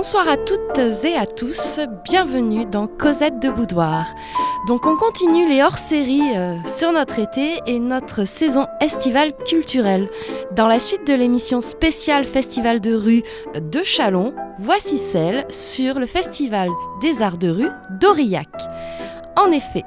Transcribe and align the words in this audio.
Bonsoir 0.00 0.28
à 0.28 0.36
toutes 0.36 0.78
et 1.02 1.16
à 1.16 1.26
tous, 1.26 1.80
bienvenue 2.04 2.64
dans 2.66 2.86
Cosette 2.86 3.40
de 3.40 3.50
Boudoir. 3.50 4.06
Donc 4.68 4.86
on 4.86 4.96
continue 4.96 5.48
les 5.48 5.60
hors-séries 5.60 6.36
euh, 6.36 6.54
sur 6.68 6.92
notre 6.92 7.18
été 7.18 7.58
et 7.66 7.80
notre 7.80 8.24
saison 8.24 8.68
estivale 8.80 9.32
culturelle. 9.44 10.08
Dans 10.52 10.68
la 10.68 10.78
suite 10.78 11.04
de 11.04 11.14
l'émission 11.14 11.60
spéciale 11.60 12.24
Festival 12.24 12.80
de 12.80 12.94
rue 12.94 13.24
de 13.60 13.82
Chalon, 13.82 14.34
voici 14.60 14.98
celle 14.98 15.44
sur 15.50 15.98
le 15.98 16.06
Festival 16.06 16.68
des 17.00 17.20
Arts 17.20 17.38
de 17.38 17.48
rue 17.48 17.70
d'Aurillac. 18.00 18.46
En 19.38 19.52
effet, 19.52 19.84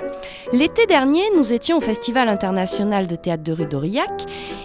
l'été 0.54 0.86
dernier, 0.86 1.24
nous 1.36 1.52
étions 1.52 1.78
au 1.78 1.82
Festival 1.82 2.30
international 2.30 3.06
de 3.06 3.18
théâtre 3.18 3.44
de 3.44 3.52
rue 3.52 3.66
d'Aurillac 3.66 4.10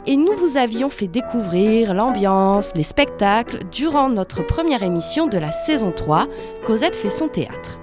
et 0.06 0.16
nous 0.16 0.36
vous 0.36 0.56
avions 0.56 0.90
fait 0.90 1.08
découvrir 1.08 1.92
l'ambiance, 1.92 2.72
les 2.76 2.84
spectacles 2.84 3.64
durant 3.72 4.08
notre 4.08 4.46
première 4.46 4.84
émission 4.84 5.26
de 5.26 5.38
la 5.38 5.50
saison 5.50 5.90
3, 5.90 6.28
Cosette 6.64 6.94
fait 6.94 7.10
son 7.10 7.26
théâtre. 7.26 7.80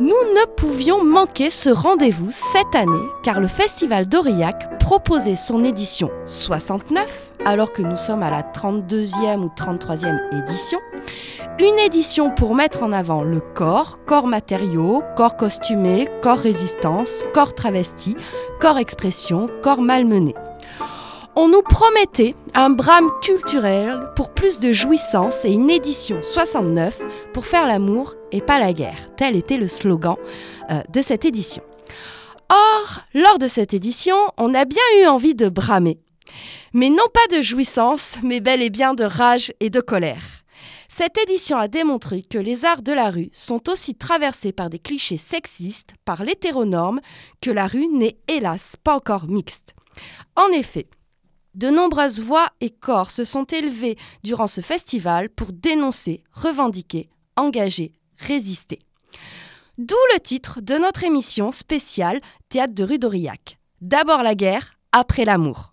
Nous 0.00 0.06
ne 0.08 0.46
pouvions 0.46 1.02
manquer 1.02 1.50
ce 1.50 1.70
rendez-vous 1.70 2.30
cette 2.30 2.76
année 2.76 3.08
car 3.24 3.40
le 3.40 3.48
Festival 3.48 4.08
d'Aurillac 4.08 4.78
proposait 4.78 5.34
son 5.34 5.64
édition 5.64 6.08
69 6.24 7.32
alors 7.44 7.72
que 7.72 7.82
nous 7.82 7.96
sommes 7.96 8.22
à 8.22 8.30
la 8.30 8.42
32e 8.42 9.40
ou 9.40 9.50
33e 9.56 10.20
édition. 10.44 10.78
Une 11.58 11.80
édition 11.80 12.30
pour 12.30 12.54
mettre 12.54 12.84
en 12.84 12.92
avant 12.92 13.24
le 13.24 13.40
corps, 13.40 13.98
corps 14.06 14.28
matériaux, 14.28 15.02
corps 15.16 15.36
costumé, 15.36 16.06
corps 16.22 16.38
résistance, 16.38 17.22
corps 17.34 17.54
travesti, 17.54 18.16
corps 18.60 18.78
expression, 18.78 19.48
corps 19.62 19.82
malmené. 19.82 20.36
On 21.40 21.46
nous 21.46 21.62
promettait 21.62 22.34
un 22.52 22.68
brame 22.68 23.10
culturel 23.22 24.10
pour 24.16 24.34
plus 24.34 24.58
de 24.58 24.72
jouissance 24.72 25.44
et 25.44 25.52
une 25.52 25.70
édition 25.70 26.20
69 26.20 27.00
pour 27.32 27.46
faire 27.46 27.68
l'amour 27.68 28.16
et 28.32 28.40
pas 28.40 28.58
la 28.58 28.72
guerre. 28.72 29.14
Tel 29.14 29.36
était 29.36 29.56
le 29.56 29.68
slogan 29.68 30.16
euh, 30.72 30.82
de 30.88 31.00
cette 31.00 31.24
édition. 31.24 31.62
Or, 32.50 33.02
lors 33.14 33.38
de 33.38 33.46
cette 33.46 33.72
édition, 33.72 34.16
on 34.36 34.52
a 34.52 34.64
bien 34.64 34.82
eu 35.00 35.06
envie 35.06 35.36
de 35.36 35.48
bramer. 35.48 36.00
Mais 36.72 36.90
non 36.90 37.06
pas 37.14 37.36
de 37.36 37.40
jouissance, 37.40 38.16
mais 38.24 38.40
bel 38.40 38.60
et 38.60 38.68
bien 38.68 38.94
de 38.94 39.04
rage 39.04 39.52
et 39.60 39.70
de 39.70 39.80
colère. 39.80 40.42
Cette 40.88 41.18
édition 41.18 41.56
a 41.56 41.68
démontré 41.68 42.22
que 42.22 42.38
les 42.38 42.64
arts 42.64 42.82
de 42.82 42.92
la 42.92 43.10
rue 43.10 43.30
sont 43.32 43.70
aussi 43.70 43.94
traversés 43.94 44.50
par 44.50 44.70
des 44.70 44.80
clichés 44.80 45.18
sexistes, 45.18 45.94
par 46.04 46.24
l'hétéronorme, 46.24 47.00
que 47.40 47.52
la 47.52 47.68
rue 47.68 47.86
n'est 47.86 48.16
hélas 48.26 48.74
pas 48.82 48.96
encore 48.96 49.28
mixte. 49.28 49.76
En 50.34 50.48
effet, 50.48 50.88
de 51.54 51.70
nombreuses 51.70 52.20
voix 52.20 52.48
et 52.60 52.70
corps 52.70 53.10
se 53.10 53.24
sont 53.24 53.44
élevés 53.44 53.96
durant 54.22 54.46
ce 54.46 54.60
festival 54.60 55.28
pour 55.28 55.52
dénoncer, 55.52 56.22
revendiquer, 56.32 57.08
engager, 57.36 57.92
résister. 58.16 58.80
D'où 59.78 59.96
le 60.14 60.20
titre 60.20 60.60
de 60.60 60.74
notre 60.74 61.04
émission 61.04 61.52
spéciale 61.52 62.20
Théâtre 62.48 62.74
de 62.74 62.84
rue 62.84 62.98
d'Aurillac. 62.98 63.58
D'abord 63.80 64.22
la 64.22 64.34
guerre, 64.34 64.72
après 64.92 65.24
l'amour. 65.24 65.72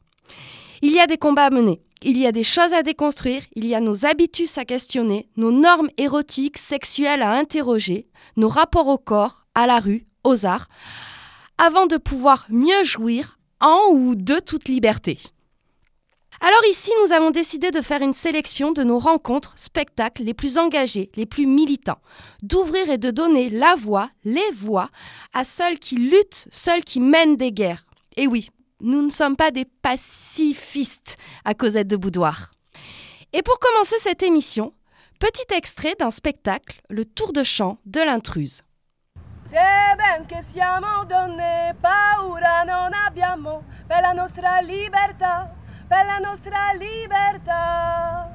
Il 0.81 0.91
y 0.91 0.99
a 0.99 1.07
des 1.07 1.17
combats 1.17 1.45
à 1.45 1.49
mener, 1.49 1.81
il 2.03 2.17
y 2.17 2.27
a 2.27 2.31
des 2.31 2.43
choses 2.43 2.73
à 2.73 2.83
déconstruire, 2.83 3.41
il 3.55 3.65
y 3.65 3.73
a 3.73 3.79
nos 3.79 4.05
habitudes 4.05 4.49
à 4.57 4.65
questionner, 4.65 5.27
nos 5.37 5.51
normes 5.51 5.89
érotiques, 5.97 6.59
sexuelles 6.59 7.23
à 7.23 7.31
interroger, 7.31 8.07
nos 8.37 8.49
rapports 8.49 8.87
au 8.87 8.97
corps, 8.97 9.47
à 9.55 9.65
la 9.65 9.79
rue, 9.79 10.05
aux 10.23 10.45
arts, 10.45 10.67
avant 11.57 11.87
de 11.87 11.97
pouvoir 11.97 12.45
mieux 12.49 12.83
jouir 12.83 13.39
en 13.61 13.87
ou 13.91 14.13
de 14.15 14.39
toute 14.39 14.67
liberté. 14.67 15.17
Alors 16.41 16.65
ici, 16.69 16.91
nous 17.03 17.11
avons 17.11 17.31
décidé 17.31 17.71
de 17.71 17.81
faire 17.81 18.01
une 18.01 18.13
sélection 18.13 18.71
de 18.71 18.83
nos 18.83 18.99
rencontres, 18.99 19.53
spectacles 19.55 20.23
les 20.23 20.33
plus 20.33 20.57
engagés, 20.57 21.09
les 21.15 21.25
plus 21.25 21.45
militants, 21.45 21.99
d'ouvrir 22.43 22.89
et 22.89 22.97
de 22.97 23.11
donner 23.11 23.49
la 23.49 23.75
voix, 23.75 24.09
les 24.23 24.51
voix, 24.53 24.89
à 25.33 25.43
ceux 25.43 25.75
qui 25.75 25.95
luttent, 25.95 26.47
ceux 26.51 26.81
qui 26.81 26.99
mènent 26.99 27.37
des 27.37 27.51
guerres. 27.51 27.85
Et 28.17 28.27
oui, 28.27 28.49
nous 28.81 29.01
ne 29.01 29.09
sommes 29.09 29.35
pas 29.35 29.51
des 29.51 29.65
pacifistes 29.65 31.17
à 31.45 31.53
Cosette 31.53 31.87
de 31.87 31.95
Boudoir. 31.95 32.51
Et 33.33 33.41
pour 33.41 33.59
commencer 33.59 33.95
cette 33.99 34.23
émission, 34.23 34.73
petit 35.19 35.53
extrait 35.55 35.95
d'un 35.99 36.11
spectacle, 36.11 36.81
Le 36.89 37.05
Tour 37.05 37.33
de 37.33 37.43
chant 37.43 37.77
de 37.85 38.01
l'intruse. 38.01 38.61
Se 39.47 39.95
ben 39.95 40.25
siamo 40.43 41.05
paura 41.79 42.63
non 42.63 42.91
abbiamo 42.93 43.63
nostra 44.15 44.59
libertà, 44.61 45.64
per 45.87 46.05
la 46.05 46.19
nostra 46.19 46.73
libertà. 46.73 48.29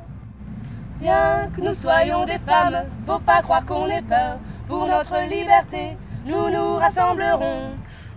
Bien 0.99 1.51
que 1.55 1.63
nous 1.63 1.75
soyons 1.75 2.27
des 2.27 2.39
femmes, 2.39 2.85
faut 3.07 3.21
pas 3.21 3.43
croire 3.43 3.65
qu'on 3.65 3.89
ait 3.89 4.03
peur. 4.03 4.39
Pour 4.69 4.87
notre 4.87 5.19
liberté, 5.29 5.97
nous 6.25 6.51
nous 6.51 6.77
rassemblerons. 6.77 7.71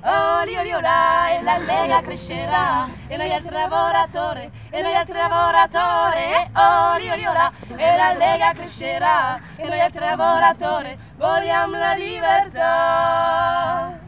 Oli 0.06 0.58
oli 0.58 0.74
ola, 0.74 1.32
e 1.32 1.42
la 1.44 1.58
Lega 1.60 2.02
crescerà, 2.02 2.90
e 3.08 3.16
noi 3.16 3.32
altri 3.32 3.52
lavoratori, 3.52 4.52
e 4.70 4.82
noi 4.82 4.96
altri 4.96 5.14
lavoratori. 5.14 6.50
Oli 6.54 7.10
oli 7.10 7.26
ola, 7.26 7.50
e 7.70 7.98
la 7.98 8.14
Lega 8.14 8.52
crescerà, 8.54 9.40
e 9.56 9.66
noi 9.66 9.80
altri 9.80 10.02
lavoratori 10.02 10.98
vogliamo 11.16 11.78
la 11.78 11.94
libertà. 11.94 14.03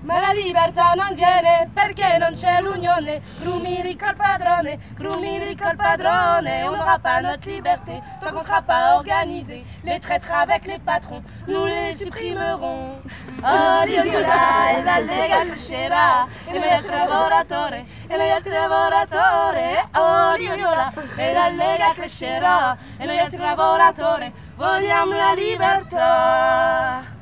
Ma 0.00 0.20
la 0.20 0.32
libertà 0.32 0.94
non 0.94 1.14
viene 1.14 1.68
perché 1.74 2.18
non 2.18 2.34
c'è 2.34 2.60
l'unione. 2.60 3.20
Grumiri 3.40 3.96
col 3.96 4.14
padrone, 4.14 4.78
grumiri 4.94 5.56
col 5.56 5.76
padrone. 5.76 6.62
On 6.64 6.76
n'aura 6.76 6.98
pas 6.98 7.20
notre 7.20 7.48
liberté 7.50 8.00
tant 8.20 8.32
qu'on 8.32 8.44
sera 8.44 8.62
pas 8.62 8.94
organisé. 8.96 9.64
Les 9.84 9.98
traîtres 9.98 10.32
avec 10.32 10.66
les 10.66 10.78
patrons, 10.78 11.22
nous 11.46 11.66
les 11.66 11.96
supprimerons. 11.96 13.00
Oh, 13.42 13.84
l'iola, 13.84 14.70
e 14.76 14.82
la 14.82 14.98
lega 15.00 15.44
crescerà, 15.46 16.26
e 16.46 16.58
noi 16.58 16.70
altri 16.70 16.90
lavoratori, 16.90 17.86
e 18.08 18.16
noi 18.16 18.30
altri 18.30 18.52
lavoratori. 18.52 19.78
Oh, 19.94 20.34
l'iola, 20.36 20.92
e 21.16 21.32
la 21.32 21.48
lega 21.48 21.92
crescerà, 21.94 22.76
e 22.98 23.06
noi 23.06 23.18
altri 23.18 23.38
lavoratori 23.38 24.32
vogliamo 24.56 25.16
la 25.16 25.32
libertà. 25.32 27.16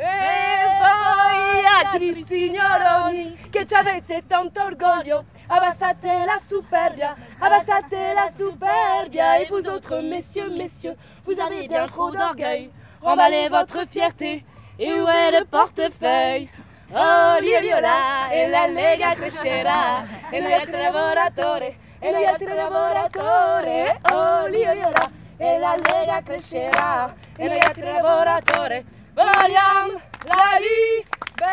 E 0.00 0.64
voi 0.78 1.64
altri 1.66 2.22
signoroni 2.22 3.36
che 3.50 3.66
ci 3.66 3.74
avete 3.74 4.22
tanto 4.28 4.62
orgoglio, 4.62 5.24
abbassate 5.48 6.24
la 6.24 6.38
superbia, 6.46 7.16
abbassate 7.40 8.12
la 8.12 8.30
superbia. 8.32 9.38
Et 9.38 9.48
vous 9.48 9.66
autres 9.66 10.00
messieurs, 10.00 10.50
messieurs, 10.50 10.96
vous 11.24 11.40
avez 11.40 11.66
bien 11.66 11.88
trop 11.88 12.12
d'orgueil. 12.12 12.70
Emballez 13.02 13.48
votre 13.48 13.84
fierté, 13.88 14.44
et 14.78 15.00
où 15.00 15.08
est 15.08 15.32
le 15.32 15.44
portefeuille? 15.44 16.48
Oh, 16.94 17.38
l'iola, 17.40 18.30
e 18.30 18.48
la 18.48 18.68
lega 18.68 19.14
crescerà, 19.14 20.04
e 20.30 20.38
noi 20.38 20.54
altri 20.54 20.80
lavoratori, 20.80 21.76
e 21.98 22.10
noi 22.12 22.24
altri 22.24 22.54
lavoratori. 22.54 23.98
Oh, 24.12 24.46
l'iola, 24.46 25.10
e 25.36 25.58
la 25.58 25.74
lega 25.74 26.22
crescerà, 26.22 27.12
e 27.36 27.48
noi 27.48 27.58
altri 27.58 27.82
lavoratori. 27.82 28.96
Vogliamo 29.22 29.98
la 30.28 30.58
libertà 30.60 31.50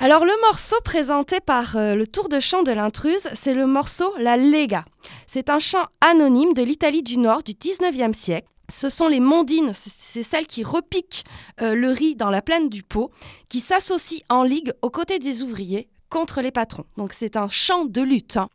Alors 0.00 0.24
le 0.24 0.32
morceau 0.40 0.76
présenté 0.82 1.40
par 1.40 1.76
euh, 1.76 1.94
le 1.94 2.06
tour 2.06 2.30
de 2.30 2.40
chant 2.40 2.62
de 2.62 2.72
l'intruse, 2.72 3.28
c'est 3.34 3.52
le 3.52 3.66
morceau 3.66 4.14
La 4.18 4.38
Lega. 4.38 4.86
C'est 5.26 5.50
un 5.50 5.58
chant 5.58 5.84
anonyme 6.00 6.54
de 6.54 6.62
l'Italie 6.62 7.02
du 7.02 7.18
Nord 7.18 7.42
du 7.42 7.52
19e 7.52 8.14
siècle. 8.14 8.48
Ce 8.70 8.88
sont 8.88 9.08
les 9.08 9.20
mondines, 9.20 9.74
c'est- 9.74 9.92
c'est 9.94 10.22
celles 10.22 10.46
qui 10.46 10.64
repiquent 10.64 11.24
euh, 11.60 11.74
le 11.74 11.90
riz 11.90 12.14
dans 12.16 12.30
la 12.30 12.40
plaine 12.40 12.70
du 12.70 12.82
pot, 12.82 13.10
qui 13.50 13.60
s'associent 13.60 14.24
en 14.30 14.42
ligue 14.42 14.72
aux 14.80 14.90
côtés 14.90 15.18
des 15.18 15.42
ouvriers 15.42 15.90
contre 16.08 16.40
les 16.40 16.50
patrons. 16.50 16.86
Donc 16.96 17.12
c'est 17.12 17.36
un 17.36 17.48
chant 17.50 17.84
de 17.84 18.00
lutte. 18.00 18.38
hein. 18.38 18.48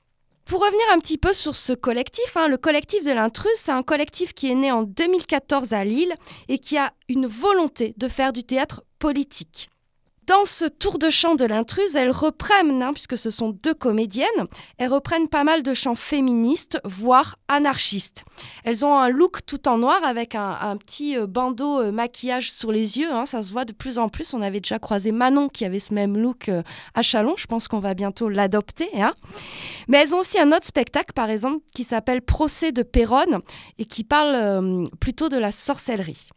Pour 0.46 0.60
revenir 0.60 0.86
un 0.92 1.00
petit 1.00 1.18
peu 1.18 1.32
sur 1.32 1.56
ce 1.56 1.72
collectif, 1.72 2.36
hein, 2.36 2.50
le 2.50 2.58
collectif 2.58 3.06
de 3.06 3.12
l'intruse, 3.12 3.56
c'est 3.56 3.72
un 3.72 3.82
collectif 3.82 4.34
qui 4.34 4.52
est 4.52 4.56
né 4.56 4.72
en 4.72 4.84
2014 4.84 5.74
à 5.74 5.86
Lille 5.86 6.14
et 6.50 6.60
qui 6.60 6.78
a 6.78 6.92
une 7.08 7.28
volonté 7.28 7.94
de 7.98 8.10
faire 8.10 8.34
du 8.34 8.44
théâtre 8.44 8.84
politique. 9.00 9.70
Dans 10.28 10.46
ce 10.46 10.64
tour 10.66 11.00
de 11.00 11.10
chant 11.10 11.36
de 11.36 11.44
l'intruse, 11.44 11.98
elles 11.98 12.12
reprennent, 12.12 12.82
hein, 12.82 12.94
puisque 12.94 13.18
ce 13.18 13.30
sont 13.30 13.50
deux 13.50 13.74
comédiennes, 13.74 14.28
elles 14.78 14.92
reprennent 14.92 15.28
pas 15.28 15.44
mal 15.44 15.64
de 15.64 15.74
chants 15.74 15.96
féministes, 15.96 16.80
voire 16.86 17.38
anarchistes. 17.50 18.24
Elles 18.64 18.86
ont 18.86 18.98
un 18.98 19.10
look 19.10 19.46
tout 19.46 19.68
en 19.68 19.78
noir 19.78 20.02
avec 20.04 20.36
un, 20.36 20.78
petit 20.78 21.18
euh, 21.18 21.28
bandeau 21.28 21.82
euh, 21.82 21.92
maquillage 21.92 22.52
sur 22.52 22.72
les 22.72 23.00
yeux, 23.00 23.12
hein, 23.12 23.26
ça 23.26 23.44
se 23.44 23.52
voit 23.52 23.66
de 23.66 23.74
plus 23.74 24.00
en 24.00 24.08
plus. 24.08 24.34
On 24.34 24.42
avait 24.42 24.62
déjà 24.62 24.80
croisé 24.80 25.12
Manon 25.12 25.50
qui 25.50 25.66
avait 25.66 25.80
ce 25.80 25.94
même 25.94 26.18
look 26.18 26.48
euh, 26.48 26.64
à 26.94 27.02
Chalon, 27.02 27.36
je 27.36 27.48
pense 27.48 27.68
qu'on 27.68 27.80
va 27.80 27.94
bientôt 27.94 28.30
l'adopter. 28.30 28.90
hein. 29.02 29.16
Mais 29.90 29.98
elles 29.98 30.16
ont 30.16 30.20
aussi 30.20 30.40
un 30.40 30.54
autre 30.54 30.66
spectacle, 30.66 31.12
par 31.14 31.30
exemple, 31.30 31.64
qui 31.74 31.84
s'appelle 31.84 32.22
Procès 32.22 32.72
de 32.72 32.84
Péronne 32.84 33.40
et 33.78 33.86
qui 33.86 34.06
parle 34.06 34.86
plutôt 35.00 35.28
de 35.28 35.38
la 35.38 35.52
sorcellerie. 35.52 36.30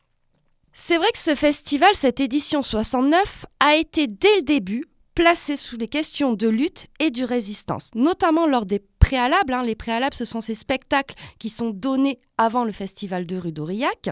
C'est 0.78 0.99
vrai 0.99 1.11
que 1.11 1.19
ce 1.19 1.34
festival, 1.34 1.88
cette 1.94 2.20
édition 2.20 2.62
69, 2.62 3.46
a 3.61 3.76
été 3.76 4.06
dès 4.06 4.37
le 4.37 4.43
début 4.43 4.84
placé 5.14 5.56
sous 5.56 5.78
les 5.78 5.88
questions 5.88 6.34
de 6.34 6.49
lutte 6.49 6.88
et 7.00 7.11
de 7.11 7.25
résistance, 7.25 7.90
notamment 7.94 8.46
lors 8.46 8.67
des 8.67 8.82
préalables. 8.99 9.55
Hein. 9.55 9.62
Les 9.62 9.75
préalables, 9.75 10.14
ce 10.14 10.26
sont 10.26 10.43
ces 10.43 10.55
spectacles 10.55 11.14
qui 11.38 11.49
sont 11.49 11.70
donnés 11.70 12.20
avant 12.37 12.64
le 12.64 12.73
festival 12.73 13.25
de 13.25 13.38
rue 13.38 13.52
d'Aurillac, 13.52 14.11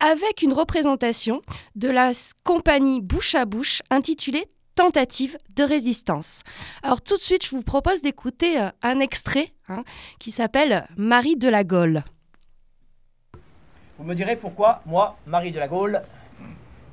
avec 0.00 0.40
une 0.40 0.54
représentation 0.54 1.42
de 1.76 1.88
la 1.88 2.12
compagnie 2.42 3.02
Bouche 3.02 3.34
à 3.34 3.44
Bouche 3.44 3.82
intitulée 3.90 4.46
Tentative 4.74 5.36
de 5.54 5.62
résistance. 5.62 6.40
Alors 6.82 7.02
tout 7.02 7.16
de 7.16 7.20
suite, 7.20 7.44
je 7.44 7.50
vous 7.50 7.62
propose 7.62 8.00
d'écouter 8.00 8.58
euh, 8.58 8.70
un 8.80 8.98
extrait 8.98 9.52
hein, 9.68 9.84
qui 10.18 10.32
s'appelle 10.32 10.88
Marie 10.96 11.36
de 11.36 11.50
la 11.50 11.64
Gaule. 11.64 12.02
Vous 13.98 14.04
me 14.04 14.14
direz 14.14 14.36
pourquoi, 14.36 14.82
moi, 14.86 15.16
Marie 15.26 15.52
de 15.52 15.58
la 15.58 15.68
Gaule, 15.68 16.02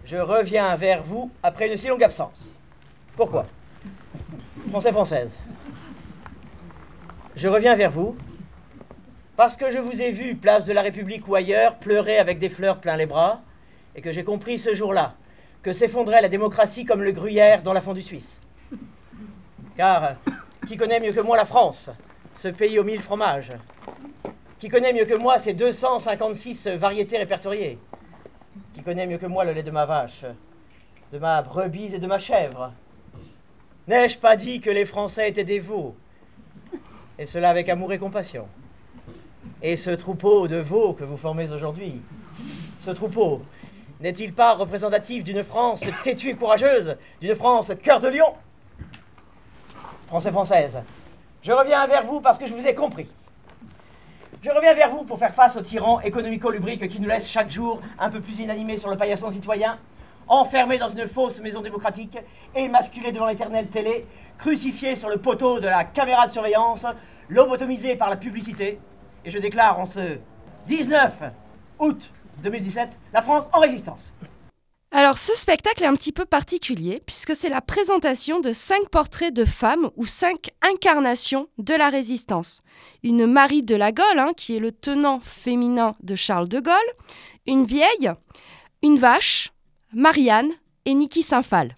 je 0.06 0.18
reviens 0.18 0.76
vers 0.76 1.04
vous 1.04 1.32
après 1.42 1.70
une 1.70 1.78
si 1.78 1.88
longue 1.88 2.04
absence. 2.04 2.54
Pourquoi? 3.16 3.46
Français 4.70 4.92
française. 4.92 5.40
Je 7.36 7.48
reviens 7.48 7.76
vers 7.76 7.92
vous 7.92 8.18
parce 9.38 9.56
que 9.56 9.72
je 9.72 9.78
vous 9.78 10.02
ai 10.02 10.12
vu, 10.12 10.36
place 10.36 10.66
de 10.66 10.74
la 10.74 10.82
République 10.82 11.26
ou 11.30 11.36
ailleurs, 11.36 11.78
pleurer 11.78 12.18
avec 12.18 12.40
des 12.40 12.50
fleurs 12.50 12.80
plein 12.80 12.98
les 12.98 13.06
bras, 13.06 13.42
et 13.96 14.02
que 14.02 14.12
j'ai 14.12 14.26
compris 14.26 14.60
ce 14.60 14.74
jour-là 14.74 15.14
que 15.64 15.72
s'effondrait 15.72 16.22
la 16.22 16.28
démocratie 16.28 16.84
comme 16.84 17.02
le 17.02 17.14
gruyère 17.14 17.62
dans 17.62 17.72
la 17.72 17.80
fondue 17.80 18.02
suisse. 18.02 18.42
Car 19.78 20.16
qui 20.68 20.76
connaît 20.76 21.00
mieux 21.00 21.14
que 21.14 21.22
moi 21.22 21.38
la 21.38 21.46
France, 21.46 21.90
ce 22.36 22.50
pays 22.50 22.78
aux 22.80 22.84
mille 22.84 23.02
fromages 23.02 23.52
Qui 24.60 24.68
connaît 24.68 24.92
mieux 24.92 25.06
que 25.06 25.16
moi 25.16 25.40
ces 25.40 25.54
256 25.54 26.68
variétés 26.68 27.18
répertoriées 27.18 27.80
Qui 28.74 28.82
connaît 28.82 29.08
mieux 29.08 29.18
que 29.18 29.26
moi 29.26 29.46
le 29.46 29.54
lait 29.54 29.64
de 29.64 29.72
ma 29.72 29.86
vache, 29.86 30.26
de 31.14 31.18
ma 31.18 31.42
brebis 31.42 31.96
et 31.96 32.00
de 32.00 32.08
ma 32.08 32.20
chèvre 32.20 32.74
N'ai-je 33.88 34.18
pas 34.18 34.36
dit 34.36 34.60
que 34.60 34.70
les 34.70 34.84
Français 34.84 35.30
étaient 35.30 35.46
des 35.46 35.60
veaux 35.60 35.96
Et 37.18 37.26
cela 37.26 37.50
avec 37.50 37.70
amour 37.70 37.94
et 37.94 38.00
compassion. 38.00 38.48
Et 39.62 39.78
ce 39.78 39.92
troupeau 39.92 40.50
de 40.50 40.58
veaux 40.58 40.92
que 40.92 41.06
vous 41.06 41.18
formez 41.18 41.50
aujourd'hui, 41.50 42.02
ce 42.82 42.92
troupeau, 42.92 43.42
n'est-il 44.02 44.34
pas 44.34 44.56
représentatif 44.56 45.24
d'une 45.24 45.44
France 45.44 45.84
têtue 46.04 46.32
et 46.32 46.36
courageuse, 46.36 46.98
d'une 47.22 47.36
France 47.36 47.72
cœur 47.82 48.02
de 48.02 48.10
lion? 48.10 48.34
Français 50.08 50.32
française, 50.32 50.80
je 51.42 51.52
reviens 51.54 51.88
vers 51.88 52.04
vous 52.04 52.20
parce 52.20 52.38
que 52.38 52.46
je 52.46 52.54
vous 52.54 52.68
ai 52.68 52.76
compris. 52.76 53.10
Je 54.42 54.50
reviens 54.52 54.74
vers 54.74 54.90
vous 54.90 55.04
pour 55.04 55.20
faire 55.20 55.34
face 55.34 55.58
aux 55.58 55.62
tyrans 55.62 56.00
économico-lubriques 56.00 56.88
qui 56.88 57.02
nous 57.02 57.10
laissent 57.10 57.30
chaque 57.30 57.52
jour 57.52 57.82
un 58.00 58.10
peu 58.10 58.22
plus 58.22 58.40
inanimés 58.40 58.78
sur 58.78 58.90
le 58.90 58.96
paillasson 58.96 59.30
citoyen, 59.30 59.78
enfermés 60.30 60.78
dans 60.78 60.88
une 60.88 61.06
fausse 61.08 61.42
maison 61.42 61.60
démocratique, 61.60 62.18
émasculés 62.56 63.12
devant 63.12 63.28
l'éternelle 63.28 63.68
télé, 63.68 64.06
crucifiés 64.38 64.96
sur 64.96 65.10
le 65.10 65.18
poteau 65.18 65.60
de 65.60 65.68
la 65.68 65.84
caméra 65.84 66.26
de 66.26 66.32
surveillance, 66.32 66.86
lobotomisés 67.28 67.98
par 67.98 68.10
la 68.10 68.16
publicité, 68.16 68.80
et 69.26 69.30
je 69.30 69.40
déclare 69.40 69.78
en 69.78 69.86
ce 69.86 70.20
19 70.68 71.22
août 71.80 72.10
2017 72.42 72.92
la 73.12 73.22
France 73.22 73.50
en 73.52 73.60
résistance. 73.60 74.14
Alors 74.92 75.20
ce 75.20 75.36
spectacle 75.36 75.84
est 75.84 75.88
un 75.88 75.96
petit 75.96 76.12
peu 76.12 76.26
particulier 76.26 77.02
puisque 77.06 77.36
c'est 77.36 77.50
la 77.50 77.62
présentation 77.62 78.40
de 78.40 78.52
cinq 78.52 78.90
portraits 78.90 79.34
de 79.34 79.46
femmes 79.46 79.92
ou 79.98 80.06
cinq 80.08 80.50
incarnations 80.64 81.48
de 81.60 81.76
la 81.76 81.90
résistance. 81.90 82.64
Une 83.04 83.28
Marie 83.28 83.62
de 83.62 83.76
la 83.76 83.92
Gaule, 83.92 84.18
hein, 84.18 84.32
qui 84.36 84.56
est 84.56 84.60
le 84.60 84.72
tenant 84.72 85.20
féminin 85.20 85.96
de 86.02 86.16
Charles 86.16 86.50
de 86.50 86.60
Gaulle, 86.60 86.74
une 87.46 87.66
vieille, 87.66 88.12
une 88.82 88.98
vache, 88.98 89.52
Marianne 89.94 90.52
et 90.86 90.96
Niki 90.96 91.22
Saint-Phal. 91.22 91.76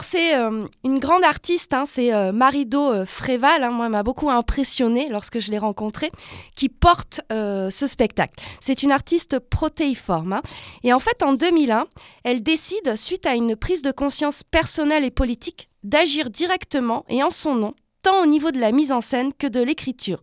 C'est 0.00 0.36
euh, 0.36 0.66
une 0.84 0.98
grande 1.00 1.24
artiste, 1.24 1.74
hein, 1.74 1.84
c'est 1.84 2.14
euh, 2.14 2.30
Marido 2.30 2.92
euh, 2.92 3.04
Fréval, 3.04 3.64
hein, 3.64 3.70
moi 3.70 3.88
m'a 3.88 4.04
beaucoup 4.04 4.30
impressionné 4.30 5.08
lorsque 5.08 5.40
je 5.40 5.50
l'ai 5.50 5.58
rencontrée, 5.58 6.10
qui 6.54 6.68
porte 6.68 7.20
ce 7.30 7.86
spectacle. 7.86 8.34
C'est 8.60 8.82
une 8.82 8.92
artiste 8.92 9.38
protéiforme. 9.38 10.34
Hein. 10.34 10.42
et 10.84 10.92
en 10.92 10.98
fait, 10.98 11.22
en 11.22 11.32
2001, 11.34 11.86
elle 12.24 12.42
décide, 12.42 12.96
suite 12.96 13.26
à 13.26 13.34
une 13.34 13.56
prise 13.56 13.82
de 13.82 13.90
conscience 13.90 14.42
personnelle 14.42 15.04
et 15.04 15.10
politique, 15.10 15.68
d'agir 15.82 16.30
directement 16.30 17.04
et 17.08 17.22
en 17.22 17.30
son 17.30 17.54
nom 17.54 17.74
tant 18.02 18.22
au 18.22 18.26
niveau 18.26 18.52
de 18.52 18.60
la 18.60 18.70
mise 18.70 18.92
en 18.92 19.00
scène 19.00 19.32
que 19.32 19.48
de 19.48 19.60
l'écriture, 19.60 20.22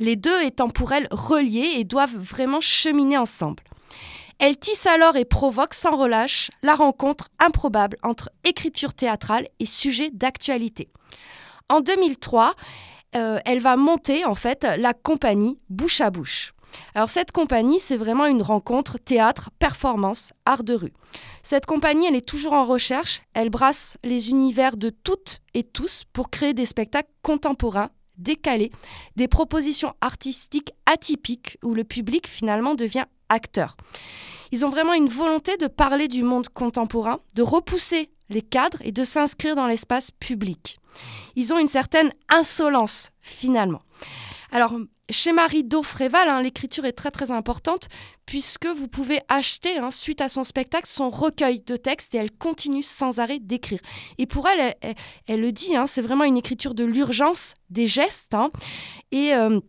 les 0.00 0.16
deux 0.16 0.42
étant 0.42 0.68
pour 0.68 0.92
elle 0.92 1.06
reliés 1.12 1.74
et 1.76 1.84
doivent 1.84 2.16
vraiment 2.16 2.60
cheminer 2.60 3.16
ensemble. 3.16 3.62
Elle 4.38 4.56
tisse 4.56 4.86
alors 4.86 5.16
et 5.16 5.24
provoque 5.24 5.74
sans 5.74 5.96
relâche 5.96 6.50
la 6.62 6.74
rencontre 6.74 7.28
improbable 7.38 7.96
entre 8.02 8.30
écriture 8.44 8.94
théâtrale 8.94 9.48
et 9.58 9.66
sujet 9.66 10.10
d'actualité. 10.10 10.88
En 11.68 11.80
2003, 11.80 12.54
euh, 13.14 13.38
elle 13.44 13.60
va 13.60 13.76
monter 13.76 14.24
en 14.24 14.34
fait 14.34 14.66
la 14.78 14.94
compagnie 14.94 15.58
Bouche 15.68 16.00
à 16.00 16.10
Bouche. 16.10 16.54
Alors 16.94 17.10
cette 17.10 17.32
compagnie, 17.32 17.80
c'est 17.80 17.96
vraiment 17.96 18.26
une 18.26 18.42
rencontre 18.42 18.98
théâtre, 18.98 19.50
performance, 19.58 20.32
art 20.46 20.64
de 20.64 20.74
rue. 20.74 20.92
Cette 21.42 21.66
compagnie, 21.66 22.06
elle 22.06 22.16
est 22.16 22.26
toujours 22.26 22.54
en 22.54 22.64
recherche, 22.64 23.22
elle 23.34 23.50
brasse 23.50 23.98
les 24.04 24.30
univers 24.30 24.76
de 24.76 24.90
toutes 24.90 25.40
et 25.54 25.64
tous 25.64 26.04
pour 26.12 26.30
créer 26.30 26.54
des 26.54 26.66
spectacles 26.66 27.10
contemporains, 27.22 27.90
décalés, 28.16 28.70
des 29.16 29.28
propositions 29.28 29.94
artistiques 30.00 30.72
atypiques 30.86 31.58
où 31.62 31.74
le 31.74 31.84
public 31.84 32.26
finalement 32.26 32.74
devient 32.74 33.06
acteur. 33.32 33.76
Ils 34.52 34.64
ont 34.66 34.70
vraiment 34.70 34.94
une 34.94 35.08
volonté 35.08 35.56
de 35.56 35.66
parler 35.66 36.08
du 36.08 36.22
monde 36.22 36.48
contemporain, 36.50 37.20
de 37.34 37.42
repousser 37.42 38.10
les 38.28 38.42
cadres 38.42 38.78
et 38.82 38.92
de 38.92 39.04
s'inscrire 39.04 39.56
dans 39.56 39.66
l'espace 39.66 40.10
public. 40.10 40.78
Ils 41.36 41.52
ont 41.52 41.58
une 41.58 41.68
certaine 41.68 42.12
insolence, 42.28 43.10
finalement. 43.20 43.80
Alors, 44.50 44.74
chez 45.10 45.32
Marie 45.32 45.64
Daufréval, 45.64 46.28
hein, 46.28 46.42
l'écriture 46.42 46.84
est 46.84 46.92
très 46.92 47.10
très 47.10 47.30
importante 47.30 47.88
puisque 48.26 48.66
vous 48.66 48.88
pouvez 48.88 49.20
acheter, 49.28 49.78
hein, 49.78 49.90
suite 49.90 50.20
à 50.20 50.28
son 50.28 50.44
spectacle, 50.44 50.86
son 50.86 51.10
recueil 51.10 51.62
de 51.62 51.76
textes 51.76 52.14
et 52.14 52.18
elle 52.18 52.30
continue 52.30 52.82
sans 52.82 53.18
arrêt 53.18 53.38
d'écrire. 53.38 53.80
Et 54.18 54.26
pour 54.26 54.48
elle, 54.48 54.74
elle, 55.26 55.40
le 55.40 55.52
dit, 55.52 55.76
hein, 55.76 55.86
c'est 55.86 56.02
vraiment 56.02 56.24
une 56.24 56.36
écriture 56.36 56.74
de 56.74 56.84
l'urgence, 56.84 57.54
des 57.70 57.86
gestes. 57.86 58.36
et 59.10 59.34
euh, 59.34 59.60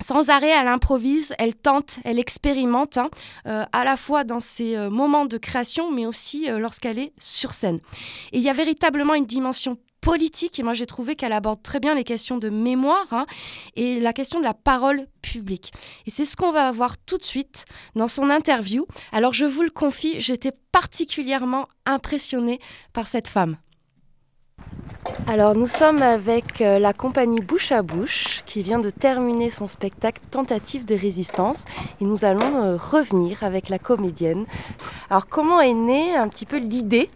sans 0.00 0.28
arrêt, 0.28 0.50
elle 0.50 0.68
improvise, 0.68 1.34
elle 1.38 1.54
tente, 1.54 1.98
elle 2.04 2.18
expérimente, 2.18 2.98
hein, 2.98 3.08
euh, 3.46 3.64
à 3.72 3.84
la 3.84 3.96
fois 3.96 4.24
dans 4.24 4.40
ses 4.40 4.76
euh, 4.76 4.90
moments 4.90 5.26
de 5.26 5.38
création, 5.38 5.90
mais 5.90 6.06
aussi 6.06 6.50
euh, 6.50 6.58
lorsqu'elle 6.58 6.98
est 6.98 7.12
sur 7.18 7.54
scène. 7.54 7.80
Et 8.32 8.38
il 8.38 8.42
y 8.42 8.50
a 8.50 8.52
véritablement 8.52 9.14
une 9.14 9.26
dimension 9.26 9.78
politique, 10.00 10.58
et 10.58 10.62
moi 10.62 10.74
j'ai 10.74 10.84
trouvé 10.84 11.16
qu'elle 11.16 11.32
aborde 11.32 11.62
très 11.62 11.80
bien 11.80 11.94
les 11.94 12.04
questions 12.04 12.36
de 12.36 12.50
mémoire 12.50 13.06
hein, 13.12 13.24
et 13.74 14.00
la 14.00 14.12
question 14.12 14.38
de 14.38 14.44
la 14.44 14.52
parole 14.52 15.06
publique. 15.22 15.72
Et 16.06 16.10
c'est 16.10 16.26
ce 16.26 16.36
qu'on 16.36 16.52
va 16.52 16.70
voir 16.72 16.98
tout 16.98 17.16
de 17.16 17.22
suite 17.22 17.64
dans 17.94 18.08
son 18.08 18.28
interview. 18.28 18.86
Alors 19.12 19.32
je 19.32 19.46
vous 19.46 19.62
le 19.62 19.70
confie, 19.70 20.20
j'étais 20.20 20.52
particulièrement 20.72 21.68
impressionnée 21.86 22.58
par 22.92 23.08
cette 23.08 23.28
femme. 23.28 23.56
Alors 25.26 25.54
nous 25.54 25.66
sommes 25.66 26.02
avec 26.02 26.60
euh, 26.60 26.78
la 26.78 26.92
compagnie 26.92 27.40
Bouche 27.40 27.72
à 27.72 27.82
Bouche 27.82 28.42
qui 28.46 28.62
vient 28.62 28.78
de 28.78 28.90
terminer 28.90 29.50
son 29.50 29.68
spectacle 29.68 30.20
Tentative 30.30 30.84
de 30.84 30.94
résistance 30.94 31.64
et 32.00 32.04
nous 32.04 32.24
allons 32.24 32.62
euh, 32.62 32.76
revenir 32.76 33.42
avec 33.42 33.68
la 33.68 33.78
comédienne. 33.78 34.44
Alors 35.10 35.26
comment 35.26 35.60
est 35.60 35.72
née 35.72 36.14
un 36.14 36.28
petit 36.28 36.46
peu 36.46 36.58
l'idée 36.58 37.08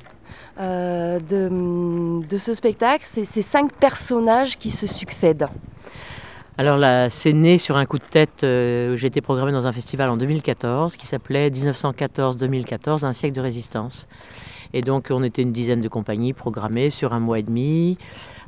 euh, 0.59 1.21
de, 1.21 2.39
ce 2.39 2.55
spectacle, 2.55 3.05
ces 3.05 3.43
cinq 3.43 3.73
personnages 3.75 4.59
qui 4.59 4.71
se 4.71 4.87
succèdent? 4.87 5.47
Alors 6.57 6.77
là, 6.77 7.09
c'est 7.11 7.33
né 7.33 7.59
sur 7.59 7.77
un 7.77 7.87
coup 7.87 7.99
de 7.99 8.05
tête. 8.05 8.41
j'ai 8.41 9.07
été 9.07 9.21
programmé 9.21 9.53
dans 9.53 9.69
un 9.69 9.73
festival 9.73 10.09
en 10.09 10.17
2014 10.17 10.97
qui 10.97 11.07
s'appelait 11.07 11.51
1914-2014, 11.51 13.05
un 13.05 13.13
siècle 13.13 13.37
de 13.37 13.41
résistance. 13.41 14.09
Et 14.73 14.81
donc 14.81 15.09
on 15.11 15.23
était 15.23 15.43
une 15.43 15.53
dizaine 15.53 15.81
de 15.81 15.89
compagnies 15.89 16.33
programmées 16.33 16.91
sur 16.91 17.13
un 17.13 17.21
mois 17.21 17.39
et 17.39 17.43
demi 17.43 17.99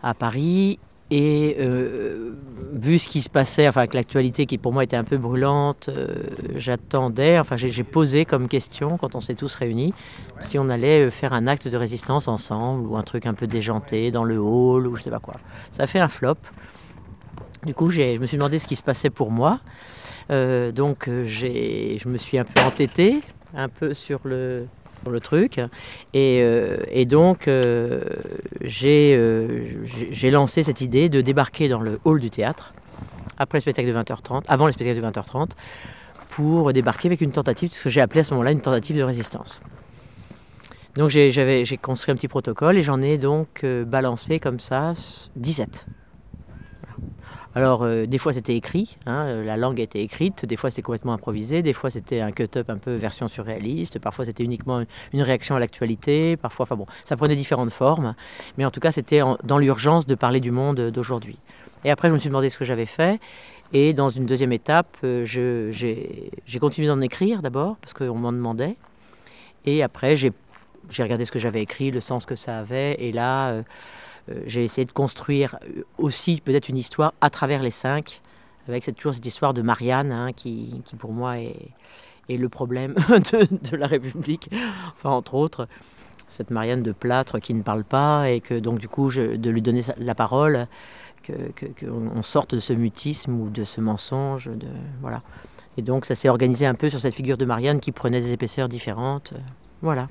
à 0.03 0.15
Paris. 0.15 0.79
Et 1.13 1.57
euh, 1.59 2.35
vu 2.73 3.01
ce 3.01 3.09
qui 3.09 3.21
se 3.21 3.29
passait, 3.29 3.67
enfin 3.67 3.81
avec 3.81 3.95
l'actualité 3.95 4.47
qui 4.47 4.59
pour 4.59 4.73
moi 4.73 4.85
était 4.85 4.97
un 4.97 5.03
peu 5.03 5.19
brûlante, 5.19 5.89
euh, 5.89 6.15
j'attendais, 6.55 7.37
enfin 7.41 7.57
j'ai 7.57 7.83
posé 7.83 8.25
comme 8.25 8.47
question 8.47 8.97
quand 8.97 9.17
on 9.17 9.21
s'est 9.21 9.35
tous 9.35 9.53
réunis, 9.57 9.93
si 10.39 10.57
on 10.57 10.71
allait 10.71 11.07
euh, 11.07 11.11
faire 11.11 11.33
un 11.33 11.49
acte 11.49 11.67
de 11.67 11.77
résistance 11.77 12.29
ensemble 12.29 12.87
ou 12.87 12.97
un 12.97 13.03
truc 13.03 13.27
un 13.27 13.35
peu 13.35 13.49
déjanté 13.49 14.13
dans 14.13 14.23
le 14.23 14.39
hall 14.39 14.87
ou 14.87 14.95
je 14.95 15.03
sais 15.03 15.11
pas 15.11 15.19
quoi. 15.19 15.35
Ça 15.73 15.83
a 15.83 15.87
fait 15.89 15.99
un 15.99 16.07
flop. 16.07 16.37
Du 17.65 17.75
coup, 17.75 17.91
je 17.91 18.17
me 18.19 18.27
suis 18.27 18.37
demandé 18.37 18.61
ce 18.61 18.69
qui 18.69 18.77
se 18.77 18.83
passait 18.83 19.11
pour 19.11 19.33
moi. 19.33 19.59
donc 20.31 21.09
je 21.09 22.09
me 22.09 22.19
suis 22.19 22.39
un 22.39 22.45
peu 22.45 22.63
entêté, 22.63 23.21
un 23.53 23.69
peu 23.69 23.95
sur 23.95 24.21
le, 24.25 24.67
le 25.09 25.21
truc. 25.21 25.61
Et, 26.13 26.41
euh, 26.43 27.05
donc, 27.05 27.49
euh, 27.49 28.03
euh, 28.85 29.75
j'ai 30.11 30.31
lancé 30.31 30.63
cette 30.63 30.81
idée 30.81 31.09
de 31.09 31.21
débarquer 31.21 31.69
dans 31.69 31.81
le 31.81 31.99
hall 32.05 32.21
du 32.21 32.31
théâtre, 32.31 32.75
après 33.39 33.59
le 33.59 33.63
spectacle 33.63 33.89
de 33.89 33.95
20h30, 33.95 34.43
avant 34.49 34.67
le 34.67 34.73
spectacle 34.73 35.01
de 35.01 35.07
20h30, 35.07 35.51
pour 36.29 36.73
débarquer 36.73 37.09
avec 37.09 37.21
une 37.21 37.33
tentative, 37.33 37.73
ce 37.73 37.85
que 37.85 37.91
j'ai 37.91 38.01
appelé 38.01 38.21
à 38.21 38.25
ce 38.25 38.35
moment-là 38.35 38.53
une 38.53 38.61
tentative 38.61 38.99
de 38.99 39.03
résistance. 39.03 39.61
Donc 40.97 41.09
j'ai 41.09 41.79
construit 41.81 42.13
un 42.13 42.17
petit 42.17 42.29
protocole 42.29 42.77
et 42.77 42.83
j'en 42.83 43.01
ai 43.01 43.17
donc 43.17 43.65
balancé 43.65 44.41
comme 44.41 44.59
ça 44.59 44.93
17. 45.37 45.87
Alors, 47.57 47.83
euh, 47.83 48.07
des 48.07 48.19
fois 48.19 48.33
c'était 48.33 48.55
écrit, 48.55 48.97
hein, 49.07 49.25
euh, 49.27 49.45
la 49.45 49.57
langue 49.57 49.81
était 49.81 50.01
écrite, 50.01 50.47
des 50.47 50.57
fois 50.57 50.71
c'était 50.71 50.83
complètement 50.83 51.15
improvisé, 51.15 51.63
des 51.63 51.73
fois 51.73 51.91
c'était 51.91 52.21
un 52.21 52.31
cut-up 52.31 52.71
un 52.71 52.79
peu 52.79 52.95
version 52.95 53.27
surréaliste, 53.27 53.99
parfois 53.99 54.25
c'était 54.25 54.45
uniquement 54.45 54.85
une 55.13 55.23
réaction 55.23 55.57
à 55.57 55.59
l'actualité, 55.59 56.37
parfois, 56.37 56.63
enfin 56.63 56.77
bon, 56.77 56.87
ça 57.05 57.17
prenait 57.17 57.35
différentes 57.35 57.73
formes, 57.73 58.15
mais 58.57 58.65
en 58.65 58.71
tout 58.71 58.79
cas 58.79 58.93
c'était 58.93 59.21
dans 59.43 59.59
l'urgence 59.59 60.07
de 60.07 60.15
parler 60.15 60.39
du 60.39 60.53
monde 60.53 60.91
d'aujourd'hui. 60.93 61.39
Et 61.85 61.91
après, 61.91 62.09
je 62.09 62.13
me 62.13 62.19
suis 62.19 62.29
demandé 62.29 62.51
ce 62.51 62.59
que 62.59 62.65
j'avais 62.65 62.87
fait, 62.87 63.19
et 63.73 63.95
dans 63.95 64.11
une 64.11 64.27
deuxième 64.27 64.53
étape, 64.53 64.97
euh, 65.03 65.25
j'ai 65.25 66.59
continué 66.61 66.87
d'en 66.87 67.01
écrire 67.01 67.43
d'abord, 67.43 67.79
parce 67.83 67.95
qu'on 67.95 68.15
m'en 68.17 68.33
demandait, 68.33 68.77
et 69.67 69.83
après 69.83 70.15
j'ai 70.15 70.33
regardé 71.01 71.25
ce 71.25 71.33
que 71.33 71.41
j'avais 71.41 71.63
écrit, 71.63 71.91
le 71.91 72.01
sens 72.01 72.27
que 72.27 72.37
ça 72.37 72.59
avait, 72.59 72.95
et 73.01 73.11
là... 73.11 73.65
j'ai 74.47 74.65
essayé 74.65 74.85
de 74.85 74.93
construire 74.93 75.59
euh, 75.63 75.83
aussi 75.99 76.41
peut-être 76.41 76.69
une 76.69 76.77
histoire 76.77 77.15
à 77.21 77.31
travers 77.31 77.63
les 77.63 77.71
cinq, 77.71 78.21
avec 78.69 78.85
toujours 78.97 79.15
cette 79.15 79.27
histoire 79.27 79.55
de 79.55 79.63
Marianne, 79.63 80.13
hein, 80.13 80.33
qui, 80.33 80.83
pour 80.99 81.13
moi 81.13 81.39
est, 81.39 81.57
le 82.29 82.49
problème 82.49 82.95
de, 83.33 83.77
la 83.77 83.89
République, 83.89 84.51
enfin 84.93 85.11
entre 85.11 85.35
autres 85.35 85.67
cette 86.29 86.51
Marianne 86.53 86.85
de 86.85 86.93
plâtre 86.93 87.41
qui 87.41 87.55
ne 87.55 87.63
parle 87.63 87.83
pas 87.83 88.31
et 88.31 88.41
que 88.41 88.55
donc 88.55 88.79
du 88.79 88.89
coup 88.89 89.11
de 89.11 89.51
lui 89.51 89.63
donner 89.63 89.81
la 89.99 90.15
parole, 90.15 90.69
qu'on 91.27 91.33
que, 91.57 91.67
que 91.67 92.23
sorte 92.23 92.55
de 92.55 92.61
ce 92.61 92.73
mutisme 92.73 93.35
ou 93.41 93.51
de 93.51 93.65
ce 93.65 93.81
mensonge, 93.81 94.49
voilà. 95.01 95.23
Et 95.77 95.83
donc 95.83 96.05
ça 96.05 96.15
s'est 96.15 96.29
organisé 96.29 96.67
un 96.67 96.75
peu 96.75 96.89
sur 96.89 97.01
cette 97.01 97.15
figure 97.15 97.37
de 97.37 97.45
Marianne 97.45 97.81
qui 97.81 97.91
prenait 97.91 98.21
des 98.21 98.33
épaisseurs 98.33 98.69
différentes, 98.69 99.35
voilà. 99.83 100.07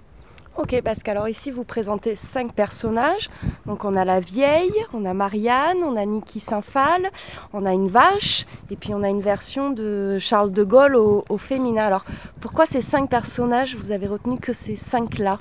Ok 0.60 0.82
Pascal, 0.82 1.16
alors 1.16 1.30
ici 1.30 1.52
vous 1.52 1.64
présentez 1.64 2.16
cinq 2.18 2.52
personnages. 2.52 3.30
Donc 3.66 3.86
on 3.86 3.96
a 3.96 4.04
la 4.04 4.20
vieille, 4.20 4.74
on 4.92 5.06
a 5.06 5.14
Marianne, 5.14 5.78
on 5.86 5.96
a 5.96 6.06
Niki 6.06 6.42
Saint-Phal, 6.42 7.10
on 7.54 7.66
a 7.66 7.72
une 7.72 7.88
vache 7.88 8.46
et 8.70 8.76
puis 8.76 8.94
on 8.94 9.02
a 9.02 9.08
une 9.08 9.22
version 9.22 9.70
de 9.70 10.18
Charles 10.20 10.52
de 10.52 10.66
Gaulle 10.66 10.98
au, 10.98 11.38
féminin. 11.38 11.86
Alors 11.86 12.04
pourquoi 12.42 12.66
ces 12.66 12.82
cinq 12.82 13.10
personnages, 13.10 13.78
vous 13.78 13.94
avez 13.94 14.06
retenu 14.06 14.38
que 14.38 14.52
ces 14.52 14.76
cinq-là? 14.76 15.40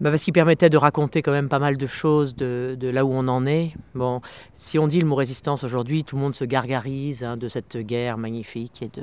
Bah 0.00 0.10
parce 0.10 0.22
qu'ils 0.22 0.32
permettaient 0.32 0.70
de 0.70 0.76
raconter 0.76 1.20
quand 1.20 1.32
même 1.32 1.48
pas 1.48 1.58
mal 1.58 1.76
de 1.76 1.86
choses 1.88 2.36
de, 2.36 2.78
là 2.80 3.04
où 3.04 3.10
on 3.10 3.26
en 3.26 3.46
est. 3.46 3.72
Bon, 3.96 4.20
si 4.54 4.78
on 4.78 4.86
dit 4.86 5.00
le 5.00 5.08
mot 5.08 5.16
résistance 5.16 5.64
aujourd'hui, 5.64 6.04
tout 6.04 6.14
le 6.14 6.22
monde 6.22 6.36
se 6.36 6.44
gargarise 6.44 7.24
hein, 7.24 7.36
de 7.36 7.48
cette 7.48 7.78
guerre 7.78 8.16
magnifique 8.16 8.80
et 8.80 8.86
de, 8.96 9.02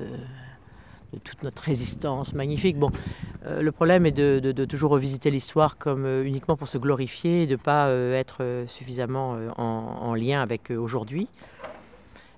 toute 1.23 1.43
notre 1.43 1.63
résistance 1.63 2.33
magnifique. 2.33 2.77
Bon, 2.77 2.91
euh, 3.45 3.61
le 3.61 3.71
problème 3.71 4.05
est 4.05 4.11
de, 4.11 4.65
toujours 4.65 4.91
revisiter 4.91 5.31
l'histoire 5.31 5.77
comme 5.77 6.05
euh, 6.05 6.23
uniquement 6.25 6.55
pour 6.55 6.67
se 6.67 6.77
glorifier 6.77 7.43
et 7.43 7.45
de 7.45 7.53
ne 7.53 7.57
pas 7.57 7.87
euh, 7.87 8.15
être 8.15 8.65
suffisamment 8.67 9.37
en, 9.57 10.15
lien 10.15 10.41
avec 10.41 10.71
aujourd'hui. 10.71 11.27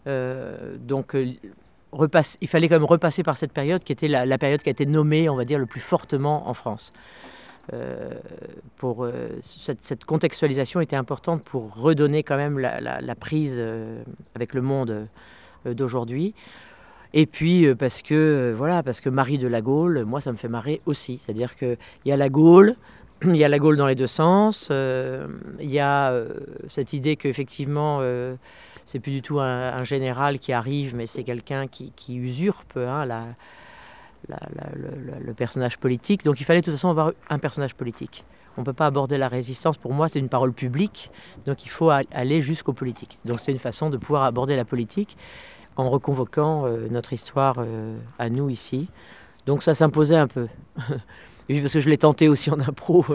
donc, 0.06 1.16
il 1.16 2.48
fallait 2.48 2.68
quand 2.68 2.76
même 2.76 2.86
repasser 2.86 3.24
par 3.24 3.38
cette 3.38 3.54
période 3.54 3.84
qui 3.84 3.92
était 3.92 4.08
la, 4.08 4.38
période 4.38 4.62
qui 4.62 4.70
a 4.70 4.72
été 4.72 4.86
nommée, 4.86 5.30
on 5.30 5.36
va 5.36 5.46
dire, 5.46 5.60
le 5.60 5.66
plus 5.66 5.80
fortement 5.80 6.50
en 6.50 6.54
France. 6.54 6.92
pour 8.78 9.08
cette, 9.42 10.06
contextualisation 10.06 10.82
était 10.82 10.96
importante 10.96 11.44
pour 11.44 11.76
redonner 11.76 12.24
quand 12.24 12.38
même 12.38 12.58
la 12.58 13.16
prise 13.16 13.64
avec 14.34 14.54
le 14.54 14.62
monde 14.62 15.08
d'aujourd'hui. 15.66 16.34
Et 17.14 17.26
puis 17.26 17.66
euh, 17.66 17.76
parce 17.76 18.02
que 18.02 18.14
euh, 18.14 18.54
voilà, 18.56 18.84
parce 18.84 19.02
que 19.02 19.10
Marie 19.10 19.38
de 19.38 19.48
la 19.48 19.62
Gaule, 19.62 20.04
moi 20.06 20.22
ça 20.22 20.32
me 20.32 20.38
fait 20.38 20.48
marrer 20.48 20.82
aussi. 20.86 21.20
C'est-à-dire 21.24 21.56
qu'il 21.56 21.78
y 22.06 22.12
a 22.12 22.18
la 22.18 22.30
Gaule, 22.30 22.76
il 23.24 23.38
y 23.38 23.44
a 23.44 23.48
la 23.48 23.60
Gaule 23.60 23.78
dans 23.78 23.88
les 23.88 23.96
deux 23.96 24.08
sens, 24.08 24.70
euh, 24.72 25.28
il 25.60 25.72
y 25.72 25.80
a 25.80 26.14
cette 26.68 26.94
idée 26.94 27.16
qu'effectivement 27.16 28.02
c'est 28.86 29.00
plus 29.00 29.12
du 29.12 29.22
tout 29.22 29.40
un, 29.40 29.84
général 29.84 30.40
qui 30.40 30.54
arrive, 30.54 30.96
mais 30.96 31.06
c'est 31.06 31.24
quelqu'un 31.24 31.68
qui, 31.68 32.16
usurpe 32.16 32.78
hein, 32.78 33.06
la, 33.06 33.26
le, 34.30 35.34
personnage 35.34 35.78
politique. 35.78 36.24
Donc 36.24 36.40
il 36.40 36.46
fallait 36.46 36.62
de 36.62 36.66
toute 36.66 36.74
façon 36.74 36.90
avoir 36.90 37.12
un 37.30 37.40
personnage 37.40 37.76
politique. 37.76 38.24
On 38.56 38.62
ne 38.62 38.66
peut 38.66 38.74
pas 38.74 38.88
aborder 38.88 39.20
la 39.20 39.28
résistance, 39.28 39.78
pour 39.78 39.94
moi 39.94 40.08
c'est 40.08 40.20
une 40.20 40.30
parole 40.30 40.52
publique, 40.52 41.12
donc 41.46 41.64
il 41.64 41.70
faut 41.70 41.90
aller 41.90 42.42
jusqu'au 42.42 42.74
politique. 42.74 43.20
Donc 43.24 43.40
c'est 43.40 43.52
une 43.52 43.60
façon 43.60 43.90
de 43.92 43.98
pouvoir 43.98 44.24
aborder 44.24 44.56
la 44.56 44.66
politique 44.66 45.16
en 45.78 45.90
reconvoquant 45.90 46.66
euh, 46.66 46.88
notre 46.90 47.14
histoire 47.14 47.58
euh, 47.60 47.98
à 48.20 48.30
nous 48.30 48.50
ici. 48.50 48.90
Donc 49.46 49.64
ça 49.64 49.74
s'imposait 49.74 50.18
un 50.18 50.28
peu. 50.28 50.48
et 50.90 51.54
puis 51.54 51.62
parce 51.62 51.74
que 51.74 51.80
je 51.80 51.90
l'ai 51.90 51.98
tenté 51.98 52.28
aussi 52.28 52.50
en 52.50 52.60
impro. 52.60 53.06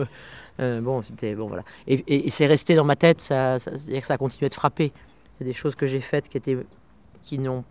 Euh, 0.61 0.81
bon, 0.81 1.02
c'était 1.02 1.35
bon 1.35 1.49
voilà. 1.49 1.64
Et, 1.87 2.31
c'est 2.31 2.47
resté 2.47 2.75
dans 2.75 2.85
ma 2.85 2.97
tête. 2.97 3.21
Ça, 3.21 3.59
c'est-à-dire 3.59 4.00
que 4.00 4.07
ça 4.07 4.14
a 4.14 4.19
continué 4.19 4.49
de 4.49 4.54
frapper. 4.54 4.92
Il 5.40 5.40
y 5.40 5.42
a 5.42 5.47
des 5.47 5.52
choses 5.52 5.75
que 5.75 5.87
j'ai 5.87 6.00
faites 6.00 6.28
qui 6.28 6.37
étaient 6.37 6.59
qui 7.23 7.38
n'ont 7.38 7.64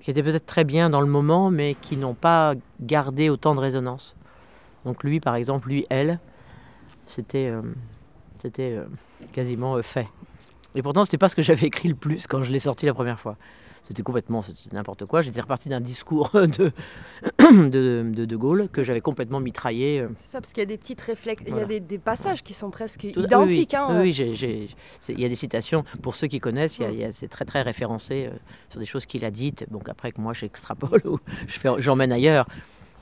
qui 0.00 0.10
étaient 0.10 0.22
peut-être 0.22 0.46
très 0.46 0.64
bien 0.64 0.88
dans 0.88 1.00
le 1.00 1.06
moment, 1.06 1.50
mais 1.50 1.74
qui 1.74 1.96
n'ont 1.96 2.14
pas 2.14 2.54
gardé 2.80 3.28
autant 3.28 3.54
de 3.54 3.60
résonance. 3.60 4.14
Donc 4.84 5.02
lui, 5.02 5.20
par 5.20 5.34
exemple, 5.34 5.68
lui, 5.68 5.86
elle, 5.90 6.20
c'était 7.06 7.52
c'était 8.38 8.78
quasiment 9.32 9.82
fait. 9.82 10.08
Et 10.74 10.82
pourtant, 10.82 11.04
c'était 11.04 11.18
pas 11.18 11.28
ce 11.28 11.36
que 11.36 11.42
j'avais 11.42 11.66
écrit 11.68 11.88
le 11.88 11.94
plus 11.94 12.26
quand 12.26 12.42
je 12.42 12.52
l'ai 12.52 12.60
sorti 12.60 12.86
la 12.86 12.94
première 12.94 13.18
fois. 13.18 13.36
C'était 13.86 14.02
complètement 14.02 14.42
n'importe 14.72 15.06
quoi. 15.06 15.22
J'étais 15.22 15.40
reparti 15.40 15.68
d'un 15.68 15.80
discours 15.80 16.30
de 16.34 16.72
de, 17.38 18.24
de, 18.24 18.36
Gaulle 18.36 18.68
que 18.68 18.82
j'avais 18.82 19.00
complètement 19.00 19.40
mitraillé. 19.40 20.00
Euh. 20.00 20.08
C'est 20.16 20.32
ça, 20.32 20.40
parce 20.40 20.52
qu'il 20.52 20.62
y 20.62 20.66
a 20.66 20.66
des 20.66 20.78
petites 20.78 21.00
réflexes, 21.00 21.44
il 21.46 21.56
y 21.56 21.60
a 21.60 21.64
des, 21.64 21.98
passages 21.98 22.42
qui 22.42 22.52
sont 22.54 22.70
presque 22.70 23.04
identiques. 23.04 23.70
Oui, 23.72 23.76
hein, 23.76 24.00
oui, 24.00 24.68
il 25.08 25.20
y 25.20 25.24
a 25.24 25.28
des 25.28 25.34
citations, 25.34 25.84
pour 26.02 26.14
ceux 26.14 26.26
qui 26.26 26.40
connaissent, 26.40 26.80
c'est 27.10 27.28
très 27.28 27.44
très 27.44 27.62
référencé 27.62 28.26
euh, 28.26 28.36
sur 28.70 28.80
des 28.80 28.86
choses 28.86 29.06
qu'il 29.06 29.24
a 29.24 29.30
dites. 29.30 29.66
Donc 29.70 29.88
après 29.88 30.12
que 30.12 30.20
moi 30.20 30.32
j'extrapole 30.32 31.02
ou 31.06 31.18
j'emmène 31.78 32.12
ailleurs. 32.12 32.46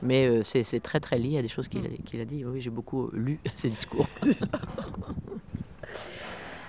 Mais 0.03 0.27
euh, 0.27 0.43
c'est 0.43 0.81
très 0.81 1.01
très 1.01 1.19
lié 1.19 1.39
à 1.39 1.43
des 1.43 1.49
choses 1.49 1.69
qu'il 1.69 1.81
a, 1.81 2.23
a 2.23 2.25
dit. 2.25 2.45
Oui, 2.45 2.61
j'ai 2.61 2.71
beaucoup 2.71 3.11
lu 3.13 3.39
ces 3.55 3.71
discours. 3.71 4.07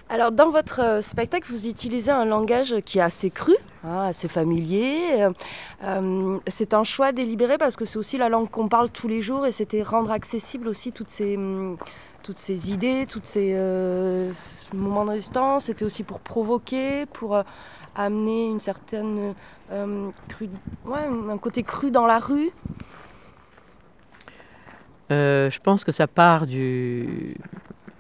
Alors, 0.08 0.32
dans 0.32 0.52
votre 0.52 0.82
euh, 0.82 1.02
spectacle, 1.02 1.52
vous 1.52 1.68
utilisez 1.68 2.12
un 2.12 2.26
langage 2.26 2.76
qui 2.86 3.00
est 3.00 3.02
assez 3.02 3.32
cru, 3.32 3.56
hein, 3.84 4.04
assez 4.04 4.28
familier. 4.28 5.00
Euh, 5.14 5.32
euh, 5.84 6.38
c'est 6.48 6.76
un 6.76 6.84
choix 6.84 7.12
délibéré 7.12 7.58
parce 7.58 7.76
que 7.76 7.86
c'est 7.86 7.98
aussi 7.98 8.20
la 8.20 8.30
langue 8.30 8.50
qu'on 8.50 8.68
parle 8.68 8.92
tous 8.92 9.08
les 9.08 9.24
jours 9.24 9.48
et 9.48 9.52
c'était 9.52 9.82
rendre 9.82 10.12
accessible 10.12 10.68
aussi 10.68 10.92
toutes 10.92 11.10
ces, 11.10 11.36
hum, 11.38 11.78
toutes 12.22 12.38
ces 12.38 12.72
idées, 12.72 13.08
tous 13.10 13.22
ces 13.24 13.56
moments 14.74 15.06
de 15.06 15.12
résistance. 15.12 15.66
C'était 15.66 15.86
aussi 15.86 16.04
pour 16.04 16.20
provoquer, 16.20 17.08
pour 17.08 17.42
amener 17.96 18.46
une 18.46 18.60
certaine 18.60 19.34
ouais, 19.72 21.08
un 21.32 21.38
côté 21.40 21.64
cru 21.64 21.90
dans 21.90 22.06
la 22.06 22.20
rue. 22.20 22.52
je 25.10 25.60
pense 25.60 25.84
que 25.84 25.92
ça 25.92 26.06
part 26.08 26.46
du, 26.46 27.38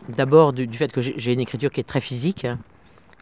D'abord 0.09 0.53
du, 0.53 0.67
fait 0.77 0.91
que 0.91 1.01
j'ai 1.01 1.33
une 1.33 1.39
écriture 1.39 1.71
qui 1.71 1.79
est 1.79 1.85
très 1.85 1.99
physique, 1.99 2.45
hein, 2.45 2.59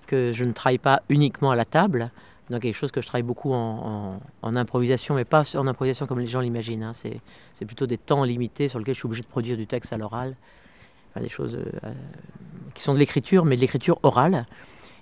que 0.08 0.32
je 0.34 0.44
ne 0.44 0.52
travaille 0.52 0.80
pas 0.80 1.02
uniquement 1.10 1.52
à 1.52 1.56
la 1.56 1.66
table, 1.66 2.12
donc 2.50 2.62
quelque 2.62 2.76
chose 2.76 2.92
que 2.92 3.02
je 3.02 3.08
travaille 3.08 3.24
beaucoup 3.24 3.54
en, 3.54 4.20
improvisation, 4.44 5.16
mais 5.16 5.24
pas 5.24 5.44
en 5.56 5.66
improvisation 5.68 6.06
comme 6.06 6.20
les 6.20 6.28
gens 6.28 6.42
l'imaginent. 6.42 6.84
Hein. 6.84 6.92
C'est 6.94 7.66
plutôt 7.66 7.88
des 7.88 7.98
temps 7.98 8.24
limités 8.24 8.68
sur 8.68 8.80
lesquels 8.80 8.96
je 8.96 9.00
suis 9.00 9.06
obligé 9.06 9.24
de 9.24 9.28
produire 9.28 9.56
du 9.56 9.66
texte 9.66 9.94
à 9.94 9.98
l'oral. 9.98 10.36
des 11.20 11.30
choses 11.30 11.56
euh, 11.56 11.92
qui 12.74 12.84
sont 12.84 12.94
de 12.94 13.00
l'écriture, 13.00 13.46
mais 13.46 13.56
de 13.56 13.62
l'écriture 13.62 14.00
orale 14.04 14.46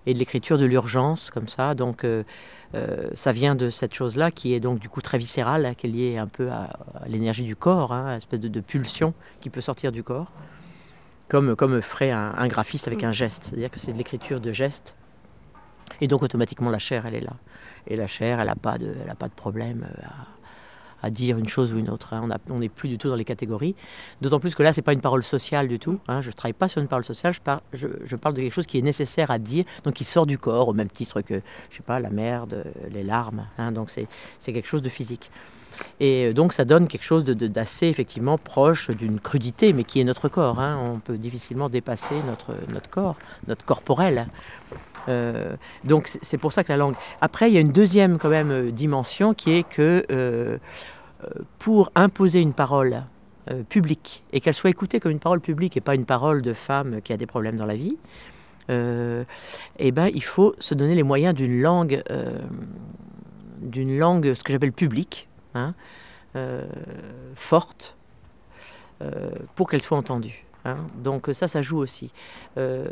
et 0.06 0.14
de 0.14 0.20
l'écriture 0.20 0.58
de 0.58 0.66
l'urgence, 0.66 1.30
comme 1.32 1.48
ça. 1.48 1.74
Donc 1.74 2.04
euh, 2.04 2.24
euh, 2.76 3.10
ça 3.16 3.32
vient 3.32 3.56
de 3.56 3.70
cette 3.70 3.94
chose-là 3.94 4.32
qui 4.32 4.54
est 4.54 4.60
donc 4.60 4.80
du 4.80 4.90
coup 4.90 5.02
très 5.02 5.18
viscérale, 5.18 5.66
hein, 5.66 5.74
qui 5.74 5.88
est 5.88 5.90
liée 5.90 6.18
un 6.18 6.28
peu 6.28 6.52
à, 6.52 6.70
l'énergie 7.08 7.44
du 7.44 7.56
corps, 7.56 7.92
une 7.92 8.18
espèce 8.18 8.40
de, 8.40 8.60
pulsion 8.60 9.14
qui 9.42 9.50
peut 9.50 9.62
sortir 9.62 9.92
du 9.92 10.04
corps 10.04 10.32
comme, 11.32 11.56
comme 11.56 11.82
ferait 11.82 12.12
un, 12.12 12.48
graphiste 12.50 12.90
avec 12.90 13.06
un 13.06 13.14
geste. 13.14 13.46
C'est-à-dire 13.46 13.72
que 13.72 13.80
c'est 13.80 13.94
de 13.94 13.98
l'écriture 13.98 14.42
de 14.42 14.52
geste. 14.52 14.98
Et 16.02 16.10
donc 16.10 16.24
automatiquement 16.24 16.70
la 16.70 16.78
chair, 16.78 17.06
elle 17.06 17.16
est 17.16 17.22
là. 17.22 17.38
Et 17.88 17.96
la 17.96 18.06
chair, 18.06 18.42
elle 18.42 18.48
n'a 18.48 18.56
pas, 18.56 18.78
de, 18.78 18.94
pas 19.18 19.30
de 19.30 19.34
problème 19.34 19.88
euh, 19.98 20.08
à, 21.04 21.10
dire 21.10 21.38
une 21.38 21.48
chose 21.48 21.72
ou 21.72 21.78
une 21.78 21.90
autre. 21.90 22.14
Hein. 22.14 22.28
On 22.50 22.60
n'est 22.60 22.68
plus 22.68 22.90
du 22.90 22.98
tout 22.98 23.08
dans 23.08 23.16
les 23.16 23.24
catégories. 23.24 23.78
D'autant 24.20 24.42
plus 24.42 24.56
que 24.56 24.62
là, 24.62 24.74
ce 24.74 24.82
n'est 24.82 24.84
pas 24.84 24.92
une 24.92 25.00
parole 25.00 25.24
sociale 25.24 25.70
du 25.70 25.80
tout. 25.80 26.02
Hein. 26.10 26.20
Je 26.20 26.28
ne 26.28 26.34
travaille 26.34 26.52
pas 26.52 26.68
sur 26.68 26.82
une 26.82 26.90
parole 26.90 27.06
sociale, 27.06 27.34
je, 27.72 27.88
je, 28.04 28.16
parle 28.18 28.36
de 28.36 28.42
quelque 28.42 28.54
chose 28.54 28.68
qui 28.68 28.78
est 28.78 28.82
nécessaire 28.82 29.32
à 29.32 29.40
dire, 29.40 29.64
donc 29.86 29.94
qui 29.94 30.04
sort 30.04 30.26
du 30.26 30.38
corps, 30.38 30.68
au 30.68 30.74
même 30.74 30.90
titre 30.90 31.22
que, 31.22 31.42
je 31.70 31.78
sais 31.78 31.84
pas, 31.84 32.02
la 32.02 32.10
merde, 32.10 32.66
les 32.90 33.04
larmes. 33.04 33.48
Hein. 33.58 33.72
Donc 33.72 33.90
c'est 33.90 34.08
quelque 34.44 34.68
chose 34.68 34.82
de 34.82 34.90
physique. 34.90 35.32
Et 36.00 36.26
euh, 36.26 36.34
donc 36.34 36.54
ça 36.54 36.66
donne 36.66 36.88
quelque 36.88 37.04
chose 37.04 37.24
d'assez 37.24 37.88
effectivement 37.88 38.38
proche 38.38 38.90
d'une 38.90 39.20
crudité, 39.20 39.72
mais 39.72 39.84
qui 39.84 40.02
est 40.02 40.04
notre 40.04 40.30
corps. 40.30 40.60
Hein. 40.60 40.80
On 40.84 41.00
peut 41.00 41.18
difficilement 41.18 41.70
dépasser 41.70 42.16
notre, 42.26 42.90
corps, 42.90 43.16
notre 43.48 43.66
corporel. 43.66 44.28
Euh, 45.10 45.56
donc 45.84 46.10
c'est 46.22 46.38
pour 46.38 46.54
ça 46.54 46.64
que 46.64 46.72
la 46.72 46.78
langue. 46.78 46.96
Après, 47.22 47.50
il 47.50 47.54
y 47.54 47.58
a 47.58 47.60
une 47.60 47.72
deuxième 47.72 48.18
quand 48.18 48.30
même 48.30 48.52
euh, 48.52 48.72
dimension 48.72 49.34
qui 49.34 49.52
est 49.52 49.64
que 49.64 50.60
pour 51.60 51.92
imposer 51.94 52.42
une 52.42 52.54
parole 52.54 53.04
publique 53.70 54.24
et 54.34 54.40
qu'elle 54.40 54.56
soit 54.56 54.72
écoutée 54.72 55.00
comme 55.00 55.12
une 55.12 55.20
parole 55.20 55.40
publique 55.40 55.78
et 55.78 55.82
pas 55.82 55.94
une 55.94 56.06
parole 56.06 56.42
de 56.42 56.54
femme 56.54 57.00
qui 57.04 57.14
a 57.14 57.18
des 57.18 57.28
problèmes 57.28 57.58
dans 57.58 57.68
la 57.68 57.76
vie, 57.76 57.96
eh 58.70 59.92
ben, 59.92 60.10
il 60.12 60.24
faut 60.24 60.56
se 60.58 60.74
donner 60.74 60.96
les 60.96 61.04
moyens 61.04 61.36
d'une 61.36 61.62
langue, 61.62 62.02
d'une 63.62 64.00
langue, 64.00 64.34
ce 64.34 64.44
que 64.44 64.52
j'appelle 64.52 64.72
publique, 64.72 65.30
hein, 65.56 65.74
forte, 67.36 67.96
pour 69.56 69.70
qu'elle 69.70 69.82
soit 69.82 69.98
entendue. 69.98 70.46
Hein. 70.66 70.78
Donc 70.96 71.30
ça, 71.34 71.48
ça 71.48 71.62
joue 71.62 71.78
aussi. 71.78 72.12
Euh, 72.58 72.88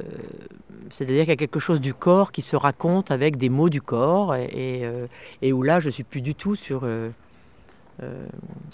c'est-à-dire 0.90 1.24
qu'il 1.24 1.30
y 1.30 1.34
a 1.34 1.38
quelque 1.38 1.60
chose 1.60 1.82
du 1.82 1.94
corps 1.94 2.32
qui 2.32 2.42
se 2.42 2.56
raconte 2.56 3.12
avec 3.12 3.38
des 3.38 3.50
mots 3.50 3.70
du 3.70 3.82
corps 3.82 4.36
et, 4.36 4.82
euh, 4.84 5.08
où 5.52 5.64
là, 5.64 5.80
je 5.80 5.90
suis 5.90 6.04
plus 6.04 6.22
du 6.22 6.36
tout 6.36 6.56
sur 6.56 6.82
euh, 6.84 7.10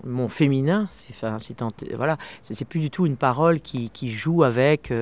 mon 0.03 0.27
féminin. 0.27 0.87
Enfin, 1.09 1.37
voilà, 1.95 2.17
c'est 2.41 2.65
plus 2.65 2.79
du 2.79 2.89
tout 2.89 3.05
une 3.05 3.17
parole 3.17 3.59
qui, 3.59 4.09
joue 4.09 4.43
avec. 4.43 4.93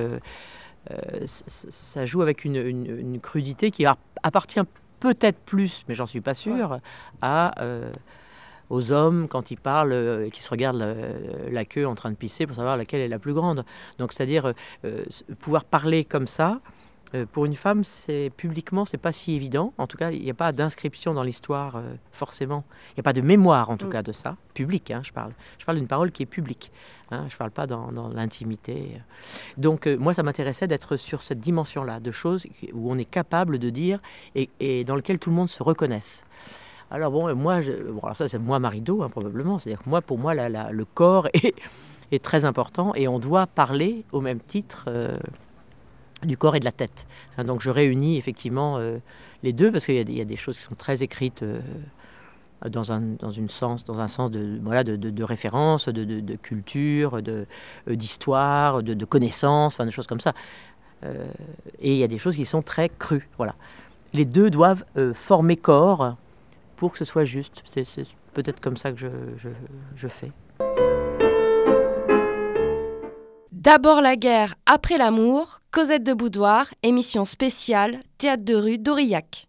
ça 1.26 2.06
joue 2.06 2.22
avec 2.22 2.44
une, 2.44 3.20
crudité 3.20 3.70
qui 3.70 3.86
appartient 4.22 4.60
peut-être 5.00 5.38
plus, 5.40 5.84
mais 5.88 5.94
j'en 5.94 6.06
suis 6.06 6.22
pas 6.22 6.34
sûr, 6.34 6.80
à 7.20 7.54
aux 8.70 8.92
hommes 8.92 9.28
quand 9.28 9.50
ils 9.50 9.58
parlent 9.58 10.24
et 10.26 10.30
qui 10.30 10.42
se 10.42 10.50
regardent 10.50 10.96
la, 11.50 11.64
queue 11.64 11.86
en 11.86 11.94
train 11.94 12.10
de 12.10 12.16
pisser 12.16 12.46
pour 12.46 12.56
savoir 12.56 12.76
laquelle 12.76 13.00
est 13.00 13.08
la 13.08 13.18
plus 13.18 13.34
grande. 13.34 13.64
Donc 13.98 14.12
c'est-à-dire 14.12 14.52
euh, 14.84 15.04
pouvoir 15.40 15.64
parler 15.64 16.04
comme 16.04 16.26
ça. 16.26 16.60
Euh, 17.14 17.26
pour 17.30 17.44
une 17.44 17.54
femme, 17.54 17.84
c'est 17.84 18.30
publiquement, 18.36 18.84
c'est 18.84 18.98
pas 18.98 19.12
si 19.12 19.34
évident. 19.34 19.72
En 19.78 19.86
tout 19.86 19.96
cas, 19.96 20.10
il 20.10 20.22
n'y 20.22 20.30
a 20.30 20.34
pas 20.34 20.52
d'inscription 20.52 21.14
dans 21.14 21.22
l'histoire 21.22 21.76
euh, 21.76 21.94
forcément. 22.12 22.64
Il 22.90 22.94
n'y 22.96 23.00
a 23.00 23.02
pas 23.04 23.12
de 23.12 23.20
mémoire 23.20 23.70
en 23.70 23.76
tout 23.76 23.86
mm. 23.86 23.90
cas 23.90 24.02
de 24.02 24.12
ça, 24.12 24.36
public. 24.52 24.90
Hein, 24.90 25.02
je 25.04 25.12
parle. 25.12 25.32
Je 25.58 25.64
parle 25.64 25.78
d'une 25.78 25.86
parole 25.86 26.10
qui 26.10 26.22
est 26.22 26.26
publique. 26.26 26.72
Hein, 27.10 27.26
je 27.28 27.34
ne 27.34 27.38
parle 27.38 27.50
pas 27.50 27.66
dans, 27.66 27.90
l'intimité. 28.08 29.00
Donc 29.58 29.86
moi, 29.86 30.14
ça 30.14 30.22
m'intéressait 30.22 30.66
d'être 30.66 30.96
sur 30.96 31.22
cette 31.22 31.38
dimension-là, 31.38 32.00
de 32.00 32.10
choses 32.10 32.46
où 32.72 32.90
on 32.90 32.98
est 32.98 33.04
capable 33.04 33.58
de 33.58 33.70
dire 33.70 34.00
et, 34.34 34.48
et 34.58 34.84
dans 34.84 34.96
lequel 34.96 35.18
tout 35.18 35.30
le 35.30 35.36
monde 35.36 35.50
se 35.50 35.62
reconnaisse. 35.62 36.24
Alors 36.90 37.10
bon, 37.10 37.34
moi, 37.34 37.62
je, 37.62 37.72
alors 37.72 38.14
ça 38.14 38.28
c'est 38.28 38.38
moi 38.38 38.58
Marido 38.58 39.02
hein, 39.02 39.08
probablement. 39.08 39.58
C'est-à-dire 39.58 39.82
que 39.82 39.88
moi, 39.88 40.00
pour 40.00 40.18
moi, 40.18 40.34
le 40.34 40.84
corps 40.84 41.28
est, 41.34 42.22
très 42.22 42.44
important 42.44 42.94
et 42.94 43.08
on 43.08 43.18
doit 43.18 43.48
parler 43.48 44.04
au 44.12 44.20
même 44.20 44.38
titre 44.38 44.84
euh, 44.86 45.16
du 46.22 46.36
corps 46.36 46.54
et 46.54 46.60
de 46.60 46.64
la 46.64 46.72
tête. 46.72 47.06
Hein, 47.36 47.44
donc 47.44 47.60
je 47.60 47.70
réunis 47.70 48.16
effectivement 48.16 48.78
euh, 48.78 48.98
les 49.42 49.52
deux 49.52 49.72
parce 49.72 49.84
qu'il 49.84 50.08
y, 50.10 50.20
a 50.20 50.24
des 50.24 50.36
choses 50.36 50.56
qui 50.56 50.62
sont 50.62 50.76
très 50.76 51.02
écrites. 51.02 51.42
Euh, 51.42 51.60
dans 52.70 52.92
un, 52.92 53.00
dans, 53.18 53.30
une 53.30 53.50
sens, 53.50 53.84
dans 53.84 54.00
un 54.00 54.08
sens 54.08 54.30
de, 54.30 54.58
voilà, 54.62 54.84
de, 54.84 54.96
de, 54.96 55.24
référence, 55.24 55.86
de, 55.86 56.02
de 56.02 56.36
culture, 56.36 57.20
d'histoire, 57.86 58.82
de, 58.82 58.94
de, 58.94 59.04
connaissances, 59.04 59.74
enfin, 59.74 59.84
des 59.84 59.90
choses 59.90 60.06
comme 60.06 60.20
ça. 60.20 60.32
et 61.02 61.92
il 61.92 61.98
y 61.98 62.02
a 62.02 62.08
des 62.08 62.16
choses 62.16 62.36
qui 62.36 62.46
sont 62.46 62.62
très 62.62 62.88
crues. 62.88 63.28
Voilà. 63.36 63.54
Les 64.14 64.24
deux 64.24 64.48
doivent 64.48 64.86
former 65.12 65.58
corps 65.58 66.16
pour 66.76 66.92
que 66.92 66.98
ce 66.98 67.04
soit 67.04 67.24
juste. 67.24 67.62
C'est 67.64 67.84
peut-être 68.32 68.60
comme 68.60 68.76
ça 68.76 68.92
que 68.92 68.98
je, 68.98 69.08
je, 69.96 70.08
fais. 70.08 70.32
D'abord 73.52 74.00
la 74.00 74.16
guerre, 74.16 74.54
après 74.66 74.98
l'amour, 74.98 75.60
Cosette 75.70 76.04
de 76.04 76.12
Boudoir, 76.12 76.66
émission 76.82 77.24
spéciale, 77.24 78.00
théâtre 78.18 78.44
de 78.44 78.54
rue 78.54 78.78
d'Aurillac. 78.78 79.48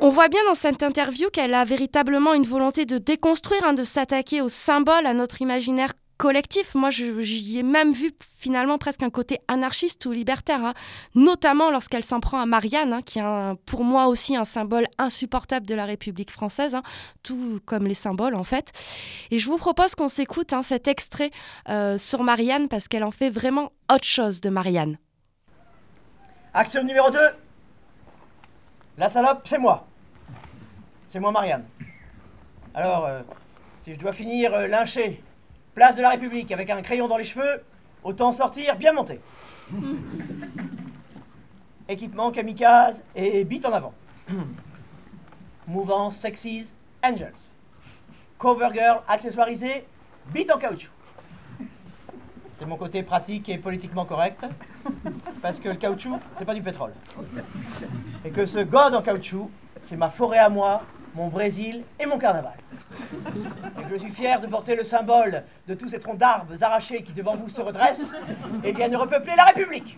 On 0.00 0.10
voit 0.10 0.28
bien 0.28 0.44
dans 0.46 0.54
cette 0.54 0.82
interview 0.82 1.30
qu'elle 1.30 1.54
a 1.54 1.64
véritablement 1.64 2.34
une 2.34 2.44
volonté 2.44 2.84
de 2.84 2.98
déconstruire, 2.98 3.64
hein, 3.64 3.72
de 3.72 3.84
s'attaquer 3.84 4.42
aux 4.42 4.50
symboles, 4.50 5.06
à 5.06 5.14
notre 5.14 5.40
imaginaire 5.40 5.92
collectif. 6.16 6.74
Moi, 6.74 6.90
j'y 6.90 7.58
ai 7.58 7.62
même 7.62 7.92
vu 7.92 8.12
finalement 8.38 8.78
presque 8.78 9.02
un 9.02 9.10
côté 9.10 9.38
anarchiste 9.48 10.04
ou 10.06 10.12
libertaire, 10.12 10.64
hein. 10.64 10.74
notamment 11.14 11.70
lorsqu'elle 11.70 12.04
s'en 12.04 12.20
prend 12.20 12.40
à 12.40 12.46
Marianne, 12.46 12.92
hein, 12.92 13.02
qui 13.02 13.18
est 13.18 13.54
pour 13.66 13.84
moi 13.84 14.06
aussi 14.06 14.36
un 14.36 14.44
symbole 14.44 14.86
insupportable 14.98 15.66
de 15.66 15.74
la 15.74 15.84
République 15.84 16.30
française, 16.30 16.74
hein, 16.74 16.82
tout 17.22 17.60
comme 17.64 17.86
les 17.86 17.94
symboles 17.94 18.34
en 18.34 18.44
fait. 18.44 18.72
Et 19.30 19.38
je 19.38 19.46
vous 19.46 19.58
propose 19.58 19.94
qu'on 19.94 20.08
s'écoute 20.08 20.52
cet 20.62 20.88
extrait 20.88 21.30
euh, 21.68 21.98
sur 21.98 22.22
Marianne 22.22 22.68
parce 22.68 22.88
qu'elle 22.88 23.04
en 23.04 23.10
fait 23.10 23.30
vraiment 23.30 23.72
autre 23.92 24.04
chose 24.04 24.40
de 24.40 24.50
Marianne. 24.50 24.98
Action 26.52 26.82
numéro 26.82 27.10
2. 27.10 27.18
La 28.98 29.08
salope, 29.08 29.46
c'est 29.46 29.58
moi. 29.58 29.86
C'est 31.08 31.20
moi 31.20 31.32
Marianne. 31.32 31.64
Alors, 32.74 33.06
euh, 33.06 33.22
si 33.78 33.94
je 33.94 33.98
dois 33.98 34.12
finir 34.12 34.54
euh, 34.54 34.66
lynché 34.66 35.22
Place 35.74 35.96
de 35.96 36.02
la 36.02 36.10
République 36.10 36.52
avec 36.52 36.70
un 36.70 36.80
crayon 36.82 37.08
dans 37.08 37.16
les 37.16 37.24
cheveux, 37.24 37.64
autant 38.04 38.30
sortir 38.30 38.76
bien 38.76 38.92
monté. 38.92 39.20
Équipement 41.88 42.30
kamikaze 42.30 43.02
et 43.16 43.44
bite 43.44 43.66
en 43.66 43.72
avant. 43.72 43.92
Mouvant 45.66 46.10
Sexies 46.10 46.74
Angels. 47.02 47.52
Cover 48.38 48.68
girl 48.72 49.00
accessoirisé, 49.08 49.84
bite 50.32 50.50
en 50.50 50.58
caoutchouc. 50.58 50.90
C'est 52.56 52.66
mon 52.66 52.76
côté 52.76 53.02
pratique 53.02 53.48
et 53.48 53.58
politiquement 53.58 54.04
correct. 54.04 54.46
Parce 55.42 55.58
que 55.58 55.70
le 55.70 55.74
caoutchouc, 55.74 56.20
c'est 56.36 56.44
pas 56.44 56.54
du 56.54 56.62
pétrole. 56.62 56.92
Et 58.24 58.30
que 58.30 58.46
ce 58.46 58.60
god 58.60 58.94
en 58.94 59.02
caoutchouc, 59.02 59.50
c'est 59.82 59.96
ma 59.96 60.08
forêt 60.08 60.38
à 60.38 60.48
moi, 60.48 60.82
mon 61.14 61.28
Brésil 61.28 61.82
et 62.00 62.06
mon 62.06 62.18
carnaval. 62.18 62.56
Je 63.90 63.96
suis 63.96 64.10
fier 64.10 64.40
de 64.40 64.46
porter 64.46 64.76
le 64.76 64.84
symbole 64.84 65.44
de 65.68 65.74
tous 65.74 65.88
ces 65.88 65.98
troncs 65.98 66.16
d'arbres 66.16 66.62
arrachés 66.62 67.02
qui 67.02 67.12
devant 67.12 67.36
vous 67.36 67.48
se 67.48 67.60
redressent 67.60 68.12
et 68.62 68.72
viennent 68.72 68.96
repeupler 68.96 69.34
la 69.36 69.44
République. 69.44 69.96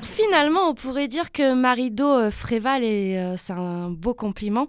Finalement, 0.00 0.68
on 0.68 0.74
pourrait 0.74 1.08
dire 1.08 1.32
que 1.32 1.54
Marido 1.54 2.06
euh, 2.06 2.30
Fréval, 2.30 2.82
et 2.82 3.18
euh, 3.18 3.36
c'est 3.36 3.52
un 3.52 3.90
beau 3.90 4.14
compliment, 4.14 4.68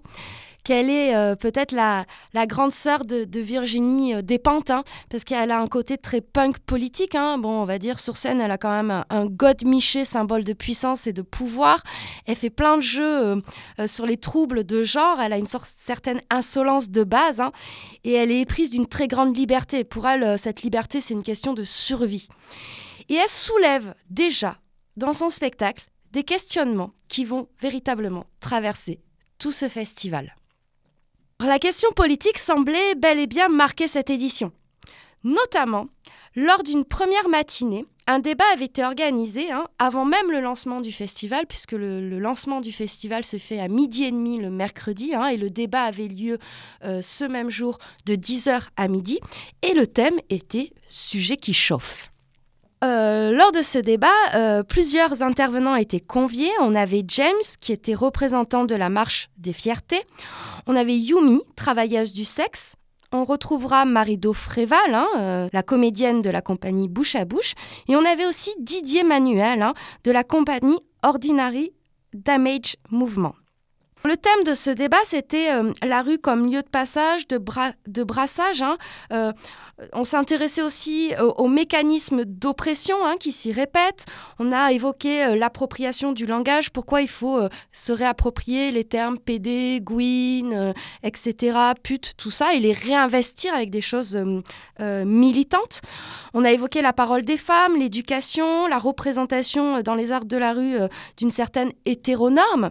qu'elle 0.62 0.90
est 0.90 1.14
euh, 1.14 1.36
peut-être 1.36 1.72
la, 1.72 2.06
grande 2.46 2.72
sœur 2.72 3.04
de, 3.04 3.40
Virginie 3.40 4.14
euh, 4.14 4.22
Despentes, 4.22 4.70
hein, 4.70 4.84
parce 5.08 5.24
qu'elle 5.24 5.50
a 5.50 5.60
un 5.60 5.68
côté 5.68 5.98
très 5.98 6.20
punk 6.20 6.58
politique. 6.58 7.14
Hein. 7.14 7.38
Bon, 7.38 7.62
on 7.62 7.64
va 7.64 7.78
dire, 7.78 7.98
sur 7.98 8.16
scène, 8.16 8.40
elle 8.40 8.50
a 8.50 8.58
quand 8.58 8.70
même 8.70 9.04
un, 9.08 9.26
god 9.26 9.64
miché, 9.64 10.04
symbole 10.04 10.44
de 10.44 10.52
puissance 10.52 11.06
et 11.06 11.12
de 11.12 11.22
pouvoir. 11.22 11.82
Elle 12.26 12.36
fait 12.36 12.50
plein 12.50 12.76
de 12.76 12.82
jeux 12.82 13.02
euh, 13.04 13.40
sur 13.86 14.06
les 14.06 14.16
troubles 14.16 14.64
de 14.64 14.82
genre. 14.82 15.20
Elle 15.20 15.32
a 15.32 15.38
une 15.38 15.46
sorte, 15.46 15.72
certaine 15.78 16.20
insolence 16.30 16.90
de 16.90 17.04
base, 17.04 17.40
hein, 17.40 17.52
et 18.04 18.12
elle 18.12 18.30
est 18.30 18.40
éprise 18.40 18.70
d'une 18.70 18.86
très 18.86 19.08
grande 19.08 19.36
liberté. 19.36 19.84
Pour 19.84 20.06
elle, 20.06 20.38
cette 20.38 20.62
liberté, 20.62 21.00
c'est 21.00 21.14
une 21.14 21.24
question 21.24 21.54
de 21.54 21.64
survie. 21.64 22.28
Et 23.08 23.14
elle 23.14 23.28
soulève 23.28 23.94
déjà, 24.08 24.56
dans 24.96 25.12
son 25.12 25.30
spectacle, 25.30 25.86
des 26.12 26.24
questionnements 26.24 26.92
qui 27.08 27.24
vont 27.24 27.48
véritablement 27.60 28.26
traverser 28.40 29.00
tout 29.38 29.52
ce 29.52 29.68
festival. 29.68 30.34
La 31.40 31.58
question 31.58 31.90
politique 31.92 32.38
semblait 32.38 32.94
bel 32.96 33.18
et 33.18 33.26
bien 33.26 33.48
marquer 33.48 33.88
cette 33.88 34.10
édition. 34.10 34.52
Notamment, 35.24 35.86
lors 36.36 36.62
d'une 36.62 36.84
première 36.84 37.30
matinée, 37.30 37.86
un 38.06 38.18
débat 38.18 38.44
avait 38.52 38.66
été 38.66 38.84
organisé 38.84 39.50
hein, 39.50 39.66
avant 39.78 40.04
même 40.04 40.30
le 40.30 40.40
lancement 40.40 40.82
du 40.82 40.92
festival, 40.92 41.46
puisque 41.46 41.72
le, 41.72 42.18
lancement 42.18 42.60
du 42.60 42.72
festival 42.72 43.24
se 43.24 43.38
fait 43.38 43.58
à 43.58 43.68
midi 43.68 44.04
et 44.04 44.10
demi 44.10 44.38
le 44.38 44.50
mercredi, 44.50 45.14
hein, 45.14 45.28
et 45.28 45.38
le 45.38 45.48
débat 45.48 45.84
avait 45.84 46.08
lieu 46.08 46.38
euh, 46.84 47.00
ce 47.00 47.24
même 47.24 47.48
jour 47.48 47.78
de 48.04 48.16
10h 48.16 48.60
à 48.76 48.88
midi, 48.88 49.18
et 49.62 49.72
le 49.72 49.86
thème 49.86 50.20
était 50.28 50.72
Sujet 50.88 51.38
qui 51.38 51.54
chauffe. 51.54 52.10
Euh, 52.82 53.32
lors 53.32 53.52
de 53.52 53.60
ce 53.60 53.78
débat, 53.78 54.08
euh, 54.34 54.62
plusieurs 54.62 55.22
intervenants 55.22 55.76
étaient 55.76 56.00
conviés. 56.00 56.50
On 56.60 56.74
avait 56.74 57.04
James, 57.08 57.34
qui 57.60 57.72
était 57.72 57.94
représentant 57.94 58.64
de 58.64 58.74
la 58.74 58.88
marche 58.88 59.28
des 59.36 59.52
fiertés. 59.52 60.02
On 60.66 60.74
avait 60.74 60.96
Yumi, 60.96 61.42
travailleuse 61.56 62.14
du 62.14 62.24
sexe. 62.24 62.76
On 63.12 63.24
retrouvera 63.24 63.84
Marido 63.84 64.32
Fréval, 64.32 64.94
hein, 64.94 65.08
euh, 65.18 65.48
la 65.52 65.62
comédienne 65.62 66.22
de 66.22 66.30
la 66.30 66.40
compagnie 66.40 66.88
Bouche 66.88 67.16
à 67.16 67.26
Bouche. 67.26 67.54
Et 67.88 67.96
on 67.96 68.04
avait 68.04 68.26
aussi 68.26 68.54
Didier 68.60 69.02
Manuel, 69.02 69.60
hein, 69.62 69.74
de 70.04 70.10
la 70.10 70.24
compagnie 70.24 70.78
Ordinary 71.02 71.72
Damage 72.14 72.76
Movement. 72.90 73.34
Le 74.06 74.16
thème 74.16 74.44
de 74.46 74.54
ce 74.54 74.70
débat, 74.70 74.96
c'était 75.04 75.50
la 75.82 76.00
rue 76.00 76.16
comme 76.16 76.50
lieu 76.50 76.62
de 76.62 76.68
passage, 76.68 77.28
de, 77.28 77.38
de 77.86 78.02
brassage. 78.02 78.62
Hein, 78.62 78.78
on 79.92 80.04
s'intéressait 80.04 80.62
aussi 80.62 81.12
euh, 81.14 81.26
aux, 81.36 81.48
mécanismes 81.48 82.24
d'oppression 82.24 82.96
hein, 83.04 83.16
qui 83.18 83.32
s'y 83.32 83.52
répètent. 83.52 84.06
On 84.38 84.52
a 84.52 84.72
évoqué 84.72 85.24
euh, 85.24 85.36
l'appropriation 85.36 86.12
du 86.12 86.26
langage, 86.26 86.70
pourquoi 86.70 87.02
il 87.02 87.08
faut 87.08 87.38
euh, 87.38 87.48
se 87.72 87.92
réapproprier 87.92 88.70
les 88.70 88.84
termes 88.84 89.18
PD, 89.18 89.80
gouine, 89.82 90.74
etc., 91.02 91.58
pute, 91.82 92.12
tout 92.16 92.30
ça, 92.30 92.54
et 92.54 92.60
les 92.60 92.72
réinvestir 92.72 93.54
avec 93.54 93.70
des 93.70 93.80
choses 93.80 94.18
militantes. 94.80 95.80
On 96.34 96.44
a 96.44 96.52
évoqué 96.52 96.82
la 96.82 96.92
parole 96.92 97.22
des 97.22 97.36
femmes, 97.36 97.76
l'éducation, 97.76 98.66
la 98.66 98.78
représentation 98.78 99.82
dans 99.82 99.94
les 99.94 100.12
arts 100.12 100.24
de 100.24 100.36
la 100.36 100.52
rue 100.52 100.76
d'une 101.16 101.30
certaine 101.30 101.72
hétéronorme. 101.84 102.70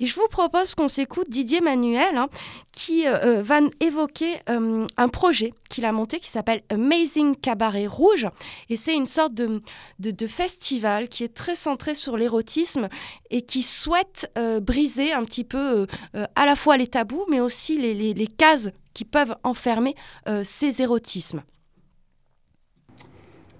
Et 0.00 0.06
je 0.06 0.14
vous 0.14 0.28
propose 0.28 0.46
propose 0.46 0.76
qu'on 0.76 0.88
s'écoute 0.88 1.28
Didier 1.28 1.60
Manuel 1.60 2.16
hein, 2.16 2.28
qui 2.70 3.04
va 3.04 3.58
évoquer 3.80 4.38
un 4.48 5.08
projet 5.08 5.52
qu'il 5.68 5.84
a 5.84 5.92
monté 5.92 6.20
qui 6.20 6.30
s'appelle 6.30 6.45
Amazing 6.68 7.36
Cabaret 7.36 7.86
Rouge. 7.86 8.28
Et 8.68 8.76
c'est 8.76 8.94
une 8.94 9.06
sorte 9.06 9.34
de, 9.34 9.62
de, 9.98 10.26
festival 10.26 11.08
qui 11.08 11.24
est 11.24 11.34
très 11.34 11.54
centré 11.54 11.94
sur 11.94 12.16
l'érotisme 12.16 12.88
et 13.30 13.42
qui 13.42 13.62
souhaite 13.62 14.30
briser 14.62 15.12
un 15.12 15.24
petit 15.24 15.44
peu 15.44 15.86
à 16.34 16.46
la 16.46 16.56
fois 16.56 16.76
les 16.76 16.88
tabous 16.88 17.24
mais 17.30 17.40
aussi 17.40 17.78
les, 17.78 18.12
les, 18.12 18.26
cases 18.26 18.70
qui 18.92 19.04
peuvent 19.04 19.36
enfermer 19.44 19.94
ces 20.42 20.82
érotismes. 20.82 21.42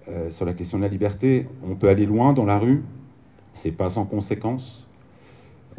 Euh, 0.09 0.29
sur 0.31 0.45
la 0.45 0.53
question 0.53 0.77
de 0.77 0.83
la 0.83 0.89
liberté, 0.89 1.47
on 1.63 1.75
peut 1.75 1.89
aller 1.89 2.05
loin 2.05 2.31
dans 2.31 2.45
la 2.45 2.57
rue, 2.57 2.83
c'est 3.53 3.71
pas 3.71 3.89
sans 3.89 4.05
conséquence. 4.05 4.86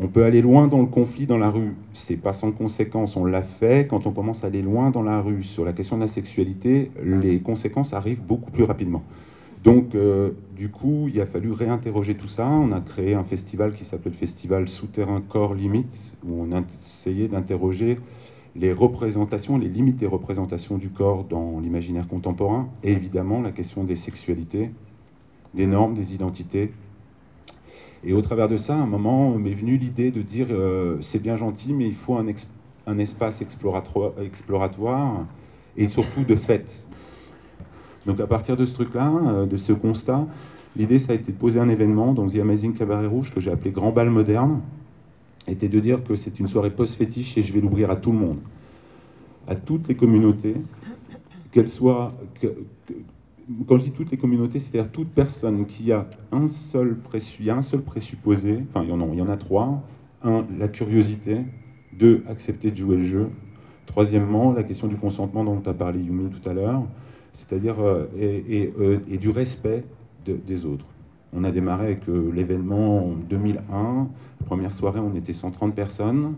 On 0.01 0.07
peut 0.07 0.23
aller 0.23 0.43
loin 0.43 0.69
dans 0.69 0.81
le 0.81 0.87
conflit 0.87 1.27
dans 1.27 1.39
la 1.39 1.51
rue, 1.51 1.75
c'est 1.93 2.17
pas 2.17 2.33
sans 2.33 2.53
conséquence. 2.53 3.17
On 3.17 3.25
l'a 3.25 3.43
fait. 3.43 3.89
Quand 3.89 4.07
on 4.07 4.13
commence 4.13 4.45
à 4.45 4.47
aller 4.47 4.63
loin 4.63 4.91
dans 4.91 5.03
la 5.03 5.21
rue 5.21 5.43
sur 5.43 5.65
la 5.65 5.73
question 5.73 5.97
de 5.97 6.03
la 6.03 6.09
sexualité, 6.09 6.93
les 7.03 7.41
conséquences 7.41 7.93
arrivent 7.93 8.23
beaucoup 8.23 8.53
plus 8.53 8.63
rapidement. 8.63 9.03
Donc, 9.65 9.97
euh, 9.97 10.31
du 10.57 10.69
coup, 10.69 11.09
il 11.13 11.21
a 11.21 11.27
fallu 11.27 11.51
réinterroger 11.51 12.15
tout 12.15 12.29
ça. 12.29 12.49
On 12.49 12.71
a 12.71 12.81
créé 12.81 13.15
un 13.15 13.25
festival 13.25 13.75
qui 13.75 13.85
s'appelle 13.85 14.13
le 14.13 14.19
Festival 14.19 14.69
Souterrain 14.69 15.21
Corps 15.21 15.55
Limite, 15.55 16.15
où 16.25 16.43
on 16.43 16.53
a 16.53 16.61
essayé 16.61 17.27
d'interroger 17.27 17.99
les 18.55 18.73
représentations, 18.73 19.59
les 19.59 19.69
limites 19.69 19.97
des 19.97 20.07
représentations 20.07 20.79
du 20.79 20.91
corps 20.91 21.25
dans 21.25 21.59
l'imaginaire 21.61 22.07
contemporain, 22.07 22.69
et 22.85 22.93
évidemment 22.93 23.41
la 23.41 23.51
question 23.51 23.83
des 23.85 23.97
sexualités, 23.97 24.71
des 25.55 25.67
normes, 25.67 25.95
des 25.95 26.15
identités. 26.15 26.73
Et 28.05 28.13
au 28.13 28.23
travers 28.23 28.49
de 28.49 28.57
ça, 28.57 28.77
à 28.77 28.79
un 28.79 28.87
moment 28.87 29.37
m'est 29.39 29.55
venue 29.55 29.77
l'idée 29.77 30.11
de 30.11 30.23
dire 30.23 30.49
euh, 30.51 30.99
c'est 31.01 31.21
bien 31.21 31.37
gentil, 31.37 31.73
mais 31.73 31.87
il 31.87 31.95
faut 31.95 32.17
un, 32.17 32.99
espace 32.99 33.43
exploratoire, 33.43 34.13
exploratoire, 34.23 35.27
et 35.77 35.89
surtout 35.89 36.25
de 36.25 36.35
fête. 36.35 36.87
Donc 38.07 38.21
à 38.21 38.27
partir 38.27 38.57
de 38.57 38.65
ce 38.65 38.75
truc-là, 38.75 39.13
euh, 39.27 39.47
de 39.47 39.57
ce 39.57 39.73
constat, 39.73 40.27
l'idée 40.77 40.99
ça 40.99 41.13
a 41.13 41.17
été 41.17 41.33
de 41.33 41.37
poser 41.37 41.59
un 41.59 41.69
événement, 41.69 42.15
donc 42.15 42.33
The 42.33 42.39
Amazing 42.39 42.75
Cabaret 42.75 43.07
Rouge, 43.07 43.35
que 43.35 43.41
j'ai 43.41 43.51
appelé 43.51 43.73
Grand 43.73 43.91
Bal 43.91 44.11
Moderne, 44.11 44.61
était 45.49 45.69
de 45.69 45.81
dire 45.81 46.05
que 46.05 46.15
c'est 46.15 46.39
une 46.39 46.47
soirée 46.47 46.71
post-fétiche 46.71 47.37
et 47.37 47.43
je 47.43 47.53
vais 47.53 47.61
l'ouvrir 47.61 47.91
à 47.91 47.97
tout 47.97 48.13
le 48.13 48.19
monde, 48.19 48.39
à 49.49 49.57
toutes 49.57 49.89
les 49.89 49.97
communautés, 49.97 50.57
qu'elles 51.51 51.71
soient. 51.71 52.15
Quand 53.67 53.79
je 53.79 53.85
dis 53.85 53.93
toutes 53.93 54.11
les 54.11 54.17
communautés, 54.17 54.61
c'est-à-dire 54.61 54.91
toute 54.91 55.09
personne 55.09 55.67
qui 55.67 55.93
a 55.93 56.09
un 56.33 56.49
seul, 56.49 56.99
un 57.49 57.63
seul 57.63 57.81
présupposé, 57.81 58.65
enfin 58.69 58.83
il 58.85 58.91
y, 58.91 58.93
en 58.93 59.01
a, 59.01 59.15
y 59.15 59.23
en 59.23 59.29
a 59.29 59.37
trois. 59.37 59.83
Un, 60.23 60.45
la 60.59 60.69
curiosité. 60.69 61.39
Deux, 61.99 62.23
accepter 62.29 62.71
de 62.71 62.77
jouer 62.77 62.97
le 62.97 63.05
jeu. 63.05 63.29
Troisièmement, 63.87 64.53
la 64.53 64.63
question 64.63 64.87
du 64.87 64.97
consentement 64.97 65.45
dont 65.45 65.61
tu 65.61 65.69
as 65.69 65.75
parlé 65.75 66.01
Yumi 66.01 66.31
tout 66.31 66.47
à 66.49 66.53
l'heure, 66.53 66.83
c'est-à-dire 67.33 67.81
euh, 67.81 68.07
et, 68.19 68.73
euh, 68.79 68.99
et, 69.09 69.17
du 69.17 69.31
respect 69.31 69.85
des 70.27 70.67
autres. 70.67 70.85
On 71.33 71.43
a 71.45 71.51
démarré 71.51 71.87
avec 71.87 72.09
euh, 72.09 72.31
l'événement 72.33 73.07
en 73.07 73.13
2001. 73.13 74.09
La 74.41 74.47
première 74.47 74.73
soirée, 74.73 75.01
on 75.01 75.15
était 75.15 75.33
130 75.33 75.75
personnes. 75.75 76.35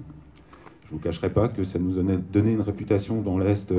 Je 0.85 0.95
ne 0.95 0.99
vous 0.99 1.03
cacherai 1.03 1.31
pas 1.31 1.49
que 1.49 1.65
ça 1.65 1.79
nous 1.79 1.93
donnait, 1.93 2.53
une 2.53 2.61
réputation 2.61 3.21
dans 3.21 3.39
l'Est. 3.39 3.73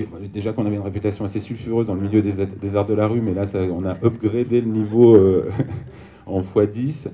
Euh, 0.00 0.04
déjà 0.32 0.52
qu'on 0.52 0.66
avait 0.66 0.76
une 0.76 0.82
réputation 0.82 1.24
assez 1.24 1.40
sulfureuse 1.40 1.86
dans 1.86 1.94
le 1.94 2.00
milieu 2.00 2.22
des, 2.22 2.76
arts 2.76 2.86
de 2.86 2.94
la 2.94 3.06
rue, 3.06 3.20
mais 3.20 3.34
là, 3.34 3.44
on 3.72 3.84
a 3.84 3.92
upgradé 4.04 4.60
le 4.60 4.68
niveau 4.68 5.14
euh, 5.14 5.50
en 6.26 6.40
x10. 6.40 7.08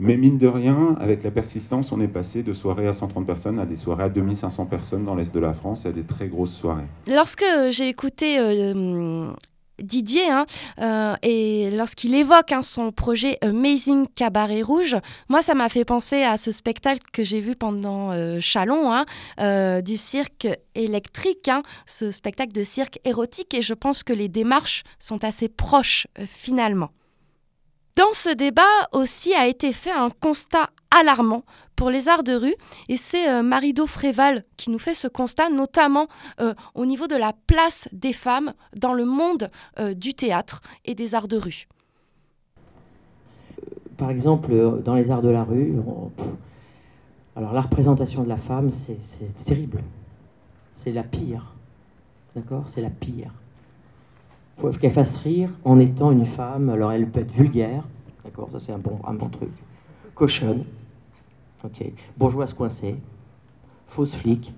Mais 0.00 0.16
mine 0.16 0.38
de 0.38 0.46
rien, 0.46 0.94
avec 1.00 1.24
la 1.24 1.32
persistance, 1.32 1.90
on 1.90 2.00
est 2.00 2.08
passé 2.08 2.44
de 2.44 2.52
soirées 2.52 2.86
à 2.86 2.92
130 2.92 3.26
personnes 3.26 3.58
à 3.58 3.66
des 3.66 3.74
soirées 3.74 4.04
à 4.04 4.08
2500 4.08 4.66
personnes 4.66 5.04
dans 5.04 5.16
l'Est 5.16 5.34
de 5.34 5.40
la 5.40 5.52
France 5.52 5.86
et 5.86 5.88
à 5.88 5.92
des 5.92 6.04
très 6.04 6.28
grosses 6.28 6.54
soirées. 6.54 6.86
Lorsque 7.08 7.44
j'ai 7.70 7.88
écouté 7.88 8.38
Didier, 9.80 10.28
hein, 10.28 10.46
euh, 10.80 11.14
et 11.22 11.70
lorsqu'il 11.70 12.14
évoque 12.14 12.52
hein, 12.52 12.62
son 12.62 12.92
projet 12.92 13.38
Amazing 13.42 14.08
Cabaret 14.14 14.62
Rouge, 14.62 14.96
moi 15.28 15.42
ça 15.42 15.54
m'a 15.54 15.68
fait 15.68 15.84
penser 15.84 16.22
à 16.22 16.36
ce 16.36 16.52
spectacle 16.52 17.02
que 17.12 17.24
j'ai 17.24 17.40
vu 17.40 17.54
pendant 17.54 18.10
euh, 18.12 18.40
Chalon, 18.40 18.92
hein, 18.92 19.06
euh, 19.40 19.80
du 19.80 19.96
cirque 19.96 20.48
électrique, 20.74 21.50
ce 21.86 22.10
spectacle 22.10 22.52
de 22.52 22.64
cirque 22.64 22.98
érotique, 23.04 23.54
et 23.54 23.62
je 23.62 23.74
pense 23.74 24.02
que 24.02 24.12
les 24.12 24.28
démarches 24.28 24.82
sont 24.98 25.22
assez 25.24 25.48
proches 25.48 26.06
finalement. 26.26 26.90
Dans 27.96 28.12
ce 28.12 28.30
débat 28.30 28.62
aussi 28.92 29.34
a 29.34 29.48
été 29.48 29.72
fait 29.72 29.90
un 29.90 30.10
constat 30.10 30.70
alarmant 30.90 31.44
pour 31.78 31.90
les 31.90 32.08
arts 32.08 32.24
de 32.24 32.34
rue. 32.34 32.56
Et 32.88 32.98
c'est 32.98 33.30
euh, 33.30 33.42
Marie-Do 33.42 33.86
Fréval 33.86 34.44
qui 34.56 34.70
nous 34.70 34.80
fait 34.80 34.94
ce 34.94 35.06
constat, 35.06 35.48
notamment 35.48 36.08
euh, 36.40 36.52
au 36.74 36.84
niveau 36.84 37.06
de 37.06 37.14
la 37.14 37.32
place 37.46 37.88
des 37.92 38.12
femmes 38.12 38.52
dans 38.76 38.92
le 38.92 39.04
monde 39.04 39.48
euh, 39.78 39.94
du 39.94 40.12
théâtre 40.12 40.60
et 40.84 40.96
des 40.96 41.14
arts 41.14 41.28
de 41.28 41.38
rue. 41.38 41.68
Par 43.96 44.10
exemple, 44.10 44.82
dans 44.84 44.94
les 44.94 45.10
arts 45.10 45.22
de 45.22 45.28
la 45.28 45.44
rue, 45.44 45.76
alors 47.36 47.52
la 47.52 47.60
représentation 47.60 48.22
de 48.24 48.28
la 48.28 48.36
femme, 48.36 48.70
c'est 48.70 49.44
terrible. 49.44 49.82
C'est 50.72 50.92
la 50.92 51.02
pire. 51.02 51.54
D'accord? 52.34 52.64
C'est 52.66 52.80
la 52.80 52.90
pire. 52.90 53.32
Il 54.56 54.60
faut 54.62 54.70
qu'elle 54.70 54.92
fasse 54.92 55.16
rire 55.16 55.50
en 55.64 55.78
étant 55.78 56.10
une 56.12 56.24
femme. 56.24 56.70
Alors 56.70 56.92
elle 56.92 57.08
peut 57.08 57.20
être 57.20 57.32
vulgaire. 57.32 57.84
D'accord? 58.24 58.48
Ça, 58.52 58.60
c'est 58.60 58.72
un 58.72 58.78
bon 58.78 59.28
truc. 59.28 59.50
Cochonne 60.14 60.64
Ok. 61.64 61.84
Bourgeoise 62.16 62.54
coincée, 62.54 62.96
fausse 63.86 64.14
flic. 64.14 64.52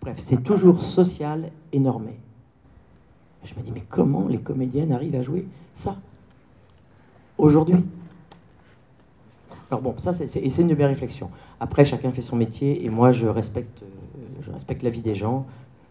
Bref, 0.00 0.18
c'est 0.20 0.42
toujours 0.42 0.82
social 0.82 1.50
et 1.72 1.78
normé. 1.78 2.18
Je 3.44 3.54
me 3.54 3.62
dis, 3.62 3.72
mais 3.72 3.84
comment 3.88 4.26
les 4.28 4.38
comédiennes 4.38 4.92
arrivent 4.92 5.14
à 5.14 5.22
jouer 5.22 5.46
ça 5.74 5.96
aujourd'hui? 7.38 7.84
Alors 9.70 9.82
bon, 9.82 9.94
ça 9.98 10.12
c'est 10.12 10.58
une 10.58 10.66
de 10.68 10.74
mes 10.74 10.86
réflexions. 10.86 11.30
Après, 11.58 11.84
chacun 11.84 12.12
fait 12.12 12.22
son 12.22 12.36
métier 12.36 12.84
et 12.84 12.88
moi 12.88 13.10
je 13.10 13.26
respecte, 13.26 13.82
euh, 13.82 13.86
je 14.42 14.50
respecte 14.52 14.82
la 14.82 14.90
vie 14.90 15.00
des 15.00 15.14
gens, 15.14 15.46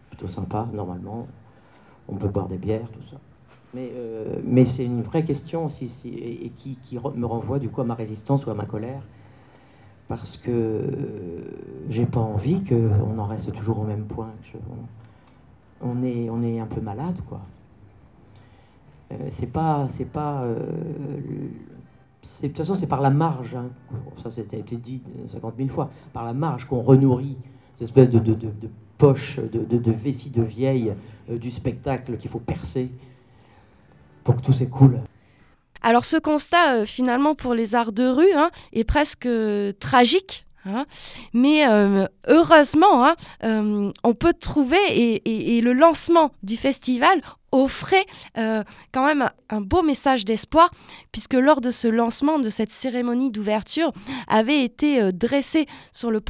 plutôt 0.08 0.28
sympa 0.28 0.66
normalement. 0.72 1.26
On 2.08 2.14
peut 2.14 2.28
boire 2.28 2.48
des 2.48 2.56
bières, 2.56 2.88
tout 2.90 3.02
ça. 3.10 3.16
Mais, 3.74 3.90
euh, 3.94 4.36
mais 4.44 4.64
c'est 4.64 4.84
une 4.84 5.02
vraie 5.02 5.24
question 5.24 5.66
aussi, 5.66 5.92
et, 6.06 6.50
qui, 6.56 6.76
qui, 6.76 6.96
me 6.96 7.26
renvoie 7.26 7.58
du 7.58 7.68
coup 7.68 7.80
à 7.80 7.84
ma 7.84 7.94
résistance 7.94 8.46
ou 8.46 8.50
à 8.50 8.54
ma 8.54 8.64
colère 8.64 9.02
parce 10.08 10.36
que 10.36 10.84
j'ai 11.88 12.06
pas 12.06 12.20
envie 12.20 12.62
qu'on 12.64 13.18
en 13.18 13.26
reste 13.26 13.52
toujours 13.52 13.80
au 13.80 13.84
même 13.84 14.04
point. 14.04 14.30
on, 15.80 16.02
est, 16.02 16.30
on 16.30 16.42
est 16.42 16.60
un 16.60 16.66
peu 16.66 16.80
malade, 16.80 17.20
quoi. 17.28 17.40
Euh, 19.12 19.16
c'est 19.30 19.46
pas, 19.46 19.86
c'est 19.88 20.10
pas, 20.10 20.42
euh, 20.42 20.58
de 22.42 22.48
toute 22.48 22.56
façon, 22.56 22.74
c'est 22.74 22.86
par 22.86 23.00
la 23.00 23.10
marge. 23.10 23.54
Hein. 23.54 23.68
ça, 24.28 24.40
a 24.40 24.56
été 24.56 24.76
dit 24.76 25.02
50 25.28 25.54
000 25.56 25.68
fois. 25.68 25.90
Par 26.12 26.24
la 26.24 26.32
marge 26.32 26.66
qu'on 26.66 26.82
renourrit 26.82 27.36
cette 27.74 27.82
espèce 27.82 28.10
de, 28.10 28.18
de, 28.18 28.34
de, 28.34 28.46
de 28.46 28.68
poche, 28.98 29.38
de, 29.40 29.92
vessie 29.92 30.30
de 30.30 30.42
vieille 30.42 30.92
euh, 31.30 31.38
du 31.38 31.50
spectacle 31.50 32.16
qu'il 32.16 32.30
faut 32.30 32.40
percer 32.40 32.90
pour 34.24 34.36
que 34.36 34.42
tout 34.42 34.52
s'écoule. 34.52 34.98
Alors 35.86 36.04
ce 36.04 36.16
constat, 36.16 36.78
euh, 36.78 36.84
finalement, 36.84 37.36
pour 37.36 37.54
les 37.54 37.76
arts 37.76 37.92
de 37.92 38.08
rue, 38.08 38.32
hein, 38.34 38.50
est 38.72 38.82
presque 38.82 39.26
euh, 39.26 39.70
tragique. 39.78 40.42
Hein. 40.68 40.84
mais 41.32 41.64
euh, 41.68 42.08
heureusement, 42.26 43.06
hein, 43.06 43.14
on 44.02 44.14
peut 44.14 44.32
trouver, 44.32 44.80
et, 44.90 45.60
le 45.60 45.72
lancement 45.72 46.32
du 46.42 46.56
festival 46.56 47.20
offrait 47.52 48.04
quand 48.34 49.06
même 49.06 49.30
un 49.48 49.60
beau 49.60 49.82
message 49.82 50.24
d'espoir, 50.24 50.72
puisque 51.12 51.34
lors 51.34 51.60
de 51.60 51.70
ce 51.70 51.86
lancement, 51.86 52.40
de 52.40 52.50
cette 52.50 52.72
cérémonie 52.72 53.30
d'ouverture, 53.30 53.92
avait 54.26 54.64
été 54.64 55.12
dressé 55.12 55.66
sur 55.92 56.10
le, 56.10 56.20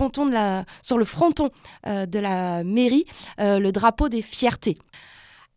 sur 0.83 0.99
le 0.99 1.05
fronton 1.07 1.49
de 1.87 2.19
la 2.19 2.63
mairie 2.63 3.07
le 3.39 3.71
drapeau 3.71 4.11
des 4.11 4.21
fiertés. 4.21 4.77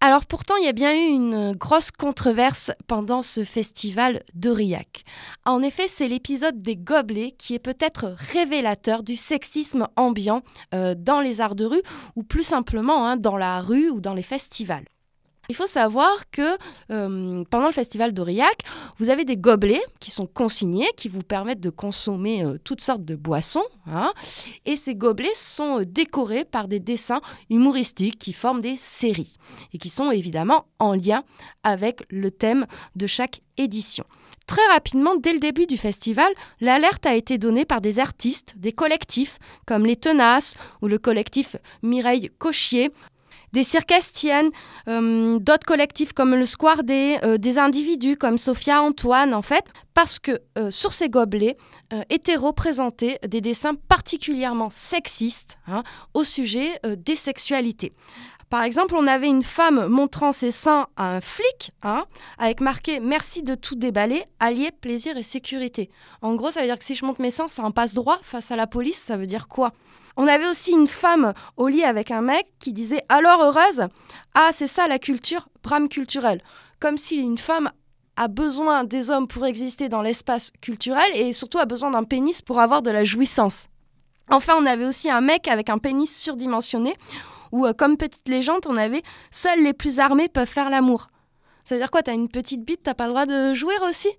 Alors 0.01 0.25
pourtant, 0.25 0.55
il 0.55 0.63
y 0.63 0.69
a 0.69 0.73
bien 0.73 0.95
eu 0.95 1.09
une 1.09 1.51
grosse 1.51 1.91
controverse 1.91 2.71
pendant 2.88 3.21
ce 3.21 3.43
festival 3.43 4.23
d'Aurillac. 4.33 5.03
En 5.45 5.62
effet, 5.62 5.89
c'est 5.89 6.07
l'épisode 6.07 6.62
des 6.62 6.77
gobelets 6.77 7.31
qui 7.38 7.53
est 7.53 7.59
peut-être 7.59 8.15
révélateur 8.17 9.03
du 9.03 9.17
sexisme 9.17 9.89
ambiant 9.97 10.41
euh, 10.73 10.95
dans 10.97 11.19
les 11.19 11.41
arts 11.41 11.55
de 11.55 11.65
rue 11.65 11.81
ou 12.15 12.23
plus 12.23 12.43
simplement 12.43 13.05
hein, 13.05 13.17
dans 13.17 13.35
la 13.35 13.59
rue 13.59 13.89
ou 13.89 13.99
dans 13.99 14.13
les 14.13 14.23
festivals. 14.23 14.85
Il 15.49 15.55
faut 15.55 15.67
savoir 15.67 16.29
que 16.29 16.57
euh, 16.91 17.43
pendant 17.49 17.65
le 17.65 17.73
festival 17.73 18.13
d'Aurillac, 18.13 18.62
vous 18.97 19.09
avez 19.09 19.25
des 19.25 19.35
gobelets 19.35 19.81
qui 19.99 20.12
sont 20.12 20.27
consignés, 20.27 20.88
qui 20.95 21.09
vous 21.09 21.23
permettent 21.23 21.59
de 21.59 21.71
consommer 21.71 22.45
euh, 22.45 22.59
toutes 22.63 22.81
sortes 22.81 23.03
de 23.03 23.15
boissons. 23.15 23.63
Hein. 23.91 24.13
et 24.67 24.77
ces 24.77 24.93
gobelets 24.93 25.33
sont 25.33 25.79
euh, 25.79 25.85
décorés 25.85 26.45
par 26.45 26.67
des 26.67 26.79
dessins 26.79 27.21
humoristiques 27.49 28.19
qui 28.19 28.33
forment 28.33 28.62
des 28.62 28.77
séries 28.77 29.38
et 29.73 29.79
qui 29.79 29.89
sont 29.89 30.12
évidemment 30.12 30.67
en 30.77 30.93
lien 30.93 31.23
avec 31.63 32.03
le 32.12 32.29
thème 32.29 32.67
de 32.95 33.07
chaque 33.07 33.41
édition. 33.57 34.05
très 34.45 34.65
rapidement, 34.67 35.15
dès 35.15 35.33
le 35.33 35.39
début 35.39 35.65
du 35.65 35.77
festival, 35.77 36.31
l'alerte 36.62 37.07
a 37.07 37.15
été 37.15 37.39
donnée 37.39 37.65
par 37.65 37.81
des 37.81 37.97
artistes, 37.97 38.53
des 38.57 38.71
collectifs 38.71 39.39
comme 39.65 39.85
les 39.85 39.95
Tenaces 39.95 40.53
ou 40.83 40.88
le 40.88 40.99
collectif 40.99 41.55
Mireille 41.81 42.29
Cochier, 42.38 42.91
des 43.53 43.63
circastiennes, 43.63 44.49
euh, 44.88 45.39
d'autres 45.39 45.65
collectifs 45.65 46.13
comme 46.13 46.35
le 46.35 46.45
Square 46.45 46.81
euh, 46.89 47.38
des 47.38 47.57
individus 47.57 48.15
comme 48.15 48.38
Sophia 48.38 48.81
Antoine, 48.81 49.33
en 49.33 49.41
fait, 49.41 49.65
parce 49.93 50.19
que 50.19 50.39
euh, 50.57 50.71
sur 50.71 50.93
ces 50.93 51.09
gobelets 51.09 51.57
étaient 52.09 52.35
représentés 52.35 53.17
des 53.27 53.41
dessins 53.41 53.73
particulièrement 53.73 54.69
sexistes 54.69 55.57
hein, 55.67 55.83
au 56.13 56.23
sujet 56.23 56.79
des 56.85 57.15
sexualités. 57.15 57.93
Par 58.49 58.63
exemple, 58.63 58.95
on 58.95 59.05
avait 59.05 59.27
une 59.27 59.43
femme 59.43 59.88
montrant 59.88 60.31
ses 60.31 60.49
seins 60.49 60.88
à 60.97 61.15
un 61.15 61.21
flic, 61.21 61.71
hein, 61.83 62.05
avec 62.39 62.62
marqué 62.62 62.99
Merci 62.99 63.43
de 63.43 63.53
tout 63.53 63.75
déballer, 63.75 64.23
allié 64.39 64.71
plaisir 64.71 65.17
et 65.17 65.23
sécurité. 65.23 65.91
En 66.23 66.33
gros, 66.33 66.49
ça 66.49 66.62
veut 66.62 66.65
dire 66.65 66.79
que 66.79 66.83
si 66.83 66.95
je 66.95 67.05
monte 67.05 67.19
mes 67.19 67.29
seins, 67.29 67.47
c'est 67.47 67.62
un 67.62 67.69
passe-droit 67.69 68.19
face 68.23 68.49
à 68.49 68.55
la 68.55 68.65
police, 68.65 68.97
ça 68.97 69.17
veut 69.17 69.27
dire 69.27 69.47
quoi? 69.47 69.71
On 70.21 70.27
avait 70.27 70.49
aussi 70.49 70.73
une 70.73 70.89
femme 70.89 71.34
au 71.55 71.69
lit 71.69 71.86
avec 71.86 72.12
un 72.12 72.21
mec 72.21 72.45
qui 72.60 72.73
disait 72.73 73.05
Alors 73.08 73.41
heureuse 73.41 73.88
Ah, 74.36 74.49
c'est 74.51 74.67
ça 74.67 74.86
la 74.86 74.99
culture, 74.99 75.47
brame 75.63 75.88
culturel. 75.88 76.41
Comme 76.82 76.97
si 76.97 77.15
une 77.15 77.38
femme 77.38 77.71
a 78.17 78.27
besoin 78.27 78.84
des 78.84 79.12
hommes 79.12 79.29
pour 79.29 79.45
exister 79.45 79.88
dans 79.88 80.01
l'espace 80.01 80.51
culturel 80.60 81.10
et 81.13 81.32
surtout 81.32 81.58
a 81.58 81.65
besoin 81.65 81.91
d'un 81.91 82.03
pénis 82.03 82.41
pour 82.41 82.60
avoir 82.60 82.82
de 82.82 82.91
la 82.91 83.05
jouissance. 83.05 83.67
Enfin, 84.29 84.55
on 84.60 84.65
avait 84.65 84.84
aussi 84.84 85.10
un 85.10 85.21
mec 85.21 85.47
avec 85.47 85.69
un 85.69 85.77
pénis 85.77 86.13
surdimensionné 86.13 86.97
où, 87.53 87.65
euh, 87.65 87.71
comme 87.71 87.95
petite 87.95 88.27
légende, 88.27 88.65
on 88.67 88.75
avait 88.75 89.03
seuls 89.32 89.63
les 89.63 89.71
plus 89.71 90.01
armés 90.01 90.27
peuvent 90.27 90.49
faire 90.49 90.69
l'amour. 90.69 91.08
Ça 91.69 91.75
veut 91.75 91.82
dire 91.82 91.91
quoi? 91.91 92.01
T'as 92.01 92.15
une 92.15 92.29
petite 92.29 92.65
bite, 92.65 92.82
t'as 92.82 92.95
pas 92.95 93.05
le 93.05 93.12
droit 93.12 93.27
de 93.27 93.53
jouer 93.53 93.75
aussi? 93.88 94.10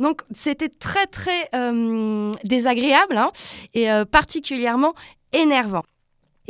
Donc 0.00 0.22
c'était 0.34 0.68
très 0.68 1.06
très 1.06 1.48
euh, 1.54 2.34
désagréable 2.42 3.16
hein, 3.16 3.30
et 3.72 3.88
euh, 3.88 4.04
particulièrement 4.04 4.94
énervant. 5.32 5.82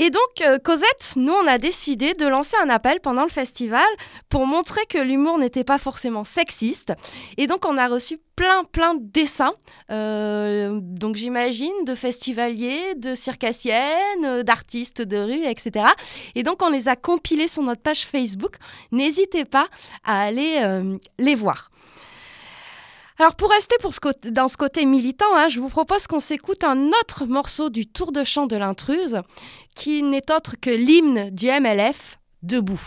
Et 0.01 0.11
donc, 0.11 0.41
euh, 0.43 0.59
Cosette, 0.59 1.15
nous, 1.17 1.33
on 1.33 1.47
a 1.49 1.59
décidé 1.59 2.15
de 2.15 2.25
lancer 2.25 2.57
un 2.63 2.71
appel 2.71 3.01
pendant 3.01 3.25
le 3.25 3.29
festival 3.29 3.87
pour 4.29 4.47
montrer 4.47 4.87
que 4.89 4.99
l'humour 4.99 5.39
n'était 5.39 5.65
pas 5.65 5.79
forcément 5.79 6.25
sexiste. 6.25 6.93
Et 7.37 7.49
donc, 7.49 7.67
on 7.67 7.77
a 7.77 7.89
reçu 7.89 8.21
plein, 8.37 8.63
plein 8.63 8.95
de 8.95 9.03
dessins. 9.03 9.55
Euh, 9.91 10.79
donc, 10.81 11.17
j'imagine, 11.17 11.85
de 11.85 11.97
festivaliers, 11.97 12.95
de 12.95 13.17
circassiennes, 13.17 14.25
euh, 14.25 14.43
d'artistes 14.45 15.03
de 15.03 15.17
rue, 15.17 15.45
etc. 15.45 15.87
Et 16.37 16.45
donc, 16.45 16.63
on 16.63 16.71
les 16.71 16.87
a 16.87 16.95
compilés 16.95 17.49
sur 17.49 17.65
notre 17.65 17.83
page 17.83 18.07
Facebook. 18.07 18.55
N'hésitez 18.93 19.45
pas 19.45 19.67
à 20.05 20.23
aller 20.23 20.63
les 21.19 21.35
voir. 21.35 21.71
Alors 23.21 23.35
pour 23.35 23.51
rester 23.51 23.75
dans 24.31 24.47
ce 24.47 24.57
côté 24.57 24.87
militant, 24.87 25.35
hein, 25.35 25.49
je 25.49 25.59
vous 25.59 25.69
propose 25.69 26.07
qu'on 26.07 26.21
s'écoute 26.21 26.63
un 26.63 26.87
autre 27.01 27.27
morceau 27.27 27.69
du 27.69 27.85
tour 27.85 28.13
de 28.13 28.23
chant 28.23 28.47
de 28.47 28.57
l'intruse, 28.57 29.21
qui 29.75 30.05
n'est 30.05 30.31
autre 30.31 30.55
que 30.61 30.71
l'hymne 30.71 31.31
du 31.31 31.47
MLF, 31.49 32.21
Debout. 32.45 32.81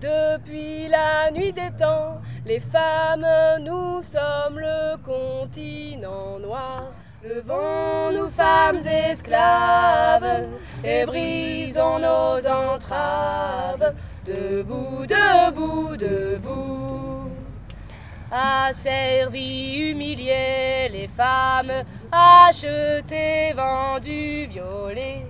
Depuis 0.00 0.88
la 0.88 1.30
nuit 1.30 1.52
des 1.52 1.70
temps, 1.78 2.20
les 2.44 2.58
femmes, 2.58 3.26
nous 3.60 4.02
sommes 4.02 4.58
le 4.58 4.96
continent 4.96 6.40
noir. 6.40 6.92
Levons-nous 7.22 8.28
femmes 8.30 8.84
esclaves 8.84 10.48
et 10.84 11.06
brisons 11.06 12.00
nos 12.00 12.46
entraves. 12.48 13.94
Debout, 14.26 15.06
debout, 15.06 15.96
debout 15.96 17.03
servi, 18.72 19.90
humilié 19.90 20.88
les 20.90 21.08
femmes, 21.08 21.84
acheté, 22.10 23.52
vendu, 23.54 24.46
violé. 24.46 25.26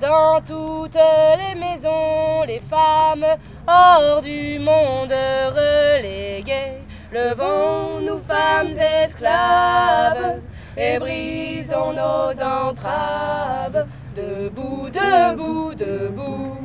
Dans 0.00 0.40
toutes 0.40 0.94
les 0.94 1.54
maisons, 1.58 2.42
les 2.46 2.60
femmes 2.60 3.24
hors 3.66 4.20
du 4.20 4.58
monde 4.58 5.12
reléguées. 5.12 6.80
Levons-nous 7.12 8.18
femmes 8.18 8.76
esclaves 8.78 10.40
et 10.76 10.98
brisons 10.98 11.92
nos 11.92 12.32
entraves. 12.42 13.86
Debout, 14.16 14.90
debout, 14.90 15.74
debout. 15.74 16.58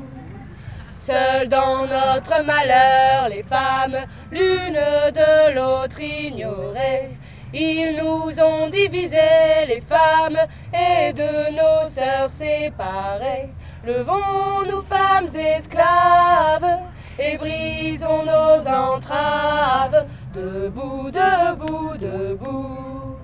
Seules 0.95 1.49
dans 1.49 1.87
notre 1.87 2.43
malheur, 2.43 3.29
les 3.29 3.41
femmes, 3.43 3.97
l'une 4.31 4.73
de 4.73 5.53
l'autre 5.55 5.99
ignorées. 6.01 7.09
Ils 7.53 7.95
nous 7.95 8.39
ont 8.39 8.69
divisés, 8.69 9.65
les 9.67 9.81
femmes, 9.81 10.37
et 10.73 11.11
de 11.13 11.51
nos 11.51 11.89
sœurs 11.89 12.29
séparées. 12.29 13.49
Levons-nous, 13.85 14.81
femmes 14.83 15.27
esclaves, 15.35 16.79
et 17.17 17.37
brisons 17.37 18.23
nos 18.23 18.67
entraves. 18.67 20.05
Debout, 20.33 21.09
debout, 21.09 21.97
debout. 21.97 23.17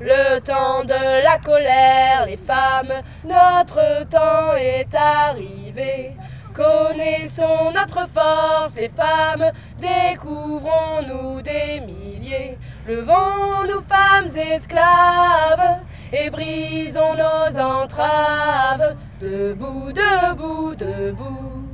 Le 0.00 0.38
temps 0.40 0.84
de 0.84 1.22
la 1.24 1.38
colère, 1.38 2.24
les 2.26 2.38
femmes, 2.38 3.02
notre 3.24 4.06
temps 4.08 4.54
est 4.56 4.94
arrivé. 4.94 6.12
Connaissons 6.60 7.72
notre 7.72 8.06
force, 8.06 8.76
les 8.76 8.90
femmes, 8.90 9.50
découvrons-nous 9.78 11.40
des 11.40 11.80
milliers. 11.80 12.58
Levons-nous, 12.86 13.80
femmes 13.80 14.28
esclaves, 14.36 15.80
et 16.12 16.28
brisons 16.28 17.14
nos 17.14 17.58
entraves. 17.58 18.94
Debout, 19.22 19.90
debout, 19.90 20.74
debout. 20.74 21.64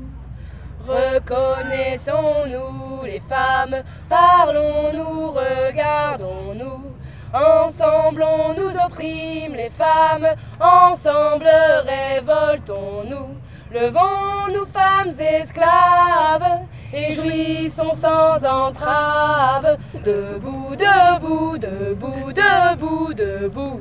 Reconnaissons-nous, 0.86 3.02
les 3.02 3.22
femmes, 3.28 3.82
parlons-nous, 4.08 5.32
regardons-nous. 5.32 6.94
Ensemble 7.34 8.24
nous 8.56 8.76
opprime 8.86 9.56
les 9.56 9.70
femmes, 9.70 10.28
ensemble 10.60 11.50
révoltons-nous. 11.86 13.34
Levons-nous 13.76 14.64
femmes 14.64 15.12
esclaves 15.20 16.62
et 16.94 17.12
jouissons 17.12 17.92
sans 17.92 18.42
entrave. 18.42 19.76
Debout, 20.02 20.74
debout, 20.76 21.58
debout, 21.58 22.32
debout, 22.32 23.12
debout. 23.12 23.80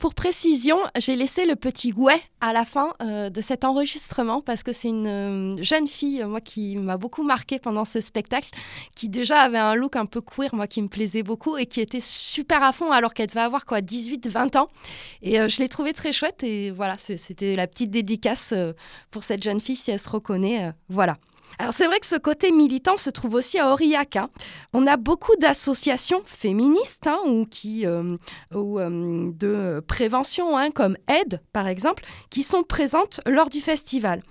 Pour 0.00 0.14
précision, 0.14 0.78
j'ai 0.98 1.14
laissé 1.14 1.44
le 1.44 1.56
petit 1.56 1.92
ouais 1.92 2.22
à 2.40 2.54
la 2.54 2.64
fin 2.64 2.94
euh, 3.02 3.28
de 3.28 3.42
cet 3.42 3.64
enregistrement 3.64 4.40
parce 4.40 4.62
que 4.62 4.72
c'est 4.72 4.88
une 4.88 5.06
euh, 5.06 5.62
jeune 5.62 5.86
fille, 5.86 6.24
moi, 6.24 6.40
qui 6.40 6.78
m'a 6.78 6.96
beaucoup 6.96 7.22
marqué 7.22 7.58
pendant 7.58 7.84
ce 7.84 8.00
spectacle, 8.00 8.48
qui 8.96 9.10
déjà 9.10 9.40
avait 9.40 9.58
un 9.58 9.74
look 9.74 9.96
un 9.96 10.06
peu 10.06 10.22
queer, 10.22 10.54
moi, 10.54 10.66
qui 10.66 10.80
me 10.80 10.88
plaisait 10.88 11.22
beaucoup 11.22 11.58
et 11.58 11.66
qui 11.66 11.82
était 11.82 12.00
super 12.00 12.62
à 12.62 12.72
fond 12.72 12.90
alors 12.90 13.12
qu'elle 13.12 13.26
devait 13.26 13.40
avoir 13.40 13.66
quoi, 13.66 13.82
18-20 13.82 14.56
ans. 14.56 14.68
Et 15.20 15.38
euh, 15.38 15.50
je 15.50 15.58
l'ai 15.58 15.68
trouvée 15.68 15.92
très 15.92 16.14
chouette 16.14 16.42
et 16.44 16.70
voilà, 16.70 16.96
c'était 16.96 17.54
la 17.54 17.66
petite 17.66 17.90
dédicace 17.90 18.54
pour 19.10 19.22
cette 19.22 19.42
jeune 19.42 19.60
fille 19.60 19.76
si 19.76 19.90
elle 19.90 19.98
se 19.98 20.08
reconnaît. 20.08 20.72
voilà. 20.88 21.18
Alors 21.58 21.74
c'est 21.74 21.86
vrai 21.86 22.00
que 22.00 22.06
ce 22.06 22.16
côté 22.16 22.52
militant 22.52 22.96
se 22.96 23.10
trouve 23.10 23.34
aussi 23.34 23.58
à 23.58 23.72
Aurillac. 23.72 24.16
Hein. 24.16 24.30
On 24.72 24.86
a 24.86 24.96
beaucoup 24.96 25.36
d'associations 25.36 26.22
féministes 26.24 27.06
hein, 27.06 27.18
ou, 27.26 27.44
qui, 27.46 27.86
euh, 27.86 28.16
euh, 28.54 29.30
de 29.34 29.80
prévention, 29.86 30.56
hein, 30.56 30.70
comme 30.70 30.96
Aide 31.08 31.42
par 31.52 31.66
exemple, 31.66 32.04
qui 32.30 32.42
sont 32.42 32.62
présentes 32.62 33.20
lors 33.26 33.50
du 33.50 33.60
festival. 33.60 34.22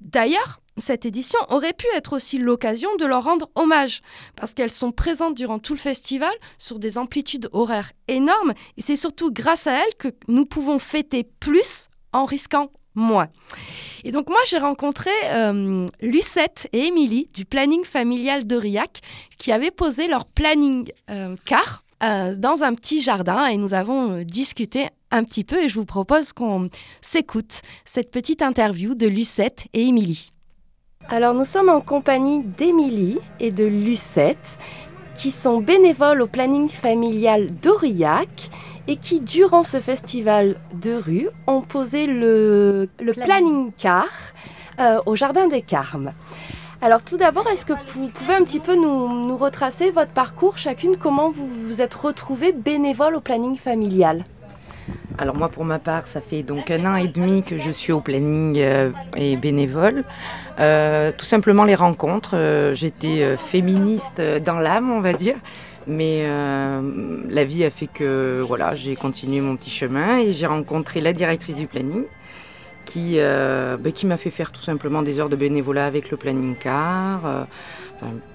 D'ailleurs, 0.00 0.60
cette 0.78 1.06
édition 1.06 1.38
aurait 1.48 1.72
pu 1.72 1.86
être 1.94 2.14
aussi 2.14 2.38
l'occasion 2.38 2.94
de 2.96 3.06
leur 3.06 3.24
rendre 3.24 3.48
hommage, 3.54 4.02
parce 4.36 4.52
qu'elles 4.52 4.70
sont 4.70 4.92
présentes 4.92 5.34
durant 5.34 5.58
tout 5.58 5.72
le 5.72 5.78
festival 5.78 6.32
sur 6.58 6.78
des 6.78 6.98
amplitudes 6.98 7.48
horaires 7.52 7.92
énormes, 8.08 8.52
et 8.76 8.82
c'est 8.82 8.96
surtout 8.96 9.32
grâce 9.32 9.66
à 9.66 9.72
elles 9.72 9.94
que 9.98 10.08
nous 10.28 10.44
pouvons 10.44 10.78
fêter 10.78 11.24
plus 11.40 11.88
en 12.12 12.26
risquant 12.26 12.70
moi. 12.96 13.28
Et 14.04 14.10
donc 14.10 14.28
moi 14.28 14.38
j'ai 14.48 14.58
rencontré 14.58 15.10
euh, 15.26 15.86
Lucette 16.00 16.68
et 16.72 16.86
Émilie 16.86 17.28
du 17.32 17.44
planning 17.44 17.84
familial 17.84 18.44
d'Aurillac 18.44 19.00
qui 19.38 19.52
avaient 19.52 19.70
posé 19.70 20.08
leur 20.08 20.26
planning 20.26 20.90
euh, 21.10 21.36
car 21.44 21.84
euh, 22.02 22.34
dans 22.36 22.62
un 22.62 22.74
petit 22.74 23.00
jardin 23.00 23.46
et 23.46 23.56
nous 23.56 23.74
avons 23.74 24.22
discuté 24.22 24.88
un 25.10 25.24
petit 25.24 25.44
peu 25.44 25.62
et 25.62 25.68
je 25.68 25.74
vous 25.74 25.84
propose 25.84 26.32
qu'on 26.32 26.68
s'écoute 27.00 27.62
cette 27.84 28.10
petite 28.10 28.42
interview 28.42 28.94
de 28.94 29.06
Lucette 29.06 29.66
et 29.72 29.82
Émilie. 29.82 30.32
Alors 31.08 31.34
nous 31.34 31.44
sommes 31.44 31.68
en 31.68 31.80
compagnie 31.80 32.42
d'Émilie 32.42 33.18
et 33.40 33.50
de 33.50 33.64
Lucette 33.64 34.58
qui 35.16 35.30
sont 35.30 35.60
bénévoles 35.60 36.22
au 36.22 36.26
planning 36.26 36.68
familial 36.68 37.50
d'Aurillac 37.60 38.50
et 38.88 38.96
qui, 38.96 39.20
durant 39.20 39.64
ce 39.64 39.80
festival 39.80 40.56
de 40.74 40.94
rue, 40.94 41.28
ont 41.46 41.60
posé 41.60 42.06
le, 42.06 42.88
planning 43.24 43.72
car 43.78 44.06
euh, 44.78 45.00
au 45.06 45.16
Jardin 45.16 45.48
des 45.48 45.62
Carmes. 45.62 46.12
Alors 46.82 47.02
tout 47.02 47.16
d'abord, 47.16 47.48
est-ce 47.48 47.64
que 47.64 47.72
vous 47.94 48.08
pouvez 48.08 48.34
un 48.34 48.44
petit 48.44 48.60
peu 48.60 48.76
nous, 48.76 49.36
retracer 49.36 49.90
votre 49.90 50.12
parcours, 50.12 50.58
chacune, 50.58 50.96
comment 50.98 51.30
vous 51.30 51.48
vous 51.66 51.80
êtes 51.80 51.94
retrouvée 51.94 52.52
bénévole 52.52 53.16
au 53.16 53.20
planning 53.20 53.56
familial? 53.56 54.24
Alors 55.18 55.34
moi 55.34 55.48
pour 55.48 55.64
ma 55.64 55.78
part, 55.78 56.06
ça 56.06 56.20
fait 56.20 56.42
donc 56.42 56.70
un 56.70 56.84
an 56.84 56.96
et 56.96 57.08
demi 57.08 57.42
que 57.42 57.56
je 57.56 57.70
suis 57.70 57.92
au 57.92 58.00
planning 58.00 58.58
euh, 58.58 58.90
et 59.16 59.36
bénévole. 59.36 60.04
Euh, 60.60 61.10
tout 61.16 61.24
simplement 61.24 61.64
les 61.64 61.74
rencontres. 61.74 62.32
Euh, 62.34 62.74
j'étais 62.74 63.36
féministe 63.38 64.20
dans 64.44 64.58
l'âme, 64.58 64.90
on 64.90 65.00
va 65.00 65.14
dire. 65.14 65.36
Mais 65.86 66.26
la 67.28 67.44
vie 67.44 67.64
a 67.64 67.70
fait 67.70 67.86
que 67.86 68.44
voilà, 68.46 68.74
j'ai 68.74 68.96
continué 68.96 69.40
mon 69.40 69.56
petit 69.56 69.70
chemin 69.70 70.18
et 70.18 70.32
j'ai 70.32 70.46
rencontré 70.46 71.00
la 71.00 71.12
directrice 71.12 71.56
du 71.56 71.66
planning 71.66 72.04
qui, 72.86 73.18
euh, 73.18 73.76
ben, 73.76 73.92
qui 73.92 74.06
m'a 74.06 74.16
fait 74.16 74.30
faire 74.30 74.52
tout 74.52 74.62
simplement 74.62 75.02
des 75.02 75.20
heures 75.20 75.28
de 75.28 75.36
bénévolat 75.36 75.84
avec 75.84 76.10
le 76.10 76.16
planning 76.16 76.54
car, 76.58 77.26
euh, 77.26 77.44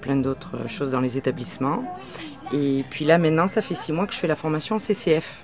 plein 0.00 0.16
d'autres 0.16 0.68
choses 0.68 0.92
dans 0.92 1.00
les 1.00 1.18
établissements. 1.18 1.82
Et 2.52 2.84
puis 2.90 3.04
là 3.04 3.18
maintenant, 3.18 3.48
ça 3.48 3.62
fait 3.62 3.74
six 3.74 3.92
mois 3.92 4.06
que 4.06 4.12
je 4.12 4.18
fais 4.18 4.28
la 4.28 4.36
formation 4.36 4.78
CCF. 4.78 5.42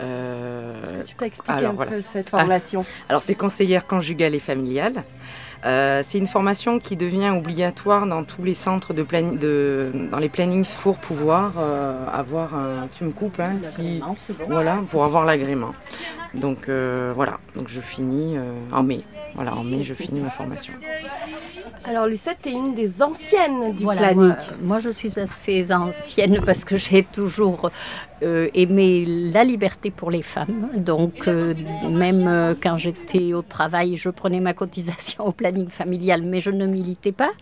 Euh, 0.00 0.82
Est-ce 0.82 0.92
que 0.94 1.06
tu 1.08 1.14
peux 1.16 1.24
expliquer 1.26 1.66
un 1.66 1.74
peu 1.74 2.02
cette 2.04 2.30
formation? 2.30 2.84
Alors 3.08 3.22
c'est 3.22 3.34
conseillère 3.34 3.86
conjugale 3.86 4.34
et 4.34 4.40
familiale. 4.40 5.04
Euh, 5.64 6.02
c'est 6.04 6.18
une 6.18 6.26
formation 6.26 6.78
qui 6.80 6.96
devient 6.96 7.30
obligatoire 7.36 8.06
dans 8.06 8.24
tous 8.24 8.42
les 8.42 8.54
centres 8.54 8.92
de, 8.92 9.06
de 9.36 9.92
dans 10.10 10.18
les 10.18 10.28
plannings 10.28 10.66
pour 10.82 10.98
pouvoir 10.98 11.54
euh, 11.56 12.04
avoir 12.12 12.54
un. 12.54 12.88
Tu 12.92 13.04
me 13.04 13.12
coupes, 13.12 13.38
hein, 13.38 13.58
si, 13.60 14.02
voilà, 14.48 14.80
pour 14.90 15.04
avoir 15.04 15.24
l'agrément. 15.24 15.74
Donc 16.34 16.68
euh, 16.68 17.12
voilà, 17.14 17.38
donc 17.54 17.68
je 17.68 17.80
finis 17.80 18.36
en 18.72 18.82
mai. 18.82 19.02
Voilà, 19.34 19.54
en 19.54 19.64
mai, 19.64 19.82
je 19.82 19.94
finis 19.94 20.20
ma 20.20 20.30
formation. 20.30 20.74
Alors 21.84 22.06
Lucette, 22.06 22.38
tu 22.42 22.50
es 22.50 22.52
une 22.52 22.74
des 22.74 23.02
anciennes 23.02 23.74
du 23.74 23.84
planning. 23.84 24.34
Moi, 24.60 24.78
je 24.78 24.90
suis 24.90 25.18
assez 25.18 25.72
ancienne 25.72 26.40
parce 26.44 26.64
que 26.64 26.76
j'ai 26.76 27.02
toujours 27.02 27.70
euh, 28.22 28.48
aimé 28.54 29.04
la 29.06 29.42
liberté 29.42 29.90
pour 29.90 30.10
les 30.10 30.22
femmes. 30.22 30.68
Donc 30.76 31.26
euh, 31.26 31.54
même 31.90 32.28
euh, 32.28 32.54
quand 32.60 32.76
j'étais 32.76 33.34
au 33.34 33.42
travail, 33.42 33.96
je 33.96 34.10
prenais 34.10 34.38
ma 34.38 34.54
cotisation 34.54 35.26
au 35.26 35.32
planning 35.32 35.68
familial, 35.68 36.22
mais 36.22 36.40
je 36.40 36.50
ne 36.50 36.66
militais 36.66 37.12
pas. 37.12 37.32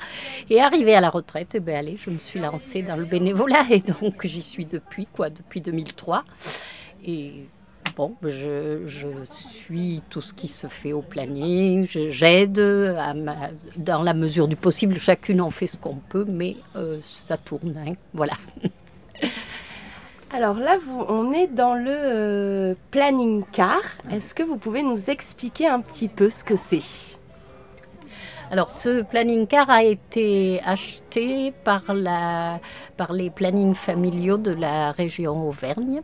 Et 0.49 0.61
arrivé 0.61 0.95
à 0.95 1.03
la 1.03 1.11
retraite, 1.11 1.51
eh 1.55 1.61
ben, 1.61 1.77
allez, 1.77 1.97
je 1.99 2.09
me 2.09 2.19
suis 2.19 2.41
lancée 2.41 2.83
dans 2.83 2.97
le 2.97 3.05
bénévolat 3.05 3.65
et 3.71 3.81
donc 3.81 4.25
j'y 4.25 4.43
suis 4.43 4.65
depuis, 4.65 5.07
quoi, 5.07 5.29
depuis 5.29 5.61
2003. 5.61 6.25
Et 7.05 7.47
Bon, 8.01 8.15
je, 8.23 8.79
suis 9.29 10.01
tout 10.09 10.23
ce 10.23 10.33
qui 10.33 10.49
se 10.49 10.69
fait 10.69 10.95
au 10.95 11.03
planning, 11.03 11.87
j'aide 11.87 12.59
dans 13.77 14.03
la 14.03 14.15
mesure 14.15 14.49
du 14.49 14.57
possible. 14.57 14.99
Chacune 14.99 15.43
en 15.43 15.51
fait 15.51 15.67
ce 15.67 15.77
qu'on 15.77 15.97
peut, 15.97 16.25
mais 16.27 16.57
euh, 16.77 16.99
ça 17.03 17.37
tourne. 17.37 17.77
Hein, 17.77 17.93
voilà. 18.15 18.33
Alors 20.33 20.55
là, 20.55 20.79
on 21.11 21.31
est 21.35 21.49
dans 21.49 21.75
le 21.75 21.91
euh, 21.91 22.75
planning 22.91 23.45
car. 23.53 23.83
Est-ce 24.11 24.35
que 24.35 24.45
vous 24.45 24.57
pouvez 24.57 24.83
nous 24.83 25.11
expliquer 25.11 25.69
un 25.69 25.83
petit 25.83 26.09
peu 26.09 26.31
ce 26.31 26.43
que 26.43 26.57
c'est? 26.57 27.19
Alors, 28.51 28.71
ce 28.71 29.03
planning 29.03 29.47
car 29.47 29.69
a 29.69 29.85
été 29.85 30.63
acheté 30.65 31.53
par, 31.65 31.93
la, 31.93 32.61
par 32.97 33.13
les 33.13 33.29
plannings 33.29 33.75
familiaux 33.75 34.39
de 34.39 34.53
la 34.53 34.93
région 34.93 35.47
Auvergne. 35.47 36.01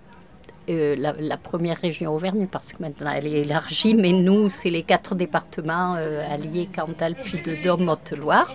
Euh, 0.68 0.96
la, 0.96 1.36
première 1.36 1.78
région 1.78 2.12
Auvergne, 2.12 2.48
parce 2.50 2.72
que 2.72 2.82
maintenant 2.82 3.12
elle 3.12 3.28
est 3.28 3.42
élargie, 3.42 3.94
mais 3.94 4.12
nous, 4.12 4.48
c'est 4.48 4.70
les 4.70 4.82
quatre 4.82 5.14
départements 5.14 5.94
euh, 5.96 6.22
alliés, 6.28 6.68
Cantal, 6.74 7.14
puis 7.14 7.40
de 7.40 7.62
Dôme, 7.62 7.88
Haute-Loire. 7.88 8.52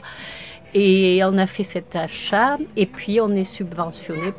Et 0.74 1.22
on 1.24 1.38
a 1.38 1.48
fait 1.48 1.64
cet 1.64 1.96
achat, 1.96 2.58
et 2.76 2.86
puis 2.86 3.20
on 3.22 3.30
est 3.30 3.46
subventionné 3.46 4.34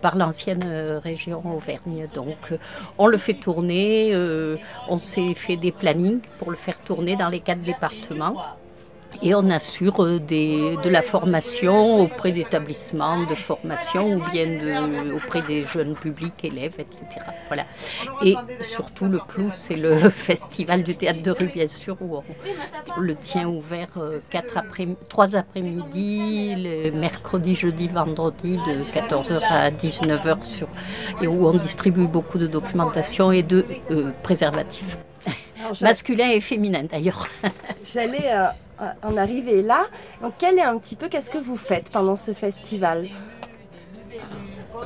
par 0.00 0.16
l'ancienne 0.16 0.64
région 1.02 1.42
Auvergne. 1.44 2.06
Donc 2.14 2.52
on 2.98 3.06
le 3.06 3.16
fait 3.16 3.34
tourner, 3.34 4.10
euh, 4.12 4.56
on 4.88 4.96
s'est 4.96 5.34
fait 5.34 5.56
des 5.56 5.72
plannings 5.72 6.20
pour 6.38 6.50
le 6.50 6.56
faire 6.56 6.80
tourner 6.80 7.16
dans 7.16 7.28
les 7.28 7.40
quatre 7.40 7.62
départements. 7.62 8.36
Et 9.22 9.34
on 9.34 9.50
assure 9.50 10.02
euh, 10.02 10.18
des, 10.18 10.76
de 10.82 10.88
la 10.88 11.02
formation 11.02 12.00
auprès 12.00 12.32
d'établissements 12.32 13.24
de 13.24 13.34
formation 13.34 14.14
ou 14.14 14.30
bien 14.30 14.46
de, 14.46 15.14
auprès 15.14 15.42
des 15.42 15.64
jeunes 15.64 15.94
publics, 15.94 16.44
élèves, 16.44 16.74
etc. 16.78 17.04
Voilà. 17.48 17.64
Et 18.24 18.34
surtout, 18.60 19.06
le 19.06 19.18
clou, 19.18 19.50
c'est 19.54 19.76
le 19.76 19.96
festival 20.10 20.82
du 20.82 20.96
théâtre 20.96 21.22
de 21.22 21.30
rue, 21.30 21.50
bien 21.52 21.66
sûr, 21.66 21.96
où 22.00 22.16
on 22.16 23.00
le 23.00 23.14
tient 23.16 23.48
ouvert 23.48 23.88
euh, 23.98 24.18
quatre 24.30 24.56
après, 24.56 24.88
trois 25.08 25.36
après-midi, 25.36 26.54
le 26.56 26.90
mercredi, 26.92 27.54
jeudi, 27.54 27.88
vendredi, 27.88 28.56
de 28.56 28.84
14h 28.98 29.40
à 29.42 29.70
19h, 29.70 30.44
sur, 30.44 30.68
et 31.20 31.26
où 31.26 31.46
on 31.46 31.54
distribue 31.54 32.06
beaucoup 32.06 32.38
de 32.38 32.46
documentation 32.46 33.32
et 33.32 33.42
de 33.42 33.66
euh, 33.90 34.10
préservatifs. 34.22 34.98
Masculin 35.80 36.30
et 36.30 36.40
féminin 36.40 36.84
d'ailleurs. 36.84 37.26
J'allais 37.92 38.32
en 39.02 39.16
arriver 39.16 39.62
là. 39.62 39.86
Donc, 40.22 40.34
quel 40.38 40.58
est 40.58 40.62
un 40.62 40.78
petit 40.78 40.96
peu, 40.96 41.08
qu'est-ce 41.08 41.30
que 41.30 41.38
vous 41.38 41.56
faites 41.56 41.90
pendant 41.90 42.16
ce 42.16 42.32
festival? 42.32 43.08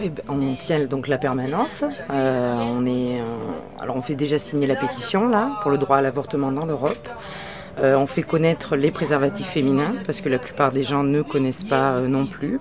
Eh 0.00 0.08
ben, 0.10 0.22
on 0.28 0.54
tient 0.56 0.84
donc 0.86 1.08
la 1.08 1.18
permanence. 1.18 1.84
Euh, 2.10 2.54
on 2.58 2.84
est, 2.84 3.20
euh, 3.20 3.24
alors 3.80 3.96
on 3.96 4.02
fait 4.02 4.16
déjà 4.16 4.38
signer 4.38 4.66
la 4.66 4.74
pétition 4.74 5.28
là 5.28 5.52
pour 5.62 5.70
le 5.70 5.78
droit 5.78 5.98
à 5.98 6.02
l'avortement 6.02 6.50
dans 6.50 6.66
l'Europe. 6.66 7.08
Euh, 7.78 7.96
on 7.96 8.06
fait 8.06 8.22
connaître 8.22 8.76
les 8.76 8.90
préservatifs 8.90 9.48
féminins 9.48 9.92
parce 10.06 10.20
que 10.20 10.28
la 10.28 10.38
plupart 10.38 10.72
des 10.72 10.84
gens 10.84 11.02
ne 11.02 11.22
connaissent 11.22 11.64
pas 11.64 12.00
non 12.00 12.26
plus. 12.26 12.60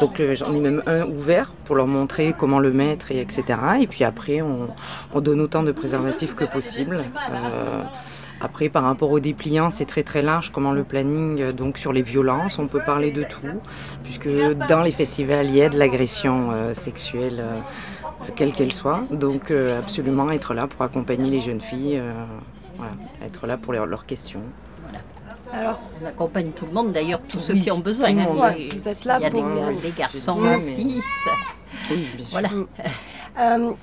donc 0.00 0.20
j'en 0.32 0.52
ai 0.52 0.60
même 0.60 0.82
un 0.86 1.04
ouvert 1.04 1.52
pour 1.64 1.76
leur 1.76 1.86
montrer 1.86 2.34
comment 2.36 2.58
le 2.58 2.72
mettre 2.72 3.12
et 3.12 3.20
etc. 3.20 3.44
Et 3.80 3.86
puis 3.86 4.04
après 4.04 4.42
on, 4.42 4.68
on 5.12 5.20
donne 5.20 5.40
autant 5.40 5.62
de 5.62 5.72
préservatifs 5.72 6.34
que 6.34 6.44
possible. 6.44 7.04
Après, 8.40 8.68
par 8.68 8.82
rapport 8.82 9.10
aux 9.10 9.20
dépliants, 9.20 9.70
c'est 9.70 9.84
très 9.84 10.02
très 10.02 10.20
large 10.20 10.50
comment 10.52 10.72
le 10.72 10.84
planning, 10.84 11.40
euh, 11.40 11.52
donc 11.52 11.78
sur 11.78 11.92
les 11.92 12.02
violences, 12.02 12.58
on 12.58 12.66
peut 12.66 12.82
parler 12.84 13.10
de 13.12 13.22
tout, 13.22 13.60
puisque 14.02 14.28
dans 14.68 14.82
les 14.82 14.90
festivals, 14.90 15.46
il 15.46 15.56
y 15.56 15.62
a 15.62 15.68
de 15.68 15.78
l'agression 15.78 16.50
euh, 16.52 16.74
sexuelle, 16.74 17.40
euh, 17.40 17.60
quelle 18.36 18.52
qu'elle 18.52 18.72
soit. 18.72 19.02
Donc, 19.10 19.50
absolument 19.50 20.30
être 20.30 20.54
là 20.54 20.66
pour 20.66 20.82
accompagner 20.82 21.30
les 21.30 21.40
jeunes 21.40 21.60
filles, 21.60 22.00
être 23.24 23.46
là 23.46 23.56
pour 23.56 23.72
leurs 23.72 24.06
questions. 24.06 24.42
Alors, 25.52 25.78
on 26.02 26.06
accompagne 26.06 26.50
tout 26.50 26.66
le 26.66 26.72
monde, 26.72 26.92
d'ailleurs, 26.92 27.20
tous 27.28 27.38
ceux 27.38 27.54
qui 27.54 27.70
ont 27.70 27.78
besoin. 27.78 28.08
Hein. 28.08 28.54
vous 28.72 28.88
êtes 28.88 29.04
là 29.04 29.18
il 29.18 29.22
y 29.22 29.26
a 29.26 29.30
des, 29.30 29.92
garçons 29.96 30.42
aussi. 30.54 31.00
Oui, 31.90 32.08
voilà. 32.30 32.48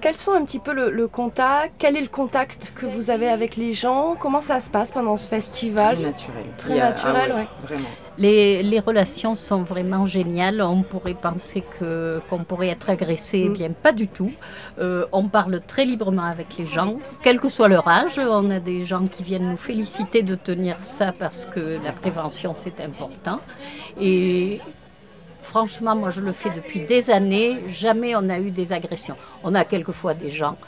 Quels 0.00 0.16
sont 0.16 0.32
un 0.32 0.44
petit 0.44 0.58
peu 0.58 0.72
le, 0.72 1.08
contact 1.08 1.74
Quel 1.78 1.96
est 1.96 2.02
le 2.02 2.08
contact 2.08 2.72
que 2.74 2.86
vous 2.86 3.10
avez 3.10 3.28
avec 3.28 3.56
les 3.56 3.74
gens? 3.74 4.16
Comment 4.18 4.42
ça 4.42 4.60
se 4.60 4.70
passe 4.70 4.92
pendant 4.92 5.16
ce 5.16 5.28
festival? 5.28 5.96
Très 5.96 6.04
naturel. 6.04 6.44
Très 6.58 6.78
naturel, 6.78 7.34
ah 7.36 7.66
Vraiment. 7.66 7.88
Les, 8.18 8.80
relations 8.80 9.34
sont 9.34 9.62
vraiment 9.62 10.06
géniales. 10.06 10.62
On 10.62 10.82
pourrait 10.82 11.14
penser 11.14 11.62
que 11.78 12.20
qu'on 12.28 12.44
pourrait 12.44 12.68
être 12.68 12.88
agressé, 12.90 13.42
eh 13.44 13.48
mm. 13.48 13.52
bien 13.52 13.70
pas 13.70 13.92
du 13.92 14.08
tout. 14.08 14.32
Euh, 14.78 15.06
on 15.12 15.28
parle 15.28 15.60
très 15.60 15.84
librement 15.84 16.24
avec 16.24 16.56
les 16.58 16.66
gens, 16.66 16.96
quel 17.22 17.40
que 17.40 17.48
soit 17.48 17.68
leur 17.68 17.86
âge. 17.88 18.18
On 18.18 18.50
a 18.50 18.60
des 18.60 18.84
gens 18.84 19.06
qui 19.06 19.22
viennent 19.22 19.50
nous 19.50 19.56
féliciter 19.56 20.22
de 20.22 20.34
tenir 20.34 20.76
ça 20.82 21.12
parce 21.12 21.46
que 21.46 21.78
la 21.84 21.92
prévention 21.92 22.52
c'est 22.54 22.80
important. 22.80 23.40
Et 24.00 24.60
Franchement, 25.46 25.94
moi 25.94 26.10
je 26.10 26.20
le 26.20 26.32
fais 26.32 26.50
depuis 26.50 26.80
des 26.80 27.08
années, 27.08 27.56
jamais 27.68 28.16
on 28.16 28.28
a 28.28 28.40
eu 28.40 28.50
des 28.50 28.72
agressions. 28.72 29.14
On 29.44 29.54
a 29.54 29.64
quelquefois 29.64 30.12
des 30.12 30.30
gens 30.30 30.58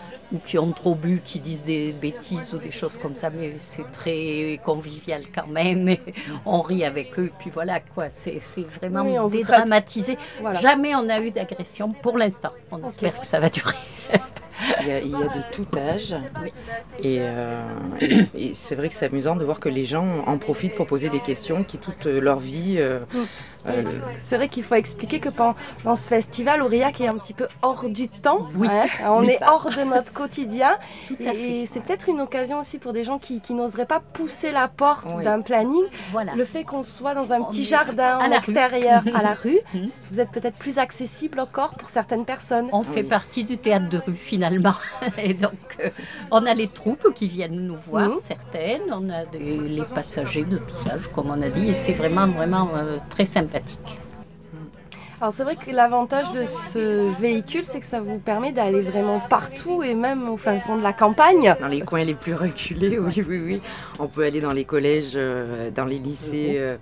qui 0.47 0.59
ont 0.59 0.73
trop 0.73 0.95
bu, 0.95 1.21
qui 1.25 1.41
disent 1.41 1.65
des 1.65 1.93
bêtises 1.93 2.53
ou 2.53 2.59
des 2.59 2.71
choses 2.71 2.97
comme 2.97 3.15
ça, 3.15 3.31
mais 3.31 3.55
c'est 3.57 3.91
très 3.93 4.61
convivial 4.65 5.23
quand 5.35 5.47
même. 5.47 5.97
on 6.47 6.61
rit 6.61 6.85
avec 6.85 7.19
eux, 7.19 7.31
puis 7.39 7.51
voilà 7.51 7.81
quoi, 7.81 8.11
c'est 8.11 8.39
vraiment 8.81 9.29
dédramatisé. 9.29 10.19
Jamais 10.61 10.95
on 10.95 11.09
a 11.09 11.21
eu 11.21 11.31
d'agression 11.31 11.93
pour 11.93 12.19
l'instant. 12.19 12.53
On 12.71 12.85
espère 12.87 13.19
que 13.21 13.27
ça 13.27 13.41
va 13.41 13.49
durer. 13.49 13.77
Il 14.81 14.87
y, 14.87 15.15
a, 15.15 15.29
de 15.29 15.43
tout 15.53 15.67
âge. 15.77 16.17
Euh, 17.05 17.63
et, 18.35 18.55
c'est 18.55 18.75
vrai 18.75 18.89
que 18.89 18.95
c'est 18.95 19.07
amusant 19.07 19.37
de 19.37 19.45
voir 19.45 19.61
que 19.61 19.69
les 19.69 19.85
gens 19.85 20.23
en 20.27 20.39
profitent 20.39 20.75
pour 20.75 20.87
poser 20.87 21.09
des 21.09 21.21
questions 21.21 21.65
qui 21.65 21.79
toute 21.79 22.07
leur 22.07 22.39
vie 22.39 22.77
euh, 22.79 23.01
mm. 23.13 23.27
Euh, 23.67 23.83
c'est 24.17 24.37
vrai 24.37 24.49
qu'il 24.49 24.63
faut 24.63 24.75
expliquer 24.75 25.21
que 25.21 25.29
pendant 25.29 25.57
dans 25.85 25.97
ce 25.97 26.09
festival, 26.09 26.63
Aurillac 26.63 27.01
est 27.01 27.09
un 27.09 27.17
petit 27.19 27.35
peu 27.35 27.49
hors 27.63 27.89
du 27.89 28.09
temps. 28.09 28.47
Oui, 28.55 28.69
hein. 28.71 28.87
on 29.09 29.23
est 29.25 29.41
hors 29.47 29.69
de 29.69 29.85
notre 29.85 30.13
quotidien. 30.13 30.79
et 31.21 31.67
c'est 31.67 31.81
peut-être 31.81 32.09
une 32.09 32.21
occasion 32.21 32.61
aussi 32.61 32.79
pour 32.79 32.93
des 32.93 33.05
gens 33.05 33.19
qui, 33.19 33.41
n'oseraient 33.51 33.87
pas 33.87 34.01
pousser 34.01 34.53
la 34.53 34.69
porte 34.69 35.23
d'un 35.23 35.41
planning. 35.41 35.83
Voilà. 36.13 36.35
Le 36.35 36.45
fait 36.45 36.65
qu'on 36.65 36.85
soit 36.85 37.15
dans 37.15 37.33
un 37.33 37.43
petit 37.43 37.65
jardin 37.65 38.19
à 38.19 38.29
l'extérieur, 38.29 39.03
à 39.15 39.23
la 39.23 39.35
rue, 39.35 39.59
mhm. 39.75 39.89
vous 40.11 40.21
êtes 40.21 40.31
peut-être 40.31 40.57
plus 40.57 40.79
accessible 40.79 41.41
encore 41.41 41.75
pour 41.75 41.89
certaines 41.89 42.25
personnes. 42.25 42.69
On 42.73 42.83
fait 42.83 43.03
partie 43.03 43.45
du 43.45 43.59
théâtre 43.59 43.89
de 43.89 43.99
rue 43.99 44.15
finalement. 44.15 44.48
Et 45.23 45.35
donc, 45.35 45.53
euh, 45.85 45.91
on 46.31 46.45
a 46.47 46.55
les 46.55 46.69
troupes 46.69 47.13
qui 47.15 47.29
viennent 47.29 47.67
nous 47.67 47.77
voir, 47.77 48.09
Mhm. 48.09 48.19
certaines. 48.19 48.83
On 48.91 49.09
a 49.11 49.25
des- 49.27 49.39
les 49.69 49.83
passagers 49.83 50.45
de 50.45 50.59
tout 50.59 50.83
ça, 50.85 50.97
comme 51.15 51.31
on 51.31 51.41
a 51.43 51.49
dit. 51.49 51.69
Et 51.69 51.73
c'est 51.73 51.93
vraiment, 51.93 52.27
vraiment 52.27 52.69
euh, 52.75 52.99
très 53.09 53.25
sympathique. 53.27 53.99
Alors 55.21 55.33
c'est 55.33 55.43
vrai 55.43 55.57
que 55.57 55.73
l'avantage 55.73 56.31
de 56.33 56.45
ce 56.45 57.11
véhicule, 57.21 57.65
c'est 57.65 57.81
que 57.81 57.87
ça 57.87 58.01
vous 58.01 58.19
permet 58.19 58.53
d'aller 58.53 58.83
vraiment 58.83 59.19
partout 59.19 59.83
et 59.83 59.95
même 59.95 60.29
au 60.29 60.37
fin 60.37 60.61
fond 60.61 60.77
de 60.77 60.83
la 60.85 60.93
campagne. 60.93 61.57
Dans 61.61 61.67
les 61.67 61.81
coins 61.81 62.05
les 62.05 62.15
plus 62.15 62.35
reculés, 62.35 63.01
oui, 63.01 63.25
oui, 63.29 63.41
oui. 63.45 63.61
On 63.99 64.07
peut 64.07 64.23
aller 64.23 64.41
dans 64.41 64.53
les 64.53 64.65
collèges, 64.65 65.15
euh, 65.17 65.73
dans 65.73 65.87
les 65.87 65.99
lycées. 65.99 66.55
euh, 66.59 66.77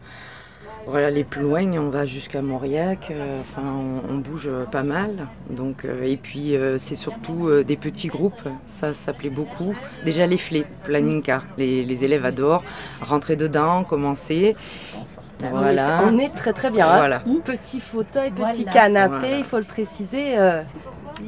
voilà, 0.86 1.10
les 1.10 1.24
plus 1.24 1.42
loin, 1.42 1.64
on 1.78 1.90
va 1.90 2.06
jusqu'à 2.06 2.42
Mauriac. 2.42 3.08
euh, 3.10 3.40
Enfin, 3.40 3.62
on, 3.66 4.14
on 4.14 4.18
bouge 4.18 4.48
euh, 4.48 4.64
pas 4.64 4.82
mal. 4.84 5.26
Donc, 5.50 5.84
euh, 5.84 6.02
et 6.04 6.16
puis, 6.16 6.54
euh, 6.56 6.78
c'est 6.78 6.94
surtout 6.94 7.48
euh, 7.48 7.64
des 7.64 7.76
petits 7.76 8.08
groupes. 8.08 8.40
Ça, 8.66 8.94
ça 8.94 9.12
plaît 9.12 9.30
beaucoup. 9.30 9.74
Déjà, 10.04 10.26
les 10.26 10.36
flés, 10.38 10.64
planning 10.84 11.22
car. 11.22 11.44
Les, 11.58 11.84
les 11.84 12.04
élèves 12.04 12.24
adorent 12.24 12.62
rentrer 13.00 13.36
dedans, 13.36 13.82
commencer. 13.84 14.54
Voilà. 15.50 16.02
On 16.10 16.18
est 16.18 16.30
très 16.34 16.52
très 16.52 16.70
bien. 16.70 16.86
hein. 16.86 16.96
Voilà. 16.96 17.22
Petit 17.44 17.80
fauteuil, 17.80 18.30
petit 18.30 18.62
Voilà. 18.64 18.72
canapé, 18.72 19.16
Voilà. 19.18 19.38
il 19.38 19.44
faut 19.44 19.58
le 19.58 19.64
préciser. 19.64 20.38
euh, 20.38 20.62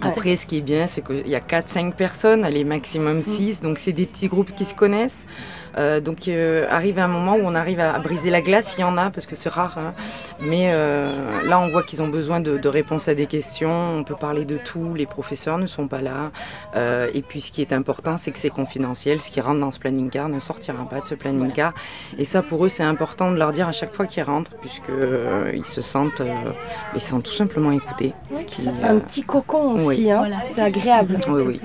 Après, 0.01 0.37
ce 0.37 0.47
qui 0.47 0.59
est 0.59 0.63
bien, 0.63 0.87
c'est 0.87 1.03
qu'il 1.05 1.29
y 1.29 1.35
a 1.35 1.41
4-5 1.41 1.93
personnes, 1.95 2.47
les 2.47 2.65
maximum 2.65 3.21
6, 3.23 3.61
donc 3.61 3.79
c'est 3.79 3.93
des 3.93 4.07
petits 4.07 4.29
groupes 4.29 4.55
qui 4.55 4.65
se 4.65 4.75
connaissent. 4.75 5.27
Euh, 5.77 6.01
donc, 6.01 6.29
euh, 6.29 6.67
arrive 6.71 6.99
un 6.99 7.09
moment 7.09 7.35
où 7.35 7.41
on 7.45 7.55
arrive 7.55 7.81
à, 7.81 7.99
briser 7.99 8.31
la 8.31 8.41
glace, 8.41 8.77
il 8.79 8.81
y 8.81 8.85
en 8.85 8.97
a, 8.97 9.11
parce 9.11 9.27
que 9.27 9.37
c'est 9.37 9.49
rare. 9.49 9.77
hein. 9.79 9.93
Mais 10.41 10.71
euh, 10.73 11.13
là, 11.45 11.61
on 11.61 11.69
voit 11.69 11.83
qu'ils 11.83 12.03
ont 12.03 12.09
besoin 12.09 12.41
de, 12.41 12.57
de 12.59 12.69
réponses 12.69 13.09
à 13.09 13.15
des 13.15 13.27
questions. 13.27 13.71
On 13.71 14.05
peut 14.05 14.15
parler 14.17 14.45
de 14.45 14.57
tout. 14.57 14.95
Les 14.95 15.07
professeurs 15.07 15.59
ne 15.59 15.67
sont 15.67 15.89
pas 15.89 16.01
là. 16.01 16.31
Euh, 16.77 17.09
et 17.15 17.23
puis, 17.23 17.41
ce 17.41 17.51
qui 17.53 17.61
est 17.61 17.73
important, 17.73 18.19
c'est 18.19 18.31
que 18.31 18.39
c'est 18.39 18.51
confidentiel. 18.51 19.21
Ce 19.21 19.31
qui 19.31 19.41
rentre 19.41 19.61
dans 19.61 19.71
ce 19.71 19.79
planning 19.79 20.11
car 20.11 20.29
ne 20.29 20.41
sortira 20.41 20.89
pas 20.89 21.01
de 21.01 21.07
ce 21.07 21.15
planning 21.15 21.53
car. 21.53 21.73
Et 22.19 22.25
ça, 22.25 22.43
pour 22.43 22.65
eux, 22.65 22.69
c'est 22.69 22.83
important 22.83 23.31
de 23.31 23.37
leur 23.37 23.53
dire 23.53 23.69
à 23.69 23.73
chaque 23.73 23.95
fois 23.95 24.07
qu'ils 24.07 24.23
rentrent, 24.23 24.53
puisque 24.61 24.91
euh, 24.91 25.53
ils 25.55 25.65
se 25.65 25.83
sentent, 25.83 26.21
euh, 26.21 26.35
ils 26.95 27.01
sentent 27.01 27.25
tout 27.25 27.33
simplement 27.33 27.73
écoutés. 27.73 28.15
Ce 28.35 28.45
qui, 28.45 28.63
ça 28.63 28.73
fait 28.73 28.87
un 28.87 28.99
petit 28.99 29.23
cocon 29.23 29.75
aussi, 29.75 29.87
oui. 29.87 30.11
hein. 30.11 30.19
Voilà. 30.19 30.37
c'est 30.45 30.61
agréable. 30.63 31.19
oui, 31.29 31.43
oui. 31.47 31.61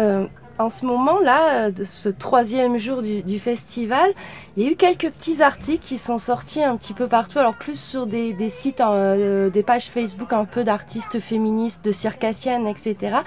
Euh, 0.00 0.26
en 0.58 0.68
ce 0.68 0.84
moment-là, 0.86 1.66
euh, 1.66 1.70
de 1.70 1.84
ce 1.84 2.08
troisième 2.08 2.78
jour 2.78 3.02
du, 3.02 3.38
festival, 3.38 4.10
il 4.56 4.64
y 4.64 4.66
a 4.66 4.72
eu 4.72 4.76
quelques 4.76 5.10
petits 5.10 5.42
articles 5.42 5.84
qui 5.86 5.98
sont 5.98 6.18
sortis 6.18 6.62
un 6.62 6.76
petit 6.76 6.92
peu 6.92 7.06
partout, 7.06 7.38
alors 7.38 7.54
plus 7.54 7.78
sur 7.78 8.06
des, 8.06 8.34
sites, 8.50 8.80
euh, 8.80 9.50
des 9.50 9.62
pages 9.62 9.86
Facebook 9.86 10.32
un 10.32 10.44
peu 10.44 10.64
d'artistes 10.64 11.20
féministes, 11.20 11.84
de 11.84 11.92
circassiennes, 11.92 12.66
etc., 12.66 13.18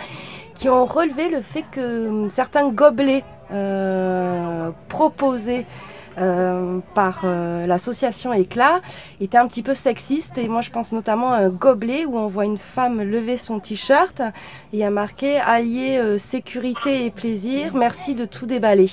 qui 0.55 0.69
ont 0.69 0.86
relevé 0.86 1.29
le 1.29 1.41
fait 1.41 1.65
que 1.71 2.07
hum, 2.07 2.29
certains 2.29 2.69
gobelets 2.69 3.23
euh, 3.51 4.69
proposés 4.89 5.65
par 6.93 7.22
euh, 7.24 7.66
l'association 7.66 8.34
Éclat 8.34 8.82
étaient 9.20 9.38
un 9.38 9.47
petit 9.47 9.64
peu 9.64 9.74
sexistes 9.74 10.38
et 10.38 10.47
moi 10.47 10.62
je 10.62 10.70
pense 10.70 10.91
notamment 10.91 11.32
à 11.32 11.38
un 11.38 11.49
gobelet 11.49 12.05
où 12.05 12.18
on 12.18 12.28
voit 12.28 12.45
une 12.45 12.57
femme 12.57 13.01
lever 13.01 13.38
son 13.38 13.59
t-shirt 13.59 14.22
et 14.74 14.84
a 14.84 14.89
marqué 14.89 15.38
allier 15.38 15.97
euh, 15.97 16.18
sécurité 16.18 17.05
et 17.05 17.12
plaisir, 17.12 17.76
merci 17.76 18.16
de 18.16 18.26
tout 18.26 18.45
déballer. 18.45 18.89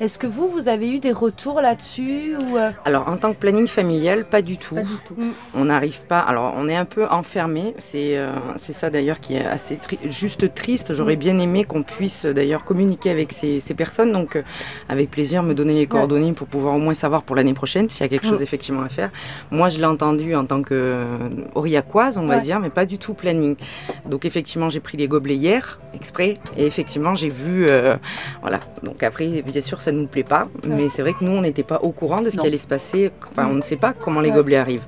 Est-ce 0.00 0.18
que 0.18 0.26
vous, 0.26 0.48
vous 0.48 0.68
avez 0.68 0.90
eu 0.90 0.98
des 0.98 1.12
retours 1.12 1.60
là-dessus 1.60 2.34
ou 2.34 2.56
euh, 2.56 2.70
Alors, 2.86 3.06
en 3.08 3.18
tant 3.18 3.34
que 3.34 3.38
planning 3.38 3.66
familial, 3.66 4.24
pas 4.24 4.40
du 4.40 4.56
tout. 4.56 4.74
Pas 4.76 4.80
du 4.80 4.94
tout. 5.06 5.14
On 5.52 5.66
n'arrive 5.66 6.00
pas. 6.06 6.20
Alors, 6.20 6.54
on 6.56 6.68
est 6.70 6.74
un 6.76 6.86
peu 6.86 7.06
enfermé. 7.06 7.74
C'est 7.76 8.16
euh, 8.16 8.32
ça 8.56 8.88
d'ailleurs 8.88 9.20
qui 9.20 9.34
est 9.34 9.44
assez 9.44 9.76
tri- 9.76 9.98
juste 10.08 10.54
triste. 10.54 10.94
J'aurais 10.94 11.16
bien 11.16 11.38
aimé 11.38 11.64
qu'on 11.64 11.82
puisse 11.82 12.24
d'ailleurs 12.24 12.64
communiquer 12.64 13.10
avec 13.10 13.34
ces, 13.34 13.60
ces 13.60 13.74
personnes. 13.74 14.10
Donc, 14.12 14.36
euh, 14.36 14.42
avec 14.88 15.10
plaisir, 15.10 15.42
me 15.42 15.52
donner 15.52 15.74
les 15.74 15.86
coordonnées 15.86 16.32
pour 16.32 16.46
pouvoir 16.46 16.76
au 16.76 16.78
moins 16.78 16.94
savoir 16.94 17.22
pour 17.22 17.36
l'année 17.36 17.52
prochaine 17.52 17.90
s'il 17.90 18.00
y 18.00 18.06
a 18.06 18.08
quelque 18.08 18.26
chose 18.26 18.40
Mm. 18.40 18.44
effectivement 18.44 18.82
à 18.82 18.88
faire. 18.88 19.10
Moi, 19.50 19.68
je 19.68 19.76
l'ai 19.78 19.84
entendu 19.84 20.34
en 20.34 20.46
tant 20.46 20.62
que 20.62 21.04
aurillacoise, 21.54 22.16
on 22.16 22.24
va 22.24 22.36
Ouais. 22.36 22.40
dire, 22.40 22.58
mais 22.58 22.70
pas 22.70 22.86
du 22.86 22.96
tout 22.96 23.12
planning. 23.12 23.54
Donc, 24.06 24.24
effectivement, 24.24 24.70
j'ai 24.70 24.80
pris 24.80 24.96
les 24.96 25.08
gobelets 25.08 25.36
hier, 25.36 25.78
exprès. 25.92 26.38
Et 26.56 26.64
effectivement, 26.64 27.14
j'ai 27.14 27.28
vu. 27.28 27.66
voilà. 28.40 28.60
Donc, 28.82 29.02
après, 29.02 29.42
bien 29.42 29.60
sûr, 29.60 29.80
ça 29.82 29.89
ne 29.92 30.00
nous 30.02 30.06
plaît 30.06 30.22
pas. 30.24 30.48
Mais 30.66 30.88
c'est 30.88 31.02
vrai 31.02 31.12
que 31.12 31.24
nous, 31.24 31.32
on 31.32 31.40
n'était 31.42 31.62
pas 31.62 31.80
au 31.82 31.90
courant 31.90 32.20
de 32.20 32.30
ce 32.30 32.36
Non. 32.36 32.42
qui 32.42 32.48
allait 32.48 32.58
se 32.58 32.66
passer. 32.68 33.10
Enfin, 33.30 33.48
on 33.50 33.54
ne 33.54 33.62
sait 33.62 33.76
pas 33.76 33.92
comment 33.92 34.20
les 34.20 34.30
gobelets 34.30 34.56
arrivent. 34.56 34.84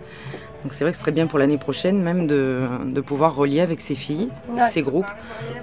Donc 0.65 0.75
c'est 0.75 0.85
vrai 0.85 0.93
que 0.93 0.97
ce 0.97 1.03
serait 1.03 1.11
bien 1.11 1.27
pour 1.27 1.41
l'année 1.41 1.59
prochaine 1.59 2.01
même 2.01 2.29
de, 2.29 2.69
de 2.87 3.01
pouvoir 3.01 3.35
relier 3.35 3.61
avec 3.61 3.81
ces 3.81 3.97
filles, 3.97 4.29
Ouais. 4.49 4.69
ces 4.69 4.83
groupes, 4.83 5.11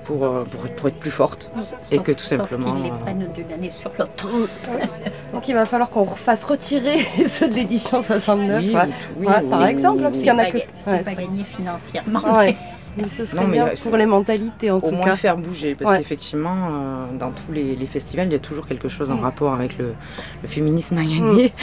pour, 0.03 0.25
euh, 0.25 0.43
pour, 0.43 0.65
être- 0.65 0.75
pour 0.75 0.89
être 0.89 0.99
plus 0.99 1.09
fortes. 1.09 1.49
Et 1.89 1.99
que 1.99 2.11
tout 2.11 2.25
simplement, 2.25 2.73
qu'ils 2.73 2.83
les 2.83 2.89
euh, 2.89 2.93
prennent 3.05 3.29
d'une 3.33 3.49
année 3.53 3.69
sur 3.69 3.91
l'autre. 3.97 4.27
donc 5.33 5.47
il 5.47 5.53
va 5.55 5.65
falloir 5.65 5.89
qu'on 5.89 6.05
fasse 6.05 6.43
retirer 6.43 6.97
ceux 7.27 7.47
de 7.47 7.53
l'édition 7.53 8.01
69 8.01 8.61
Oui, 8.61 8.75
ouais. 8.75 8.81
oui, 9.15 9.25
Ouais, 9.27 9.33
oui, 9.41 9.49
par 9.49 9.65
exemple, 9.67 10.01
parce 10.01 10.15
qu'il 10.15 10.25
y 10.25 10.31
en 10.31 10.37
a 10.37 10.51
que- 10.51 10.57
c'est 10.83 11.05
pas 11.05 11.13
gagné 11.13 11.45
financièrement. 11.45 12.21
Mais 12.97 13.07
ce 13.07 13.23
serait 13.25 13.41
Non, 13.41 13.47
mais, 13.47 13.57
bien 13.57 13.69
pour 13.83 13.95
les 13.97 14.05
mentalités 14.05 14.71
en 14.71 14.77
Au 14.77 14.81
tout 14.81 14.91
moins 14.91 15.05
cas. 15.05 15.15
faire 15.15 15.37
bouger, 15.37 15.75
parce 15.75 15.91
Ouais. 15.91 15.97
qu'effectivement, 15.99 16.55
euh, 16.71 17.17
dans 17.17 17.31
tous 17.31 17.51
les, 17.51 17.75
les 17.75 17.85
festivals, 17.85 18.27
il 18.27 18.33
y 18.33 18.35
a 18.35 18.39
toujours 18.39 18.65
quelque 18.67 18.89
chose 18.89 19.09
en 19.11 19.15
Mm. 19.15 19.23
rapport 19.23 19.53
avec 19.53 19.77
le, 19.77 19.93
le 20.41 20.47
féminisme 20.47 20.97
à 20.97 21.03
gagner. 21.03 21.53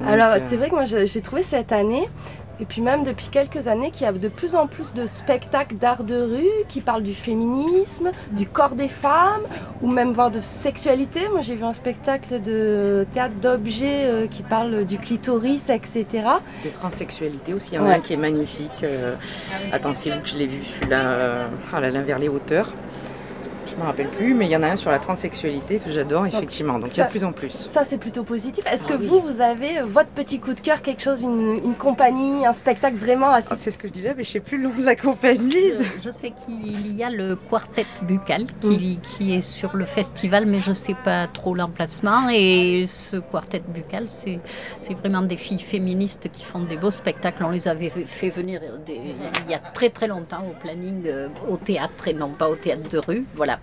Donc, 0.00 0.08
Alors 0.08 0.32
euh, 0.32 0.38
c'est 0.48 0.56
vrai 0.56 0.70
que 0.70 0.74
moi 0.74 0.84
j'ai 0.84 1.20
trouvé 1.20 1.42
cette 1.42 1.72
année, 1.72 2.08
et 2.60 2.64
puis 2.64 2.80
même 2.80 3.04
depuis 3.04 3.28
quelques 3.28 3.68
années, 3.68 3.90
qu'il 3.90 4.02
y 4.02 4.06
a 4.06 4.12
de 4.12 4.28
plus 4.28 4.54
en 4.54 4.66
plus 4.66 4.94
de 4.94 5.06
spectacles 5.06 5.76
d'art 5.76 6.04
de 6.04 6.20
rue 6.20 6.64
qui 6.68 6.80
parlent 6.80 7.02
du 7.02 7.14
féminisme, 7.14 8.10
du 8.32 8.46
corps 8.46 8.74
des 8.74 8.88
femmes, 8.88 9.42
ou 9.82 9.90
même 9.90 10.12
voire 10.12 10.30
de 10.30 10.40
sexualité. 10.40 11.20
Moi 11.30 11.40
j'ai 11.40 11.54
vu 11.56 11.64
un 11.64 11.72
spectacle 11.72 12.40
de 12.40 13.06
théâtre 13.14 13.34
d'objets 13.40 14.04
euh, 14.06 14.26
qui 14.26 14.42
parle 14.42 14.84
du 14.84 14.98
clitoris, 14.98 15.68
etc. 15.68 16.06
de 16.64 16.70
transsexualité 16.70 17.54
aussi, 17.54 17.72
il 17.72 17.74
y 17.76 17.78
en 17.78 17.84
a 17.84 17.88
Ouais. 17.88 17.94
un 17.94 18.00
qui 18.00 18.12
est 18.14 18.16
magnifique. 18.16 18.70
euh, 18.82 19.14
Attends, 19.72 19.94
c'est 19.94 20.10
où 20.12 20.20
que 20.20 20.28
je 20.28 20.36
l'ai 20.36 20.46
vu 20.46 20.62
celui-là 20.64 21.00
euh, 21.08 21.46
Ah 21.72 21.80
là 21.80 21.90
là, 21.90 22.02
vers 22.02 22.18
les 22.18 22.28
hauteurs. 22.28 22.72
Je 23.78 23.82
me 23.84 23.86
rappelle 23.86 24.08
plus, 24.08 24.34
mais 24.34 24.46
il 24.46 24.50
y 24.50 24.56
en 24.56 24.64
a 24.64 24.68
un 24.70 24.74
sur 24.76 24.90
la 24.90 24.98
transsexualité 24.98 25.78
que 25.78 25.88
j'adore 25.92 26.26
effectivement. 26.26 26.80
Donc 26.80 26.90
il 26.94 26.98
y 26.98 27.00
a 27.00 27.04
de 27.04 27.10
plus 27.10 27.22
en 27.22 27.30
plus. 27.32 27.50
Ça 27.52 27.84
c'est 27.84 27.96
plutôt 27.98 28.24
positif. 28.24 28.64
Est-ce 28.72 28.84
que 28.84 28.94
Ah 28.94 28.98
oui. 29.00 29.06
vous, 29.06 29.20
vous 29.20 29.40
avez 29.40 29.78
euh, 29.78 29.84
votre 29.84 30.08
petit 30.08 30.40
coup 30.40 30.52
de 30.52 30.58
cœur, 30.60 30.82
quelque 30.82 31.00
chose, 31.00 31.22
une, 31.22 31.60
une 31.64 31.74
compagnie, 31.76 32.44
un 32.44 32.52
spectacle 32.52 32.96
vraiment 32.96 33.28
assez... 33.30 33.46
Ah, 33.52 33.56
c'est 33.56 33.70
ce 33.70 33.78
que 33.78 33.86
je 33.86 33.92
dis 33.92 34.02
là, 34.02 34.14
mais 34.16 34.24
je 34.24 34.30
sais 34.30 34.40
plus 34.40 34.56
le 34.58 34.64
nom 34.68 34.74
de 34.76 34.84
la 34.84 34.96
compagnie. 34.96 35.52
Je, 35.52 36.00
je 36.02 36.10
sais 36.10 36.32
qu'il 36.32 36.96
y 36.96 37.04
a 37.04 37.10
le 37.10 37.36
quartet 37.36 37.86
buccal 38.02 38.46
qui, 38.60 38.98
qui 38.98 39.32
est 39.34 39.40
sur 39.40 39.76
le 39.76 39.84
festival, 39.84 40.46
mais 40.46 40.58
je 40.58 40.70
ne 40.70 40.74
sais 40.74 40.96
pas 41.04 41.28
trop 41.28 41.54
l'emplacement. 41.54 42.28
Et 42.30 42.84
ce 42.84 43.18
quartet 43.18 43.62
buccal, 43.68 44.06
c'est 44.08 44.40
c'est 44.80 44.94
vraiment 44.94 45.22
des 45.22 45.36
filles 45.36 45.60
féministes 45.60 46.28
qui 46.32 46.42
font 46.42 46.60
des 46.64 46.76
beaux 46.76 46.90
spectacles. 46.90 47.44
On 47.44 47.50
les 47.50 47.68
avait 47.68 47.90
fait 47.90 48.30
venir 48.30 48.60
des- 48.84 49.00
il 49.46 49.50
y 49.52 49.54
a 49.54 49.58
très 49.60 49.90
très 49.90 50.08
longtemps 50.08 50.44
au 50.50 50.54
planning, 50.60 51.04
euh, 51.06 51.28
au 51.48 51.56
théâtre 51.58 52.08
et 52.08 52.12
non 52.12 52.30
pas 52.30 52.48
au 52.48 52.56
théâtre 52.56 52.88
de 52.90 52.98
rue. 52.98 53.24
Voilà. 53.36 53.60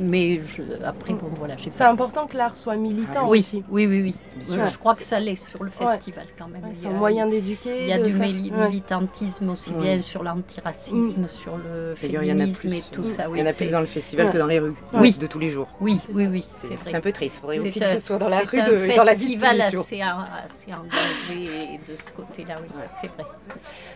Mais 0.00 0.40
je- 0.40 0.62
après, 0.84 1.12
bon, 1.14 1.28
voilà, 1.38 1.56
j'ai 1.56 1.70
C'est 1.70 1.84
important 1.84 2.26
que 2.26 2.36
l'art 2.36 2.56
soit 2.56 2.76
militant 2.76 3.28
Oui, 3.28 3.40
aussi. 3.40 3.62
oui, 3.70 3.86
oui, 3.86 4.02
oui. 4.02 4.14
Je, 4.46 4.78
crois 4.78 4.94
que 4.94 5.02
ça 5.02 5.20
l'est 5.20 5.36
sur 5.36 5.62
le 5.62 5.70
Ouais. 5.80 5.86
festival 5.86 6.26
quand 6.38 6.48
même. 6.48 6.62
Ouais, 6.62 6.70
c'est 6.72 6.84
y 6.84 6.88
un 6.88 6.90
a- 6.90 6.94
moyen 6.94 7.26
d'éduquer. 7.26 7.82
il 7.82 7.88
y 7.88 7.92
a 7.92 7.98
du 7.98 8.12
faire- 8.14 8.32
militantisme 8.68 9.50
aussi 9.50 9.72
bien 9.72 10.00
sur 10.02 10.22
l'antiracisme, 10.22 11.28
sur 11.28 11.56
le 11.56 11.94
D'ailleurs, 12.00 12.22
il 12.22 12.28
y 12.28 12.32
en 12.32 12.36
a 12.36 12.38
féminisme 12.40 12.68
plus. 12.68 12.78
et 12.78 12.82
tout 12.90 13.04
ça. 13.04 13.28
Oui, 13.28 13.38
il 13.38 13.40
y 13.40 13.44
en 13.44 13.46
a 13.48 13.52
c'est- 13.52 13.64
plus 13.64 13.72
dans 13.72 13.80
le 13.80 13.86
festival 13.86 14.26
Ouais. 14.26 14.32
que 14.32 14.38
dans 14.38 14.46
les 14.46 14.58
rues, 14.58 14.74
Oui. 14.94 15.12
de 15.12 15.26
tous 15.26 15.38
les 15.38 15.50
jours. 15.50 15.68
oui, 15.80 16.00
oui, 16.12 16.26
oui, 16.26 16.44
C'est 16.48 16.68
c'est 16.68 16.76
c'est 16.80 16.94
un 16.94 17.00
peu 17.00 17.12
triste. 17.12 17.36
Il 17.36 17.40
faudrait 17.40 17.56
C'est 17.58 17.68
aussi 17.68 17.80
que 17.80 17.84
un- 17.84 17.94
ce 17.94 18.00
soit 18.00 18.18
dans 18.18 18.28
la 18.28 18.38
c'est 18.40 18.46
rue, 18.48 18.58
un 18.60 18.64
de, 18.64 18.96
dans 18.96 19.04
la 19.04 19.14
vie 19.14 19.26
de 19.26 19.32
tous 19.34 19.40
festival 19.40 19.56
les 19.58 19.70
jours. 19.70 19.84
assez, 19.84 20.02
en- 20.02 20.44
assez 20.44 20.72
engagé 20.72 21.80
de 21.88 21.96
ce 21.96 22.10
côté-là, 22.16 22.54
oui, 22.62 22.68
c'est 23.00 23.08
vrai. 23.08 23.24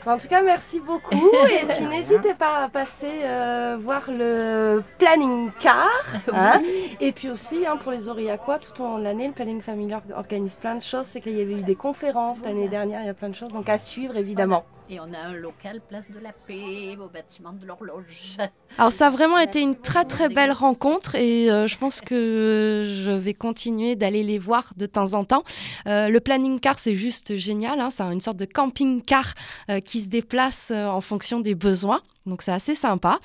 En 0.06 0.18
tout 0.18 0.28
cas, 0.28 0.42
merci 0.42 0.80
beaucoup. 0.80 1.10
Et 1.50 1.64
puis, 1.74 1.86
n'hésitez 1.86 2.34
pas 2.34 2.64
à 2.64 2.68
passer 2.68 3.06
euh, 3.24 3.76
voir 3.82 4.02
le 4.08 4.82
planning 4.98 5.15
car. 5.60 5.88
hein. 6.32 6.62
Et 7.00 7.12
puis 7.12 7.30
aussi, 7.30 7.66
hein, 7.66 7.76
pour 7.76 7.92
les 7.92 8.08
Aurillacois, 8.08 8.58
tout 8.58 8.82
au 8.82 8.84
long 8.84 8.98
de 8.98 9.04
l'année, 9.04 9.26
le 9.26 9.32
planning 9.32 9.60
familial 9.60 10.02
organise 10.14 10.54
plein 10.54 10.74
de 10.74 10.82
choses. 10.82 11.06
C'est 11.06 11.20
qu'il 11.20 11.36
y 11.36 11.40
avait 11.40 11.54
eu 11.54 11.62
des 11.62 11.74
conférences 11.74 12.42
l'année 12.42 12.68
dernière, 12.68 13.00
il 13.02 13.06
y 13.06 13.10
a 13.10 13.14
plein 13.14 13.28
de 13.28 13.34
choses. 13.34 13.48
Donc, 13.48 13.68
à 13.68 13.78
suivre, 13.78 14.16
évidemment. 14.16 14.64
Et 14.88 15.00
on 15.00 15.12
a 15.12 15.18
un 15.18 15.32
local 15.32 15.80
Place 15.88 16.10
de 16.12 16.20
la 16.20 16.30
Paix 16.32 16.96
au 17.00 17.08
bâtiment 17.08 17.52
de 17.52 17.66
l'horloge. 17.66 18.36
Alors, 18.78 18.92
ça 18.92 19.08
a 19.08 19.10
vraiment 19.10 19.38
été 19.38 19.60
une 19.60 19.74
très, 19.74 20.04
très 20.04 20.28
belle 20.28 20.52
rencontre. 20.52 21.16
Et 21.16 21.50
euh, 21.50 21.66
je 21.66 21.76
pense 21.76 22.00
que 22.00 22.84
je 23.04 23.10
vais 23.10 23.34
continuer 23.34 23.96
d'aller 23.96 24.22
les 24.22 24.38
voir 24.38 24.72
de 24.76 24.86
temps 24.86 25.14
en 25.14 25.24
temps. 25.24 25.42
Euh, 25.88 26.08
le 26.08 26.20
planning 26.20 26.60
car, 26.60 26.78
c'est 26.78 26.94
juste 26.94 27.34
génial. 27.34 27.80
hein. 27.80 27.90
C'est 27.90 28.04
une 28.04 28.20
sorte 28.20 28.36
de 28.36 28.44
camping-car 28.44 29.34
euh, 29.70 29.80
qui 29.80 30.02
se 30.02 30.06
déplace 30.06 30.70
en 30.70 31.00
fonction 31.00 31.40
des 31.40 31.56
besoins. 31.56 32.00
Donc 32.26 32.42
c'est 32.42 32.52
assez 32.52 32.74
sympa. 32.74 33.18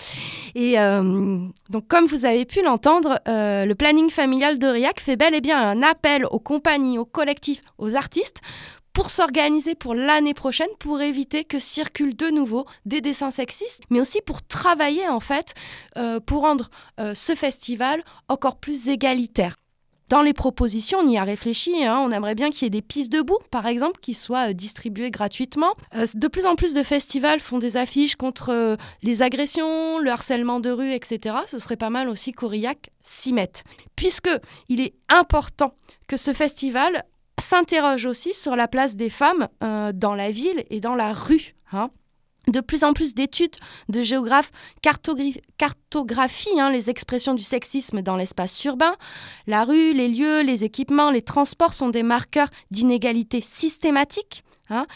Et 0.53 0.79
euh, 0.79 1.47
donc 1.69 1.87
comme 1.87 2.05
vous 2.05 2.25
avez 2.25 2.45
pu 2.45 2.61
l'entendre, 2.61 3.19
euh, 3.27 3.65
le 3.65 3.75
planning 3.75 4.09
familial 4.11 4.59
d'Aurillac 4.59 4.99
fait 4.99 5.15
bel 5.15 5.33
et 5.33 5.41
bien 5.41 5.59
un 5.59 5.81
appel 5.81 6.25
aux 6.25 6.39
compagnies, 6.39 6.99
aux 6.99 7.05
collectifs, 7.05 7.61
aux 7.79 7.95
artistes 7.95 8.41
pour 8.93 9.09
s'organiser 9.09 9.75
pour 9.75 9.95
l'année 9.95 10.33
prochaine, 10.33 10.69
pour 10.79 11.01
éviter 11.01 11.43
que 11.43 11.59
circulent 11.59 12.15
de 12.15 12.29
nouveau 12.29 12.65
des 12.85 13.01
dessins 13.01 13.31
sexistes, 13.31 13.83
mais 13.89 14.01
aussi 14.01 14.21
pour 14.21 14.41
travailler 14.41 15.07
en 15.07 15.19
fait 15.19 15.53
euh, 15.97 16.19
pour 16.19 16.41
rendre 16.41 16.69
euh, 16.99 17.13
ce 17.15 17.35
festival 17.35 18.03
encore 18.27 18.57
plus 18.57 18.89
égalitaire. 18.89 19.55
Dans 20.09 20.21
les 20.21 20.33
propositions, 20.33 20.99
on 20.99 21.07
y 21.07 21.17
a 21.17 21.23
réfléchi. 21.23 21.85
Hein. 21.85 21.97
on 21.99 22.11
aimerait 22.11 22.35
bien 22.35 22.51
qu'il 22.51 22.63
y 22.63 22.65
ait 22.65 22.69
des 22.69 22.81
pistes 22.81 23.09
debout, 23.09 23.37
par 23.49 23.65
exemple, 23.65 24.01
qui 24.01 24.13
soient 24.13 24.49
euh, 24.49 24.53
distribuées 24.53 25.09
gratuitement. 25.09 25.73
de 25.93 26.27
plus 26.27 26.45
en 26.45 26.55
plus 26.55 26.73
de 26.73 26.83
festivals 26.83 27.39
font 27.39 27.59
des 27.59 27.77
affiches 27.77 28.17
contre 28.17 28.77
les 29.03 29.21
agressions, 29.21 29.99
le 29.99 30.11
harcèlement 30.11 30.59
de 30.59 30.69
rue, 30.69 30.91
etc. 30.91 31.35
Ce 31.47 31.59
serait 31.59 31.77
pas 31.77 31.89
mal 31.89 32.09
aussi 32.09 32.33
qu'Aurillac 32.33 32.89
s'y 33.03 33.31
mette. 33.31 33.63
Puisque 33.95 34.29
il 34.67 34.81
est 34.81 34.93
important 35.07 35.75
que 36.09 36.17
ce 36.17 36.33
festival 36.33 37.05
s'interroge 37.41 38.05
aussi 38.05 38.33
sur 38.33 38.55
la 38.55 38.67
place 38.67 38.95
des 38.95 39.09
femmes 39.09 39.47
euh, 39.63 39.91
dans 39.93 40.15
la 40.15 40.31
ville 40.31 40.63
et 40.69 40.79
dans 40.79 40.95
la 40.95 41.13
rue. 41.13 41.55
Hein. 41.71 41.89
De 42.47 42.59
plus 42.59 42.83
en 42.83 42.93
plus 42.93 43.13
d'études 43.13 43.55
de 43.89 44.01
géographes 44.01 44.51
cartographient 44.81 46.59
hein, 46.59 46.71
les 46.71 46.89
expressions 46.89 47.35
du 47.35 47.43
sexisme 47.43 48.01
dans 48.01 48.15
l'espace 48.15 48.63
urbain. 48.65 48.95
La 49.45 49.63
rue, 49.63 49.93
les 49.93 50.07
lieux, 50.07 50.41
les 50.41 50.63
équipements, 50.63 51.11
les 51.11 51.21
transports 51.21 51.73
sont 51.73 51.89
des 51.89 52.03
marqueurs 52.03 52.49
d'inégalité 52.71 53.41
systématique 53.41 54.43
Hein. 54.71 54.87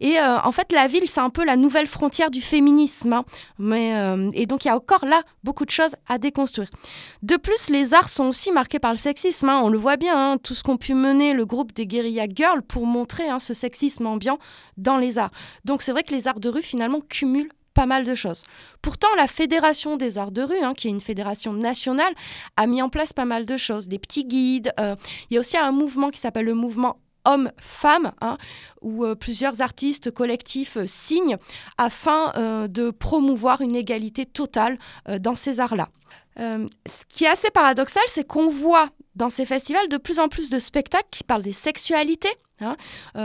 et 0.00 0.18
euh, 0.18 0.38
en 0.40 0.52
fait, 0.52 0.70
la 0.72 0.86
ville, 0.86 1.08
c'est 1.08 1.20
un 1.20 1.30
peu 1.30 1.44
la 1.44 1.56
nouvelle 1.56 1.86
frontière 1.86 2.30
du 2.30 2.40
féminisme. 2.40 3.12
Hein. 3.12 3.24
Mais, 3.58 3.96
euh, 3.96 4.30
et 4.32 4.46
donc, 4.46 4.64
il 4.64 4.68
y 4.68 4.70
a 4.70 4.76
encore 4.76 5.04
là 5.04 5.22
beaucoup 5.42 5.64
de 5.64 5.70
choses 5.70 5.96
à 6.08 6.18
déconstruire. 6.18 6.70
De 7.22 7.36
plus, 7.36 7.68
les 7.68 7.94
arts 7.94 8.08
sont 8.08 8.24
aussi 8.24 8.52
marqués 8.52 8.78
par 8.78 8.92
le 8.92 8.98
sexisme. 8.98 9.48
Hein. 9.48 9.60
On 9.62 9.68
le 9.68 9.78
voit 9.78 9.96
bien, 9.96 10.38
tout 10.38 10.54
ce 10.54 10.62
qu'ont 10.62 10.76
pu 10.76 10.94
mener 10.94 11.34
le 11.34 11.44
groupe 11.44 11.72
des 11.72 11.86
guérilla 11.86 12.26
girls 12.32 12.62
pour 12.62 12.86
montrer 12.86 13.24
ce 13.40 13.54
sexisme 13.54 14.06
ambiant 14.06 14.38
dans 14.76 14.96
les 14.96 15.18
arts. 15.18 15.32
Donc, 15.64 15.82
c'est 15.82 15.92
vrai 15.92 16.04
que 16.04 16.14
les 16.14 16.28
arts 16.28 16.40
de 16.40 16.48
rue, 16.48 16.62
finalement, 16.62 17.00
cumulent 17.00 17.50
pas 17.74 17.86
mal 17.86 18.04
de 18.04 18.14
choses. 18.14 18.44
Pourtant, 18.80 19.08
la 19.16 19.26
Fédération 19.26 19.96
des 19.96 20.16
arts 20.16 20.30
de 20.30 20.42
rue, 20.42 20.74
qui 20.76 20.86
est 20.86 20.90
une 20.90 21.00
fédération 21.00 21.52
nationale, 21.52 22.14
a 22.56 22.66
mis 22.66 22.80
en 22.80 22.88
place 22.88 23.12
pas 23.12 23.24
mal 23.24 23.44
de 23.44 23.56
choses, 23.56 23.88
des 23.88 23.98
petits 23.98 24.24
guides. 24.24 24.72
Euh, 24.80 24.94
il 25.28 25.34
y 25.34 25.36
a 25.36 25.40
aussi 25.40 25.58
un 25.58 25.72
mouvement 25.72 26.10
qui 26.10 26.20
s'appelle 26.20 26.46
le 26.46 26.54
mouvement 26.54 26.98
hommes-femmes, 27.24 28.12
hein, 28.20 28.36
où 28.82 29.04
euh, 29.04 29.14
plusieurs 29.14 29.60
artistes 29.60 30.10
collectifs 30.10 30.76
euh, 30.76 30.86
signent 30.86 31.36
afin 31.78 32.32
euh, 32.36 32.68
de 32.68 32.90
promouvoir 32.90 33.60
une 33.60 33.76
égalité 33.76 34.26
totale 34.26 34.78
dans 35.20 35.34
ces 35.34 35.60
arts-là. 35.60 35.88
ce 36.36 37.04
qui 37.08 37.24
est 37.24 37.28
assez 37.28 37.50
paradoxal, 37.50 38.02
c'est 38.06 38.26
qu'on 38.26 38.48
voit 38.48 38.88
dans 39.14 39.30
ces 39.30 39.46
festivals 39.46 39.88
de 39.88 39.96
plus 39.96 40.18
en 40.18 40.28
plus 40.28 40.50
de 40.50 40.58
spectacles 40.58 41.08
qui 41.10 41.24
parlent 41.24 41.42
des 41.42 41.52
sexualités. 41.52 42.32
Hein. 42.60 42.76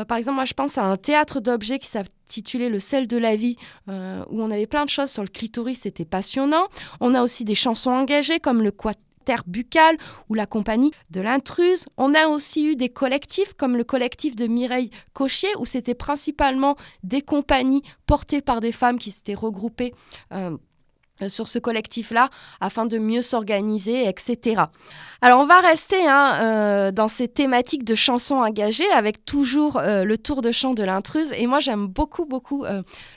par 0.06 0.18
exemple, 0.18 0.36
moi 0.36 0.46
je 0.46 0.54
pense 0.54 0.78
à 0.78 0.84
un 0.84 0.98
théâtre 0.98 1.40
d'objets 1.40 1.80
qui 1.80 1.88
s'intitulait 1.88 2.70
Le 2.70 2.80
sel 2.80 3.08
de 3.08 3.18
la 3.18 3.36
vie, 3.36 3.56
où 3.88 4.42
on 4.42 4.52
avait 4.52 4.68
plein 4.68 4.86
de 4.86 4.90
choses 4.90 5.10
sur 5.10 5.24
le 5.24 5.30
clitoris, 5.30 5.82
c'était 5.82 6.06
passionnant. 6.06 6.68
On 7.00 7.14
a 7.16 7.22
aussi 7.22 7.46
des 7.46 7.56
chansons 7.56 7.92
engagées 7.92 8.40
comme 8.40 8.62
le 8.62 8.72
quatuor 9.26 9.44
buccale 9.48 9.98
ou 10.30 10.34
la 10.34 10.46
compagnie 10.46 10.92
de 11.10 11.22
l'intruse. 11.22 11.86
On 11.98 12.14
a 12.14 12.28
aussi 12.28 12.66
eu 12.66 12.76
des 12.76 12.90
collectifs 12.90 13.54
comme 13.54 13.78
le 13.78 13.84
collectif 13.84 14.36
de 14.36 14.48
Mireille 14.48 14.90
Cochier 15.14 15.50
où 15.60 15.66
c'était 15.66 15.96
principalement 15.96 16.76
des 17.04 17.22
compagnies 17.22 17.84
portées 18.06 18.42
par 18.42 18.62
des 18.62 18.72
femmes 18.72 19.00
qui 19.00 19.12
s'étaient 19.12 19.34
regroupées. 19.34 19.94
Euh, 20.34 20.58
sur 21.28 21.48
ce 21.48 21.60
collectif-là 21.60 22.30
afin 22.62 22.86
de 22.86 22.98
mieux 22.98 23.22
s'organiser, 23.22 24.08
etc. 24.08 24.64
Alors 25.22 25.42
on 25.42 25.46
va 25.46 25.60
rester 25.60 26.08
hein, 26.08 26.40
euh, 26.42 26.92
dans 26.92 27.08
ces 27.08 27.28
thématiques 27.28 27.84
de 27.84 27.96
chansons 27.96 28.36
engagées 28.36 28.90
avec 28.92 29.26
toujours 29.26 29.78
euh, 29.78 30.04
le 30.04 30.18
tour 30.18 30.42
de 30.42 30.52
chant 30.52 30.74
de 30.74 30.84
l'intruse 30.84 31.34
et 31.34 31.46
moi 31.46 31.60
j'aime 31.60 31.88
beaucoup 31.88 32.26
beaucoup 32.26 32.66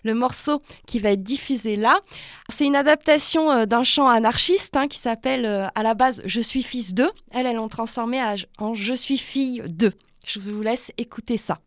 le 0.05 0.15
morceau 0.15 0.63
qui 0.87 0.99
va 0.99 1.11
être 1.11 1.23
diffusé 1.23 1.77
là. 1.77 2.01
C'est 2.49 2.65
une 2.65 2.77
adaptation 2.77 3.67
d'un 3.67 3.83
chant 3.83 4.09
anarchiste 4.09 4.77
hein, 4.77 4.89
qui 4.89 4.99
s'appelle 4.99 5.47
à 5.47 5.83
la 5.83 5.95
base 5.95 6.23
Je 6.25 6.41
suis 6.41 6.63
fils 6.63 6.95
d'eux. 6.95 7.11
Elles, 7.31 7.47
elles 7.47 7.57
l'ont 7.57 7.69
transformé 7.69 8.21
en 8.59 8.75
Je 8.75 8.95
suis 8.95 9.19
fille 9.19 9.63
d'eux. 9.67 9.93
Je 10.25 10.41
vous 10.41 10.63
laisse 10.63 10.93
écouter 10.99 11.37
ça. 11.37 11.59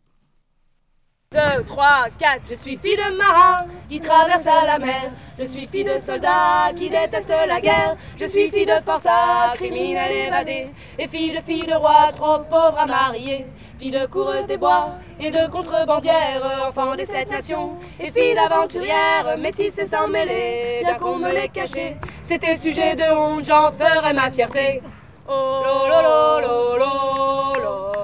2, 1.32 1.64
3, 1.66 2.06
4. 2.20 2.42
Je 2.48 2.54
suis 2.54 2.76
fille 2.76 2.96
de 2.96 3.16
marin 3.16 3.66
qui 3.88 4.00
traverse 4.00 4.44
la 4.44 4.78
mer. 4.78 5.10
Je 5.38 5.44
suis 5.44 5.66
fille 5.66 5.82
de 5.82 5.98
soldat 5.98 6.72
qui 6.76 6.88
déteste 6.88 7.32
la 7.48 7.60
guerre. 7.60 7.96
Je 8.16 8.26
suis 8.26 8.48
fille 8.48 8.64
de 8.64 8.80
forçat, 8.84 9.52
criminel 9.54 10.12
évadé. 10.12 10.68
Et 10.96 11.08
fille 11.08 11.32
de 11.32 11.40
fille 11.40 11.66
de 11.66 11.74
roi, 11.74 12.12
trop 12.14 12.38
pauvre 12.38 12.78
à 12.78 12.86
marier. 12.86 13.44
Fille 13.76 13.90
de 13.90 14.06
coureuse 14.06 14.46
des 14.46 14.56
bois 14.56 14.90
et 15.18 15.32
de 15.32 15.50
contrebandière, 15.50 16.64
enfant 16.68 16.94
des 16.94 17.06
sept 17.06 17.28
nations. 17.28 17.72
Et 17.98 18.12
fille 18.12 18.34
d'aventurière, 18.34 19.36
métisse 19.36 19.78
et 19.78 19.84
sans 19.84 20.06
mêler. 20.06 20.82
Bien 20.84 20.94
qu'on 20.94 21.16
me 21.16 21.32
l'ait 21.32 21.48
caché, 21.48 21.96
c'était 22.22 22.56
sujet 22.56 22.94
de 22.94 23.12
honte, 23.12 23.44
j'en 23.44 23.72
ferai 23.72 24.12
ma 24.12 24.30
fierté. 24.30 24.80
Oh, 25.28 25.60
lo, 25.64 25.88
lo, 25.88 26.02
lo, 26.02 26.40
lo, 26.40 26.76
lo, 26.76 27.56
lo, 27.56 27.56
lo, 27.58 27.96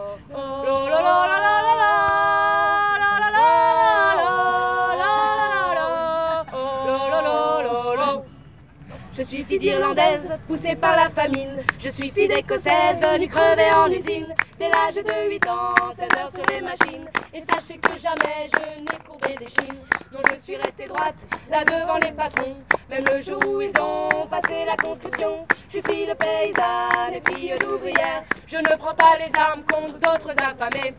Je 9.23 9.29
suis 9.29 9.45
fille 9.45 9.61
d'Irlandaise, 9.61 10.33
poussée 10.49 10.75
par 10.75 10.97
la 10.97 11.09
famine. 11.09 11.63
Je 11.79 11.91
suis 11.91 12.11
fille 12.11 12.27
d'Écossaise, 12.27 13.01
venue 13.01 13.29
crever 13.29 13.71
en 13.73 13.87
usine. 13.87 14.27
Dès 14.59 14.69
l'âge 14.69 14.97
de 14.97 15.31
8 15.31 15.47
ans, 15.47 15.75
16 15.97 16.09
heures 16.19 16.31
sur 16.33 16.43
les 16.53 16.61
machines. 16.61 17.09
Et 17.33 17.41
sachez 17.49 17.79
que 17.79 17.97
jamais 18.01 18.51
je 18.53 18.81
n'ai 18.81 18.99
courbé 19.07 19.37
des 19.39 19.47
chines. 19.47 19.79
Non, 20.13 20.19
je 20.29 20.41
suis 20.43 20.57
restée 20.57 20.87
droite, 20.89 21.25
là 21.49 21.63
devant 21.63 21.99
les 21.99 22.11
patrons. 22.11 22.57
Même 22.91 23.05
le 23.15 23.23
jour 23.23 23.39
où 23.47 23.61
ils 23.61 23.79
ont 23.81 24.27
passé 24.27 24.65
la 24.67 24.77
conscription. 24.77 25.47
Je 25.69 25.79
suis 25.79 25.83
fille 25.83 26.07
de 26.09 26.15
paysanne 26.15 27.15
et 27.15 27.31
fille 27.31 27.57
d'ouvrière. 27.61 28.25
Je 28.49 28.57
ne 28.57 28.77
prends 28.77 28.95
pas 28.95 29.15
les 29.19 29.31
armes 29.39 29.63
contre 29.63 30.01
d'autres 30.01 30.35
affamés. 30.43 30.95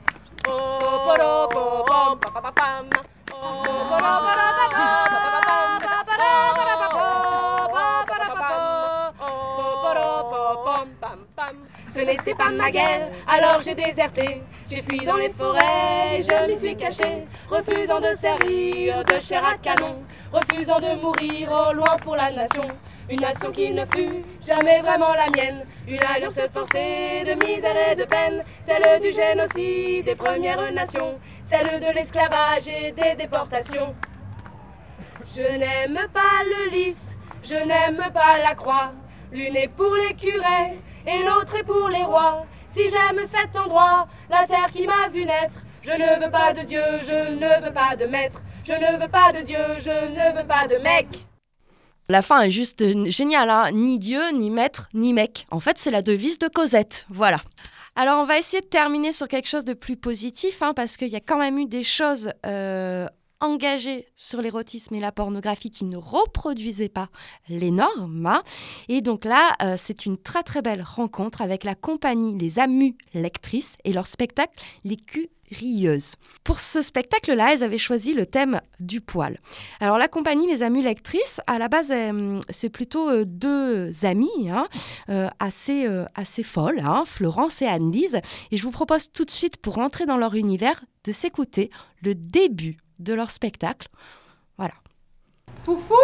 Oh, 0.47 0.83
ce 11.93 11.99
n'était 11.99 12.33
pas 12.33 12.49
ma 12.49 12.71
guerre, 12.71 13.09
alors 13.27 13.61
j'ai 13.61 13.75
déserté. 13.75 14.41
J'ai 14.69 14.81
fui 14.81 15.05
dans 15.05 15.17
les 15.17 15.29
forêts, 15.29 16.21
je 16.21 16.47
m'y 16.47 16.57
suis 16.57 16.75
caché, 16.75 17.27
refusant 17.49 17.99
de 17.99 18.15
servir 18.15 19.03
de 19.05 19.19
chair 19.19 19.45
à 19.45 19.57
canon, 19.57 20.03
refusant 20.31 20.79
de 20.79 20.99
mourir 20.99 21.49
au 21.51 21.73
loin 21.73 21.95
pour 22.03 22.15
la 22.15 22.31
nation. 22.31 22.67
Une 23.09 23.19
nation 23.19 23.51
qui 23.51 23.71
ne 23.71 23.85
fut 23.85 24.23
jamais 24.45 24.79
vraiment 24.81 25.13
la 25.13 25.27
mienne. 25.35 25.65
Une 25.87 26.01
alliance 26.15 26.39
forcée 26.53 27.25
de 27.25 27.33
misère 27.45 27.75
et 27.91 27.95
de 27.95 28.05
peine. 28.05 28.43
Celle 28.61 29.01
du 29.01 29.11
génocide 29.11 30.05
des 30.05 30.15
Premières 30.15 30.71
Nations. 30.71 31.19
Celle 31.43 31.81
de 31.81 31.93
l'esclavage 31.93 32.65
et 32.67 32.93
des 32.93 33.15
déportations. 33.15 33.93
Je 35.35 35.41
n'aime 35.41 35.99
pas 36.13 36.43
le 36.45 36.69
lys, 36.71 37.19
je 37.43 37.55
n'aime 37.55 38.03
pas 38.13 38.37
la 38.41 38.55
croix. 38.55 38.91
L'une 39.33 39.55
est 39.55 39.67
pour 39.67 39.95
les 39.95 40.13
curés 40.13 40.79
et 41.07 41.23
l'autre 41.23 41.55
est 41.55 41.63
pour 41.63 41.89
les 41.89 42.03
rois. 42.03 42.45
Si 42.67 42.81
j'aime 42.89 43.19
cet 43.25 43.55
endroit, 43.57 44.07
la 44.29 44.45
terre 44.45 44.71
qui 44.71 44.85
m'a 44.85 45.09
vu 45.09 45.25
naître, 45.25 45.63
je 45.81 45.91
ne 45.91 46.23
veux 46.23 46.29
pas 46.29 46.53
de 46.53 46.61
Dieu, 46.61 46.83
je 47.01 47.33
ne 47.33 47.65
veux 47.65 47.73
pas 47.73 47.95
de 47.95 48.05
maître, 48.05 48.41
je 48.63 48.73
ne 48.73 49.01
veux 49.01 49.07
pas 49.07 49.31
de 49.31 49.41
Dieu, 49.41 49.57
je 49.79 49.89
ne 49.89 50.37
veux 50.37 50.47
pas 50.47 50.67
de 50.67 50.75
mec. 50.83 51.07
La 52.09 52.21
fin 52.21 52.41
est 52.41 52.51
juste 52.51 53.09
géniale, 53.09 53.49
hein 53.49 53.71
ni 53.71 53.97
Dieu, 53.97 54.21
ni 54.33 54.51
maître, 54.51 54.89
ni 54.93 55.13
mec. 55.13 55.45
En 55.49 55.59
fait, 55.59 55.79
c'est 55.79 55.91
la 55.91 56.03
devise 56.03 56.37
de 56.37 56.47
Cosette. 56.47 57.07
Voilà. 57.09 57.39
Alors, 57.95 58.19
on 58.21 58.25
va 58.25 58.37
essayer 58.37 58.61
de 58.61 58.67
terminer 58.67 59.13
sur 59.13 59.27
quelque 59.27 59.47
chose 59.47 59.65
de 59.65 59.73
plus 59.73 59.97
positif, 59.97 60.61
hein, 60.61 60.73
parce 60.75 60.95
qu'il 60.95 61.09
y 61.09 61.15
a 61.15 61.21
quand 61.21 61.37
même 61.37 61.57
eu 61.57 61.65
des 61.65 61.83
choses 61.83 62.31
euh, 62.45 63.07
engagé 63.43 64.07
sur 64.15 64.41
l'érotisme 64.41 64.95
et 64.95 64.99
la 64.99 65.11
pornographie 65.11 65.69
qui 65.69 65.83
ne 65.85 65.97
reproduisait 65.97 66.89
pas 66.89 67.09
les 67.49 67.71
normes. 67.71 68.25
Hein. 68.25 68.41
Et 68.87 69.01
donc 69.01 69.25
là, 69.25 69.55
euh, 69.61 69.75
c'est 69.77 70.05
une 70.05 70.17
très 70.17 70.43
très 70.43 70.61
belle 70.61 70.81
rencontre 70.81 71.41
avec 71.41 71.63
la 71.63 71.75
compagnie 71.75 72.37
Les 72.37 72.57
Amus 72.57 72.95
Lectrices 73.13 73.75
et 73.83 73.93
leur 73.93 74.07
spectacle 74.07 74.53
Les 74.85 74.95
Pour 76.43 76.59
ce 76.59 76.81
spectacle-là, 76.81 77.53
elles 77.53 77.63
avaient 77.63 77.77
choisi 77.77 78.13
le 78.13 78.25
thème 78.25 78.61
du 78.79 79.01
poil. 79.01 79.39
Alors 79.79 79.97
la 79.97 80.07
compagnie 80.07 80.47
Les 80.47 80.61
Amus 80.61 80.83
Lectrices, 80.83 81.41
à 81.47 81.59
la 81.59 81.67
base, 81.67 81.91
euh, 81.91 82.39
c'est 82.49 82.69
plutôt 82.69 83.09
euh, 83.09 83.25
deux 83.25 83.91
amies 84.03 84.49
hein, 84.49 84.67
assez, 85.39 85.87
assez 86.15 86.43
folles, 86.43 86.81
hein, 86.83 87.03
Florence 87.05 87.61
et 87.61 87.67
Anne-Lise. 87.67 88.19
Et 88.51 88.57
je 88.57 88.63
vous 88.63 88.71
propose 88.71 89.11
tout 89.11 89.25
de 89.25 89.31
suite, 89.31 89.57
pour 89.57 89.75
rentrer 89.75 90.05
dans 90.05 90.17
leur 90.17 90.35
univers, 90.35 90.83
de 91.03 91.11
s'écouter 91.11 91.69
le 92.01 92.15
début 92.15 92.77
de 92.99 93.13
leur 93.13 93.31
spectacle. 93.31 93.87
Voilà. 94.57 94.73
Foufoune? 95.63 95.97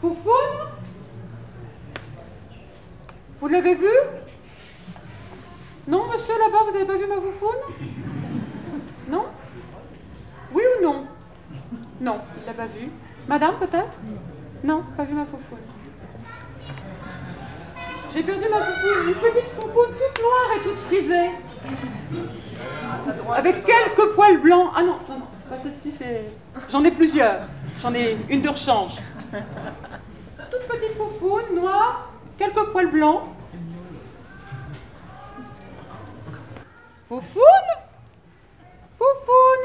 Foufoune? 0.00 0.68
Vous 3.40 3.48
l'avez 3.48 3.74
vu? 3.74 3.86
Là-bas, 6.38 6.58
vous 6.68 6.76
avez 6.76 6.84
pas 6.84 6.96
vu 6.96 7.06
ma 7.06 7.16
foufoune? 7.16 7.60
Non? 9.08 9.24
Oui 10.52 10.62
ou 10.78 10.82
non? 10.82 11.06
Non, 12.00 12.20
il 12.40 12.46
l'a 12.46 12.52
pas 12.52 12.66
vu. 12.66 12.90
Madame, 13.26 13.56
peut-être? 13.56 13.98
Non, 14.64 14.82
pas 14.96 15.04
vu 15.04 15.14
ma 15.14 15.24
foufoune. 15.24 15.58
J'ai 18.12 18.22
perdu 18.22 18.46
ma 18.50 18.60
foufoune, 18.60 19.08
une 19.08 19.14
petite 19.14 19.50
foufoune 19.50 19.90
toute 19.92 20.22
noire 20.22 20.50
et 20.56 20.60
toute 20.62 20.78
frisée. 20.78 21.30
Avec 23.34 23.64
quelques 23.64 24.14
poils 24.14 24.40
blancs. 24.40 24.70
Ah 24.74 24.82
non, 24.82 24.96
non, 25.08 25.18
non, 25.18 25.26
c'est 25.36 25.48
pas 25.48 25.58
celle-ci, 25.58 25.92
c'est. 25.92 26.32
J'en 26.70 26.82
ai 26.84 26.90
plusieurs. 26.90 27.40
J'en 27.80 27.94
ai 27.94 28.16
une 28.28 28.40
de 28.40 28.48
rechange. 28.48 28.96
Toute 30.50 30.66
petite 30.66 30.96
foufoune, 30.96 31.54
noire, 31.54 32.10
quelques 32.38 32.64
poils 32.72 32.90
blancs. 32.90 33.24
Foufoune 37.08 37.42
Foufoune 38.98 39.64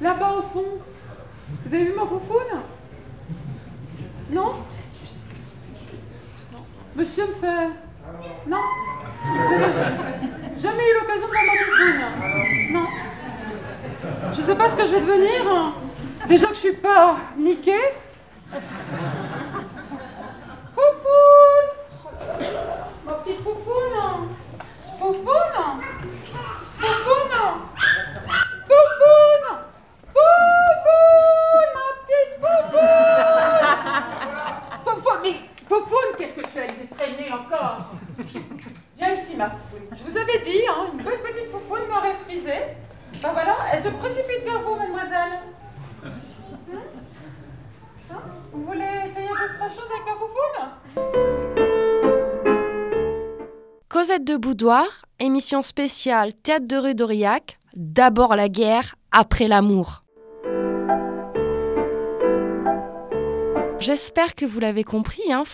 Là-bas 0.00 0.34
au 0.38 0.42
fond. 0.42 0.78
Vous 1.66 1.74
avez 1.74 1.84
vu 1.84 1.92
ma 1.92 2.02
foufoune? 2.02 2.62
Non? 4.30 4.54
Monsieur 6.94 7.26
me 7.26 7.32
fait. 7.34 7.68
Non? 8.46 8.58
Jamais 10.58 10.88
eu 10.88 10.94
l'occasion 11.00 11.26
de 11.26 11.32
voir 11.32 11.44
ma 12.70 12.80
Non? 12.80 12.86
Je 14.32 14.40
sais 14.40 14.54
pas 14.54 14.68
ce 14.68 14.76
que 14.76 14.86
je 14.86 14.92
vais 14.92 15.00
devenir. 15.00 15.74
Déjà 16.28 16.46
que 16.46 16.54
je 16.54 16.60
suis 16.60 16.72
pas 16.72 17.16
niquée. 17.36 17.72
Boudoir, 54.60 55.06
émission 55.18 55.62
spéciale 55.62 56.34
Théâtre 56.34 56.66
de 56.66 56.76
rue 56.76 56.94
d'Aurillac, 56.94 57.58
d'abord 57.76 58.36
la 58.36 58.50
guerre, 58.50 58.94
après 59.10 59.48
l'amour. 59.48 60.04
J'espère 63.78 64.34
que 64.34 64.44
vous 64.44 64.60
l'avez 64.60 64.84
compris, 64.84 65.32
hein, 65.32 65.44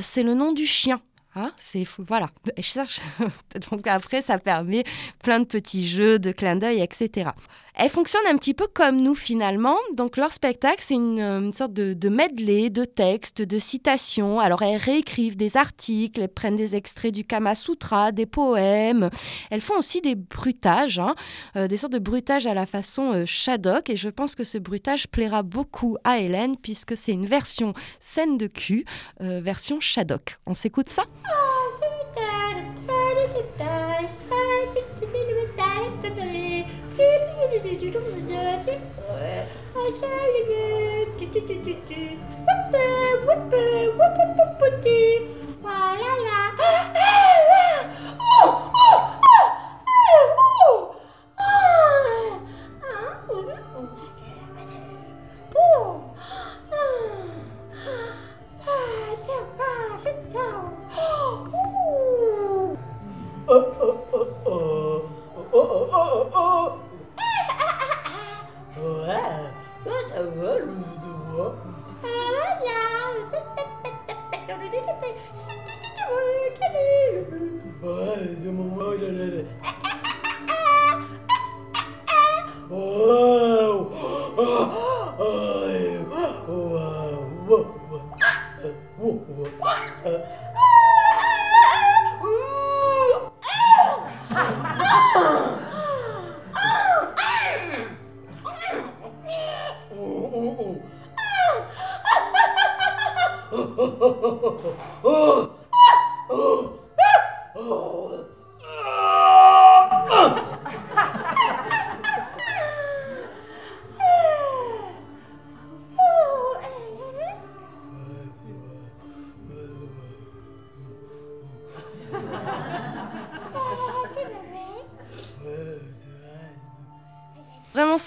c'est 0.00 0.24
le 0.24 0.34
nom 0.34 0.50
du 0.50 0.66
chien. 0.66 1.00
Hein, 1.36 1.52
c'est 1.56 1.86
voilà. 1.98 2.30
Donc 3.70 3.86
après, 3.86 4.22
ça 4.22 4.38
permet 4.38 4.82
plein 5.22 5.38
de 5.38 5.44
petits 5.44 5.86
jeux, 5.86 6.18
de 6.18 6.32
clins 6.32 6.56
d'œil, 6.56 6.80
etc. 6.80 7.30
Elles 7.74 7.88
fonctionnent 7.88 8.26
un 8.28 8.36
petit 8.36 8.52
peu 8.54 8.66
comme 8.66 9.02
nous 9.02 9.14
finalement. 9.14 9.76
Donc 9.94 10.16
leur 10.16 10.32
spectacle, 10.32 10.80
c'est 10.80 10.94
une, 10.94 11.20
euh, 11.20 11.52
sorte 11.52 11.72
de, 11.72 12.08
medley 12.08 12.68
de 12.68 12.84
textes, 12.84 13.40
de 13.40 13.58
citations. 13.58 14.40
Alors 14.40 14.62
elles 14.62 14.76
réécrivent 14.76 15.36
des 15.36 15.56
articles, 15.56 16.20
elles 16.20 16.28
prennent 16.28 16.56
des 16.56 16.74
extraits 16.74 17.14
du 17.14 17.24
Kama 17.24 17.54
Sutra, 17.54 18.12
des 18.12 18.26
poèmes. 18.26 19.08
Elles 19.50 19.62
font 19.62 19.78
aussi 19.78 20.00
des 20.00 20.14
bruitages, 20.14 20.98
hein, 20.98 21.14
euh, 21.56 21.66
des 21.66 21.78
sortes 21.78 21.94
de 21.94 21.98
bruitages 21.98 22.46
à 22.46 22.54
la 22.54 22.66
façon 22.66 23.12
euh, 23.14 23.26
Shadok. 23.26 23.88
Et 23.88 23.96
je 23.96 24.10
pense 24.10 24.34
que 24.34 24.44
ce 24.44 24.58
bruitage 24.58 25.08
plaira 25.08 25.42
beaucoup 25.42 25.96
à 26.04 26.18
Hélène 26.18 26.56
puisque 26.56 26.96
c'est 26.96 27.12
une 27.12 27.26
version 27.26 27.72
scène 28.00 28.36
de 28.36 28.48
cul, 28.48 28.84
euh, 29.22 29.40
version 29.42 29.80
Shadok. 29.80 30.38
On 30.46 30.54
s'écoute 30.54 30.90
ça? 30.90 31.04
Vraiment, 37.62 37.92
ça 40.00 40.22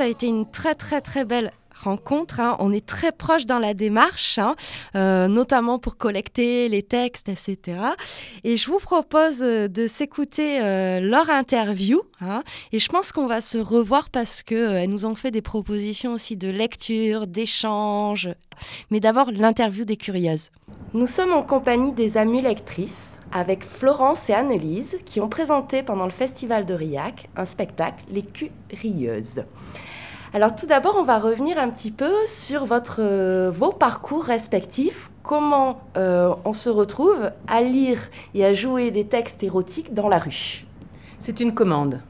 a 0.06 0.08
été 0.08 0.28
une 0.28 0.50
très 0.50 0.76
très 0.76 1.02
très 1.02 1.26
belle 1.26 1.52
rencontre. 1.84 2.40
hein. 2.40 2.56
On 2.60 2.72
est 2.72 2.86
très 2.86 3.12
proche 3.12 3.46
dans 3.46 3.58
la 3.60 3.74
démarche, 3.74 4.38
hein, 4.38 4.56
euh, 4.96 5.28
notamment 5.28 5.80
pour 5.80 5.98
collecter 5.98 6.70
les 6.70 6.84
textes, 6.84 7.28
etc. 7.28 7.78
Et 8.44 8.56
je 8.56 8.70
vous 8.70 8.78
propose 8.80 9.42
euh, 9.42 9.68
de 9.68 9.88
s'écouter 9.88 10.60
euh, 10.62 11.00
leur 11.00 11.30
interview. 11.30 12.02
hein. 12.22 12.44
et 12.72 12.80
je 12.80 12.88
pense 12.88 13.12
qu'on 13.12 13.26
va 13.28 13.42
se 13.42 13.58
revoir 13.58 14.10
parce 14.12 14.44
qu'elles 14.44 14.90
nous 14.90 15.06
ont 15.06 15.16
fait 15.16 15.32
des 15.32 15.42
propositions 15.42 16.14
aussi 16.14 16.38
de 16.38 16.50
lecture, 16.50 17.26
d'échange. 17.28 18.30
Mais 18.92 19.00
d'abord, 19.00 19.32
l'interview 19.32 19.86
des 19.86 19.98
curieuses. 19.98 20.52
Nous 20.94 21.08
sommes 21.08 21.34
en 21.34 21.44
compagnie 21.44 21.92
des 21.94 22.16
amies 22.16 22.42
lectrices 22.44 23.18
avec 23.34 23.66
Florence 23.66 24.30
et 24.30 24.34
Annelise 24.34 24.98
qui 25.04 25.20
ont 25.20 25.28
présenté 25.30 25.84
pendant 25.84 26.06
le 26.06 26.12
festival 26.12 26.66
de 26.66 26.74
Riac 26.76 27.28
un 27.36 27.46
spectacle, 27.46 28.04
Les 28.10 28.24
Curieuses. 28.24 29.44
Alors 30.36 30.54
tout 30.54 30.66
d'abord, 30.66 30.98
on 31.00 31.04
va 31.04 31.18
revenir 31.18 31.58
un 31.58 31.70
petit 31.70 31.92
peu 31.92 32.12
sur 32.28 32.66
votre, 32.66 32.98
euh, 33.00 33.50
vos 33.56 33.72
parcours 33.72 34.26
respectifs. 34.26 35.10
Comment 35.24 35.80
euh, 35.96 36.36
on 36.44 36.52
se 36.52 36.68
retrouve 36.68 37.32
à 37.48 37.62
lire 37.62 38.00
et 38.34 38.44
à 38.44 38.54
jouer 38.54 38.92
des 38.92 39.06
textes 39.06 39.44
érotiques 39.44 39.94
dans 39.94 40.10
la 40.10 40.20
rue? 40.20 40.66
C'est 41.20 41.40
une 41.40 41.54
commande, 41.54 42.02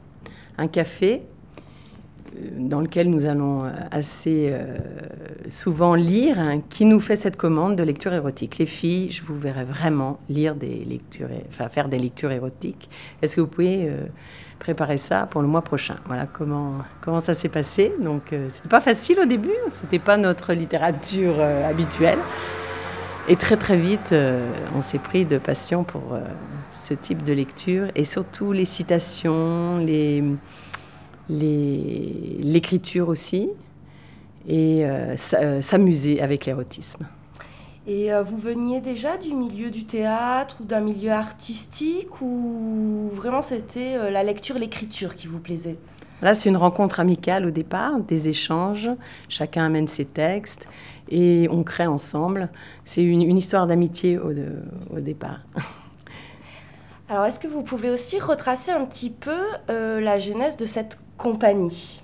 un 0.57 0.67
café 0.67 1.21
dans 2.57 2.81
lequel 2.81 3.09
nous 3.09 3.25
allons 3.25 3.65
euh, 3.65 3.69
assez 3.91 4.49
euh, 4.51 4.77
souvent 5.47 5.95
lire, 5.95 6.39
hein, 6.39 6.61
qui 6.69 6.85
nous 6.85 6.99
fait 6.99 7.15
cette 7.15 7.37
commande 7.37 7.75
de 7.75 7.83
lecture 7.83 8.13
érotique. 8.13 8.57
Les 8.57 8.65
filles, 8.65 9.11
je 9.11 9.23
vous 9.23 9.37
verrai 9.37 9.63
vraiment 9.63 10.19
lire 10.29 10.55
des 10.55 10.83
lectures, 10.85 11.27
faire 11.49 11.87
des 11.89 11.99
lectures 11.99 12.31
érotiques. 12.31 12.89
Est-ce 13.21 13.35
que 13.35 13.41
vous 13.41 13.47
pouvez 13.47 13.87
euh, 13.87 14.05
préparer 14.59 14.97
ça 14.97 15.27
pour 15.29 15.41
le 15.41 15.47
mois 15.47 15.61
prochain? 15.61 15.95
Voilà 16.07 16.25
comment 16.25 16.73
comment 17.01 17.19
ça 17.19 17.33
s'est 17.33 17.49
passé. 17.49 17.93
Donc 18.01 18.33
euh, 18.33 18.47
c'était 18.49 18.69
pas 18.69 18.81
facile 18.81 19.19
au 19.19 19.25
début, 19.25 19.55
c'était 19.71 19.99
pas 19.99 20.17
notre 20.17 20.53
littérature 20.53 21.35
euh, 21.39 21.69
habituelle. 21.69 22.19
Et 23.27 23.37
très 23.37 23.57
très 23.57 23.77
vite, 23.77 24.11
euh, 24.11 24.47
on 24.75 24.81
s'est 24.81 24.99
pris 24.99 25.25
de 25.25 25.39
passion 25.39 25.83
pour 25.83 26.13
euh, 26.13 26.19
ce 26.71 26.93
type 26.93 27.23
de 27.23 27.33
lecture 27.33 27.87
et 27.95 28.03
surtout 28.03 28.51
les 28.51 28.65
citations, 28.65 29.79
les- 29.79 30.23
l'écriture 31.29 33.09
aussi, 33.09 33.49
et 34.47 34.85
euh, 34.85 35.15
euh, 35.33 35.61
s'amuser 35.61 36.21
avec 36.21 36.45
l'érotisme. 36.45 37.07
Et 37.87 38.11
euh, 38.11 38.23
vous 38.23 38.37
veniez 38.37 38.81
déjà 38.81 39.17
du 39.17 39.33
milieu 39.33 39.69
du 39.69 39.85
théâtre 39.85 40.57
ou 40.61 40.63
d'un 40.65 40.81
milieu 40.81 41.11
artistique 41.11 42.19
ou 42.21 43.11
vraiment 43.13 43.43
c'était 43.43 43.95
euh, 43.95 44.09
la 44.09 44.23
lecture, 44.23 44.57
l'écriture 44.57 45.15
qui 45.15 45.27
vous 45.27 45.39
plaisait? 45.39 45.77
Là, 46.21 46.33
c'est 46.33 46.49
une 46.49 46.57
rencontre 46.57 46.99
amicale 46.99 47.45
au 47.45 47.51
départ, 47.51 47.99
des 47.99 48.29
échanges, 48.29 48.89
chacun 49.29 49.65
amène 49.65 49.87
ses 49.87 50.05
textes 50.05 50.67
et 51.09 51.47
on 51.51 51.63
crée 51.63 51.85
ensemble. 51.85 52.49
C'est 52.85 53.03
une, 53.03 53.21
une 53.21 53.37
histoire 53.37 53.67
d'amitié 53.67 54.17
au, 54.17 54.33
de- 54.33 54.63
au 54.95 54.99
départ. 54.99 55.41
Alors 57.09 57.25
est-ce 57.25 57.39
que 57.39 57.47
vous 57.47 57.61
pouvez 57.61 57.91
aussi 57.91 58.19
retracer 58.19 58.71
un 58.71 58.83
petit 58.85 59.11
peu 59.11 59.37
euh, 59.69 60.01
la 60.01 60.17
genèse 60.17 60.57
de 60.57 60.65
cette 60.65 60.97
compagnie 61.17 62.01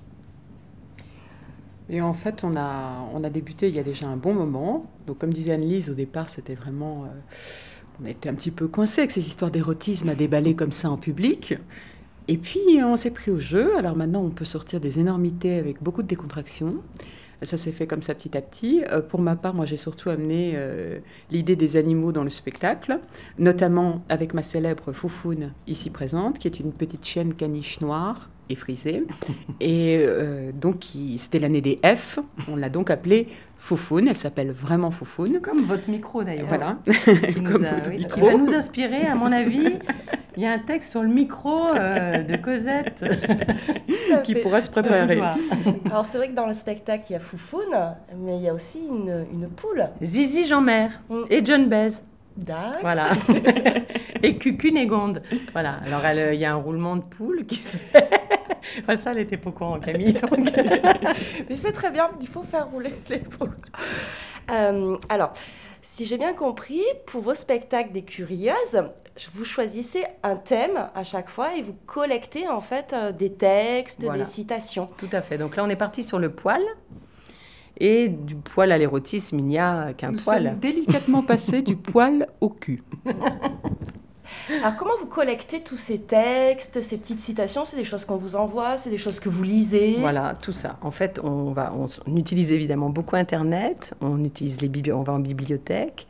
Et 1.89 2.01
en 2.01 2.13
fait, 2.13 2.43
on 2.43 2.55
a, 2.55 3.07
on 3.13 3.23
a 3.23 3.29
débuté 3.29 3.67
il 3.69 3.75
y 3.75 3.79
a 3.79 3.83
déjà 3.83 4.07
un 4.07 4.17
bon 4.17 4.33
moment. 4.33 4.85
Donc, 5.07 5.19
comme 5.19 5.33
disait 5.33 5.53
Anne-Lise, 5.53 5.89
au 5.89 5.93
départ, 5.93 6.29
c'était 6.29 6.55
vraiment. 6.55 7.05
euh, 7.05 7.07
on 8.01 8.05
été 8.07 8.29
un 8.29 8.33
petit 8.33 8.51
peu 8.51 8.67
coincé 8.67 9.01
avec 9.01 9.11
ces 9.11 9.27
histoires 9.27 9.51
d'érotisme 9.51 10.09
à 10.09 10.15
déballer 10.15 10.55
comme 10.55 10.71
ça 10.71 10.89
en 10.89 10.97
public. 10.97 11.55
Et 12.27 12.37
puis, 12.37 12.59
on 12.83 12.95
s'est 12.95 13.11
pris 13.11 13.29
au 13.29 13.39
jeu. 13.39 13.77
Alors 13.77 13.95
maintenant, 13.95 14.21
on 14.23 14.29
peut 14.29 14.45
sortir 14.45 14.79
des 14.79 14.99
énormités 14.99 15.59
avec 15.59 15.83
beaucoup 15.83 16.01
de 16.01 16.07
décontraction. 16.07 16.77
Ça 17.43 17.57
s'est 17.57 17.71
fait 17.71 17.87
comme 17.87 18.03
ça 18.03 18.13
petit 18.13 18.37
à 18.37 18.41
petit. 18.41 18.83
Euh, 18.91 19.01
pour 19.01 19.19
ma 19.19 19.35
part, 19.35 19.53
moi, 19.53 19.65
j'ai 19.65 19.77
surtout 19.77 20.09
amené 20.09 20.53
euh, 20.55 20.99
l'idée 21.31 21.55
des 21.55 21.75
animaux 21.75 22.11
dans 22.11 22.23
le 22.23 22.29
spectacle, 22.29 22.99
notamment 23.39 24.03
avec 24.09 24.33
ma 24.33 24.43
célèbre 24.43 24.91
Foufoune, 24.91 25.51
ici 25.67 25.89
présente, 25.89 26.37
qui 26.37 26.47
est 26.47 26.59
une 26.59 26.71
petite 26.71 27.03
chienne 27.03 27.33
caniche 27.33 27.81
noire 27.81 28.29
et 28.51 28.55
frisée. 28.55 29.03
Et 29.59 29.97
euh, 29.99 30.51
donc, 30.53 30.79
qui- 30.79 31.17
c'était 31.17 31.39
l'année 31.39 31.61
des 31.61 31.79
F. 31.83 32.19
On 32.47 32.55
l'a 32.55 32.69
donc 32.69 32.89
appelée 32.89 33.27
Foufoune. 33.57 34.07
Elle 34.07 34.17
s'appelle 34.17 34.51
vraiment 34.51 34.91
Foufoune. 34.91 35.39
Comme 35.41 35.63
votre 35.63 35.89
micro 35.89 36.23
d'ailleurs. 36.23 36.47
Voilà. 36.47 36.77
Qui 36.85 37.41
nous 37.41 37.51
Comme 37.51 37.63
a- 37.65 37.73
votre 37.73 37.89
oui, 37.91 37.97
micro. 37.97 38.13
qui 38.13 38.25
va 38.27 38.33
nous 38.37 38.53
inspirer, 38.53 39.05
à 39.07 39.15
mon 39.15 39.31
avis. 39.31 39.75
Il 40.37 40.43
y 40.43 40.45
a 40.45 40.51
un 40.53 40.59
texte 40.59 40.91
sur 40.91 41.03
le 41.03 41.09
micro 41.09 41.67
euh, 41.75 42.23
de 42.23 42.37
Cosette. 42.37 43.03
Qui 44.23 44.35
pourra 44.35 44.61
se 44.61 44.69
préparer. 44.71 45.19
Alors 45.85 46.05
c'est 46.05 46.17
vrai 46.17 46.29
que 46.29 46.35
dans 46.35 46.47
le 46.47 46.53
spectacle 46.53 47.03
il 47.09 47.13
y 47.13 47.15
a 47.15 47.19
Foufoune, 47.19 47.75
mais 48.17 48.37
il 48.37 48.43
y 48.43 48.47
a 48.49 48.53
aussi 48.53 48.79
une, 48.79 49.25
une 49.33 49.49
poule. 49.49 49.85
Zizi 50.01 50.45
Jean-Mère 50.45 51.01
Mm. 51.09 51.21
et 51.29 51.43
John 51.43 51.67
Bez. 51.67 52.01
D'accord. 52.37 52.77
Voilà. 52.81 53.07
et 54.23 54.37
Cucunégonde. 54.37 55.21
Voilà. 55.51 55.79
Alors, 55.85 56.01
il 56.33 56.39
y 56.39 56.45
a 56.45 56.53
un 56.53 56.55
roulement 56.55 56.95
de 56.95 57.01
poule 57.01 57.45
qui 57.45 57.55
se 57.57 57.77
fait. 57.77 58.09
Ça, 58.97 59.11
elle 59.11 59.19
était 59.19 59.37
pas 59.37 59.49
au 59.49 59.53
courant, 59.53 59.79
Camille. 59.79 60.13
donc. 60.29 60.51
Mais 61.49 61.57
c'est 61.57 61.71
très 61.71 61.91
bien, 61.91 62.09
il 62.19 62.27
faut 62.27 62.43
faire 62.43 62.69
rouler 62.69 62.93
les 63.09 63.19
poules. 63.19 63.55
Euh, 64.49 64.97
alors, 65.09 65.33
si 65.81 66.05
j'ai 66.05 66.17
bien 66.17 66.33
compris, 66.33 66.81
pour 67.05 67.21
vos 67.21 67.35
spectacles 67.35 67.91
des 67.91 68.03
curieuses, 68.03 68.81
vous 69.33 69.45
choisissez 69.45 70.03
un 70.23 70.35
thème 70.35 70.89
à 70.95 71.03
chaque 71.03 71.29
fois 71.29 71.55
et 71.57 71.61
vous 71.61 71.75
collectez 71.85 72.47
en 72.47 72.61
fait 72.61 72.93
euh, 72.93 73.11
des 73.11 73.31
textes, 73.33 74.03
Voilà. 74.03 74.23
des 74.23 74.29
citations. 74.29 74.89
Tout 74.97 75.09
à 75.11 75.21
fait. 75.21 75.37
Donc 75.37 75.55
là, 75.55 75.63
on 75.63 75.69
est 75.69 75.75
parti 75.75 76.01
sur 76.03 76.17
le 76.19 76.31
poil. 76.31 76.61
Et 77.83 78.09
du 78.09 78.35
poil 78.35 78.71
à 78.71 78.77
l'érotisme, 78.77 79.39
il 79.39 79.45
n'y 79.45 79.57
a 79.57 79.93
qu'un 79.93 80.11
Nous 80.11 80.19
poil. 80.19 80.43
sommes 80.49 80.59
délicatement 80.59 81.23
passés 81.23 81.61
du 81.63 81.75
poil 81.75 82.27
au 82.39 82.49
cul. 82.49 82.83
Alors 84.49 84.75
comment 84.75 84.93
vous 84.99 85.05
collectez 85.05 85.61
tous 85.61 85.77
ces 85.77 85.99
textes, 85.99 86.81
ces 86.81 86.97
petites 86.97 87.19
citations? 87.19 87.65
C'est 87.65 87.77
des 87.77 87.85
choses 87.85 88.05
qu'on 88.05 88.17
vous 88.17 88.35
envoie, 88.35 88.77
c'est 88.77 88.89
des 88.89 88.97
choses 88.97 89.19
que 89.19 89.29
vous 89.29 89.43
lisez? 89.43 89.97
Voilà, 89.99 90.33
tout 90.41 90.51
ça. 90.51 90.77
En 90.81 90.91
fait, 90.91 91.19
on, 91.23 91.51
va, 91.51 91.73
on, 91.73 92.15
utilise 92.15 92.51
évidemment 92.51 92.89
beaucoup 92.89 93.15
Internet, 93.15 93.93
on, 94.01 94.23
utilise 94.23 94.61
les 94.61 94.91
on 94.91 95.03
va 95.03 95.13
en 95.13 95.19
bibliothèque. 95.19 96.07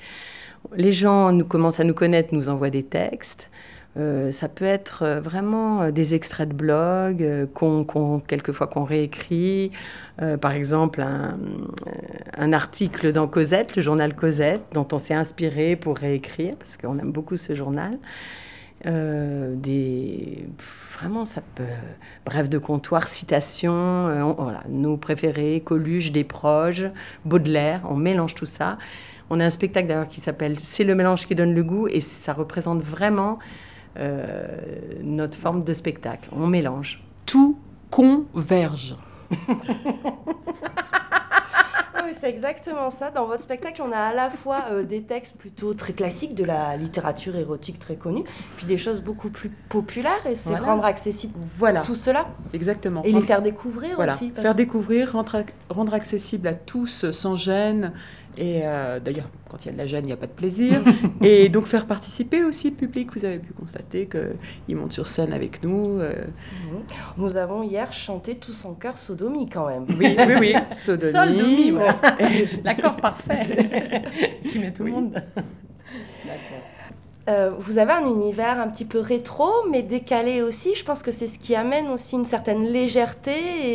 Les 0.76 0.91
gens 0.91 1.32
nous 1.32 1.45
commencent 1.45 1.80
à 1.80 1.84
nous 1.84 1.93
connaître, 1.93 2.34
nous 2.34 2.49
envoient 2.49 2.69
des 2.69 2.84
textes. 2.84 3.51
Euh, 3.98 4.32
ça 4.32 4.48
peut 4.48 4.64
être 4.66 5.04
euh, 5.04 5.20
vraiment 5.20 5.82
euh, 5.82 5.92
des 5.92 6.16
extraits 6.16 6.48
de 6.48 6.54
blog, 6.54 7.22
euh, 7.24 7.46
qu'on, 7.54 7.84
qu'on- 7.84 8.20
quelquefois 8.22 8.68
qu'on 8.68 8.84
réécrit. 8.84 9.72
Par 10.39 10.52
exemple, 10.52 11.02
un, 11.02 12.54
article 12.54 13.12
dans 13.12 13.28
Cosette, 13.28 13.76
le 13.76 13.82
journal 13.82 14.16
Cosette, 14.16 14.62
dont 14.74 14.88
on 14.94 15.00
s'est 15.00 15.16
inspiré 15.16 15.76
pour 15.76 15.98
réécrire, 15.98 16.54
parce 16.60 16.78
qu'on 16.78 17.00
aime 17.00 17.12
beaucoup 17.12 17.38
ce 17.38 17.56
journal. 17.56 17.98
Vraiment 21.00 21.26
ça 21.26 21.42
peut 21.56 21.64
bref 22.26 22.50
de 22.50 22.58
comptoir 22.58 23.08
citations 23.08 23.72
on- 23.74 24.34
voilà 24.38 24.62
nos 24.70 24.98
préférés 24.98 25.62
Coluche 25.64 26.12
des 26.12 26.24
proches 26.24 26.84
Baudelaire 27.26 27.82
on 27.89 27.96
mélange 27.96 28.34
tout 28.36 28.46
ça 28.48 28.78
on 29.30 29.39
a 29.39 29.46
un 29.46 29.50
spectacle 29.52 29.88
d'ailleurs 29.88 30.08
qui 30.08 30.20
s'appelle 30.22 30.58
c'est 30.60 30.84
le 30.84 30.96
mélange 30.96 31.28
qui 31.28 31.36
donne 31.36 31.54
le 31.54 31.64
goût 31.64 31.88
et 31.88 32.00
ça 32.00 32.34
représente 32.34 32.82
vraiment 32.82 33.38
notre 33.98 35.38
forme 35.38 35.64
de 35.64 35.74
spectacle 35.74 36.30
on 36.32 36.48
mélange 36.48 37.04
Tout 37.26 37.58
converge. 37.89 38.96
Oui, 42.04 42.14
c'est 42.20 42.30
exactement 42.30 42.89
ça. 42.89 43.12
Dans 43.12 43.26
votre 43.28 43.44
spectacle, 43.44 43.82
on 43.86 43.92
a 43.92 43.98
à 43.98 44.14
la 44.14 44.30
fois 44.32 44.64
euh, 44.72 44.84
des 44.84 45.04
textes 45.04 45.38
plutôt 45.38 45.74
très 45.76 45.94
classiques 45.94 46.34
de 46.34 46.44
la 46.44 46.76
littérature 46.76 47.36
érotique 47.36 47.78
très 47.80 47.96
connue, 47.96 48.24
puis 48.58 48.66
des 48.66 48.78
choses 48.80 49.02
beaucoup 49.02 49.30
plus 49.30 49.50
populaires, 49.70 50.26
et 50.26 50.34
c'est 50.36 50.50
Voilà. 50.50 50.66
rendre 50.66 50.86
accessible 50.86 51.34
Voilà, 51.58 51.82
tout 51.82 51.96
cela, 51.96 52.28
exactement. 52.54 53.04
et 53.04 53.12
les 53.12 53.22
faire 53.22 53.42
découvrir 53.44 53.96
Voilà, 53.98 54.16
aussi. 54.16 54.30
parce 54.30 54.42
faire 54.42 54.56
découvrir, 54.56 55.12
rendre, 55.12 55.36
ac- 55.36 55.50
rendre 55.70 55.94
accessible 55.94 56.48
à 56.48 56.54
tous 56.56 57.12
sans 57.12 57.36
gêne. 57.36 57.92
Et 58.38 58.61
euh, 58.63 58.99
d'ailleurs, 58.99 59.29
quand 59.49 59.63
il 59.63 59.67
y 59.67 59.69
a 59.69 59.73
de 59.73 59.77
la 59.77 59.86
gêne, 59.88 60.03
il 60.05 60.07
n'y 60.07 60.13
a 60.13 60.17
pas 60.17 60.27
de 60.27 60.32
plaisir. 60.32 60.82
et 61.21 61.49
donc 61.49 61.65
faire 61.65 61.86
participer 61.86 62.43
aussi 62.43 62.69
le 62.69 62.75
public. 62.75 63.09
Vous 63.13 63.25
avez 63.25 63.39
pu 63.39 63.53
constater 63.53 64.07
qu'ils 64.07 64.75
montent 64.75 64.93
sur 64.93 65.07
scène 65.07 65.34
avec 65.34 65.63
nous. 65.63 65.99
euh, 65.99 66.13
Nous 67.17 67.36
avons 67.38 67.63
hier 67.63 67.91
chanté 67.91 68.36
tous 68.36 68.65
en 68.65 68.73
chœur 68.73 68.97
Sodomie 68.97 69.49
quand 69.49 69.67
même. 69.67 69.86
Oui, 69.99 70.15
oui, 70.17 70.34
oui. 70.39 70.53
Sodomie. 70.71 71.73
L'accord 72.63 72.95
parfait 72.97 74.03
qui 74.49 74.59
met 74.59 74.71
tout 74.71 74.84
le 74.84 74.91
monde 74.91 75.23
Euh, 77.30 77.51
vous 77.59 77.78
avez 77.78 77.91
un 77.91 78.05
univers 78.07 78.59
un 78.59 78.67
petit 78.67 78.86
peu 78.86 78.99
rétro, 78.99 79.47
mais 79.69 79.84
décalé 79.84 80.41
aussi. 80.41 80.74
Je 80.76 80.84
pense 80.84 81.03
que 81.03 81.11
c'est 81.11 81.28
ce 81.28 81.38
qui 81.38 81.55
amène 81.55 81.88
aussi 81.89 82.15
une 82.15 82.26
certaine 82.26 82.65
légèreté 82.65 83.32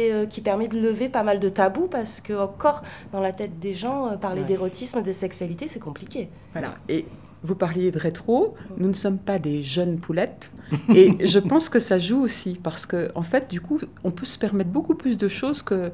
et 0.07 0.13
euh, 0.13 0.27
qui 0.27 0.41
permet 0.41 0.67
de 0.69 0.79
lever 0.81 1.09
pas 1.09 1.23
mal 1.23 1.39
de 1.39 1.49
tabous 1.49 1.87
parce 1.87 2.21
que 2.21 2.33
encore 2.33 2.83
dans 3.13 3.21
la 3.21 3.33
tête 3.33 3.61
des 3.61 3.75
gens, 3.75 4.09
euh, 4.09 4.17
parler 4.17 4.41
Ouais. 4.43 4.47
d'érotisme, 4.49 5.03
de 5.03 5.13
sexualité, 5.13 5.69
c'est 5.69 5.79
compliqué. 5.81 6.29
Voilà. 6.53 6.75
Et 6.89 7.07
vous 7.47 7.55
parliez 7.55 7.91
de 7.91 7.99
rétro, 7.99 8.55
nous 8.77 8.89
ne 8.89 8.93
sommes 8.95 9.19
pas 9.19 9.39
des 9.39 9.63
jeunes 9.63 9.99
poulettes. 9.99 10.51
Et 10.95 11.13
je 11.27 11.39
pense 11.39 11.69
que 11.69 11.79
ça 11.81 11.99
joue 11.99 12.21
aussi, 12.23 12.59
parce 12.63 12.87
que 12.87 13.11
en 13.15 13.23
fait, 13.23 13.49
du 13.51 13.61
coup, 13.61 13.79
on 14.05 14.11
peut 14.11 14.27
se 14.27 14.39
permettre 14.39 14.71
beaucoup 14.71 14.95
plus 14.95 15.17
de 15.17 15.29
choses 15.29 15.63
que, 15.63 15.93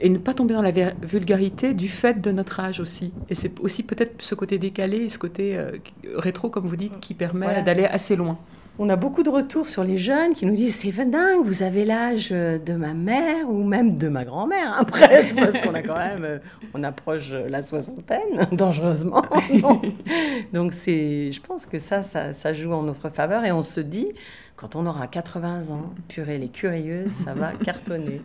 et 0.00 0.08
ne 0.08 0.18
pas 0.18 0.34
tomber 0.34 0.54
dans 0.54 0.62
la 0.62 0.70
vulgarité 1.02 1.74
du 1.74 1.88
fait 1.88 2.20
de 2.20 2.30
notre 2.30 2.60
âge 2.60 2.78
aussi. 2.80 3.12
Et 3.30 3.34
c'est 3.34 3.58
aussi 3.60 3.82
peut-être 3.82 4.20
ce 4.22 4.34
côté 4.34 4.58
décalé, 4.58 4.98
et 4.98 5.08
ce 5.08 5.18
côté 5.18 5.56
euh, 5.56 5.70
rétro, 6.14 6.50
comme 6.50 6.66
vous 6.66 6.76
dites, 6.76 7.00
qui 7.00 7.14
permet 7.14 7.46
Voilà. 7.46 7.62
d'aller 7.62 7.84
assez 7.86 8.16
loin. 8.16 8.38
On 8.78 8.90
a 8.90 8.96
beaucoup 8.96 9.22
de 9.22 9.30
retours 9.30 9.68
sur 9.68 9.84
les 9.84 9.96
jeunes 9.96 10.34
qui 10.34 10.44
nous 10.44 10.54
disent 10.54 10.76
c'est 10.76 10.92
dingue, 10.92 11.42
vous 11.42 11.62
avez 11.62 11.86
l'âge 11.86 12.28
de 12.28 12.72
ma 12.74 12.92
mère 12.92 13.48
ou 13.48 13.64
même 13.64 13.96
de 13.96 14.08
ma 14.08 14.26
grand-mère, 14.26 14.74
hein, 14.78 14.84
presque, 14.86 15.34
parce 15.34 15.58
qu'on 15.62 15.72
a 15.72 15.80
quand 15.80 15.96
même, 15.96 16.24
euh, 16.24 16.38
on 16.74 16.82
approche 16.82 17.30
la 17.30 17.62
soixantaine, 17.62 18.46
dangereusement. 18.52 19.22
Donc, 19.62 19.86
Donc 20.52 20.72
c'est, 20.74 21.32
je 21.32 21.40
pense 21.40 21.64
que 21.64 21.78
ça, 21.78 22.02
ça, 22.02 22.34
ça 22.34 22.52
joue 22.52 22.72
en 22.72 22.82
notre 22.82 23.08
faveur 23.08 23.46
et 23.46 23.52
on 23.52 23.62
se 23.62 23.80
dit, 23.80 24.12
quand 24.56 24.76
on 24.76 24.84
aura 24.84 25.06
80 25.06 25.70
ans, 25.70 25.94
purée, 26.08 26.36
les 26.36 26.48
curieuses, 26.48 27.12
ça 27.12 27.32
va 27.32 27.52
cartonner. 27.52 28.20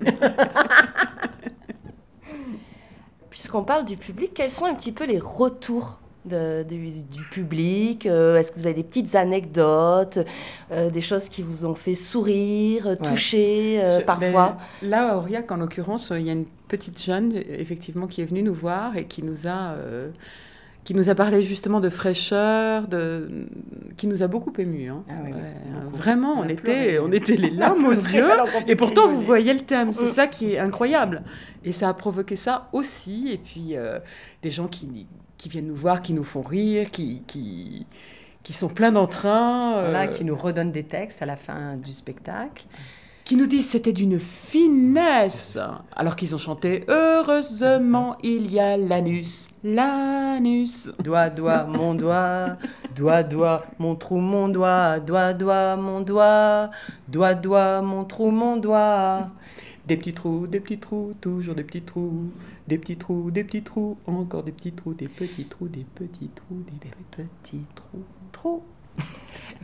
Puisqu'on 3.30 3.64
parle 3.64 3.86
du 3.86 3.96
public, 3.96 4.34
quels 4.34 4.52
sont 4.52 4.66
un 4.66 4.76
petit 4.76 4.92
peu 4.92 5.06
les 5.06 5.20
retours 5.20 6.01
de- 6.26 6.64
du, 6.64 6.92
du 6.92 7.24
public 7.32 8.06
Euh, 8.06 8.38
Est-ce 8.38 8.52
que 8.52 8.60
vous 8.60 8.66
avez 8.68 8.76
des 8.76 8.84
petites 8.84 9.16
anecdotes, 9.16 10.20
euh, 10.72 10.90
des 10.90 11.02
choses 11.02 11.30
qui 11.30 11.42
vous 11.42 11.66
ont 11.66 11.76
fait 11.76 11.96
sourire, 11.96 12.98
toucher 13.04 13.82
euh, 13.82 14.00
Je- 14.00 14.06
parfois 14.06 14.58
ben, 14.82 14.90
Là, 14.90 15.14
à 15.14 15.18
Aurillac, 15.18 15.52
en 15.52 15.58
l'occurrence, 15.58 16.12
il 16.16 16.22
y 16.26 16.30
a 16.30 16.34
une 16.34 16.46
petite 16.68 17.02
jeune, 17.02 17.34
effectivement, 17.50 18.08
qui 18.08 18.22
est 18.22 18.26
venue 18.26 18.44
nous 18.44 18.54
voir 18.54 18.96
et 18.98 19.06
qui 19.06 19.24
nous 19.24 19.48
a, 19.48 19.74
euh, 19.74 20.10
qui 20.84 20.96
nous 20.96 21.10
a 21.10 21.16
parlé 21.16 21.44
justement 21.44 21.80
de 21.80 21.90
fraîcheur, 21.90 22.88
de, 22.88 23.48
qui 23.98 24.08
nous 24.08 24.24
a 24.24 24.28
beaucoup 24.28 24.52
ému. 24.58 24.90
hein. 24.90 25.04
Ah 25.10 25.14
oui, 25.24 25.32
Ouais, 25.32 25.38
beaucoup. 25.84 25.98
vraiment, 25.98 26.34
On 26.40 26.46
on, 26.46 26.50
était, 26.50 26.98
on 27.00 27.12
était 27.12 27.36
les 27.36 27.52
larmes 27.52 27.86
aux 27.86 27.92
yeux. 27.92 28.26
Et 28.68 28.76
pourtant, 28.76 29.08
vous 29.08 29.22
voyez 29.22 29.54
le 29.54 29.60
thème, 29.60 29.94
c'est 29.94 30.06
Mm. 30.06 30.08
ça 30.08 30.28
qui 30.28 30.54
est 30.54 30.60
incroyable. 30.60 31.22
Et 31.64 31.72
ça 31.72 31.90
a 31.90 31.94
provoqué 31.94 32.36
ça 32.36 32.68
aussi. 32.74 33.30
Et 33.32 33.38
puis, 33.38 33.76
euh, 33.76 34.00
des 34.42 34.50
gens 34.50 34.68
qui, 34.68 35.06
qui 35.42 35.50
viennent 35.50 35.68
nous 35.68 35.76
voir, 35.76 36.02
qui 36.02 36.14
nous 36.14 36.24
font 36.24 36.44
rire, 36.44 36.92
qui, 36.92 37.24
qui, 37.26 37.88
qui 38.44 38.54
sont 38.54 38.68
pleins 38.68 38.92
d'entrain. 38.92 39.82
Voilà, 39.82 40.04
euh, 40.04 40.08
qui 40.08 40.24
nous 40.24 40.36
redonnent 40.36 40.72
des 40.72 40.84
textes 40.84 41.24
à 41.24 41.26
la 41.26 41.36
fin 41.36 41.78
du 41.78 41.92
spectacle. 41.92 42.66
qui 43.24 43.36
nous 43.36 43.48
disent 43.48 43.68
c'était 43.68 43.92
d'une 43.92 44.20
finesse, 44.20 45.58
alors 45.96 46.16
qu'ils 46.16 46.36
ont 46.36 46.38
chanté 46.38 46.84
Heureusement 46.88 48.18
il 48.22 48.54
y 48.54 48.60
a 48.60 48.78
l'anus, 48.78 49.50
l'anus. 49.64 50.92
Doigt, 51.04 51.32
doigt, 51.32 51.64
mon 51.64 51.96
doigt, 51.96 52.56
doigt, 52.96 53.24
doigt, 53.24 53.66
mon 53.80 53.96
trou, 53.96 54.18
mon 54.18 54.48
doigt, 54.48 55.00
doigt, 55.00 55.34
doigt, 55.34 55.76
mon 55.76 56.02
doigt, 56.02 56.70
doigt, 57.08 57.34
doigt, 57.34 57.82
mon 57.82 58.06
trou, 58.06 58.30
mon 58.30 58.58
doigt. 58.58 59.32
Des 59.92 59.98
petits 59.98 60.14
trous, 60.14 60.48
des 60.48 60.62
petits 60.62 60.78
trous, 60.80 61.14
toujours 61.20 61.54
des 61.54 61.66
petits 61.66 61.82
trous, 61.82 62.32
des 62.66 62.78
petits 62.78 62.96
trous, 62.96 63.30
des 63.30 63.44
petits 63.44 63.62
trous, 63.62 63.98
encore 64.08 64.42
des 64.42 64.54
petits 64.54 64.72
trous, 64.72 64.94
des 64.94 65.10
petits 65.10 65.44
trous, 65.44 65.68
des 65.68 65.84
petits 65.84 66.30
trous, 66.30 66.64
des 66.82 66.92
petits 67.12 67.66
trous, 67.76 68.06
trous. 68.32 68.64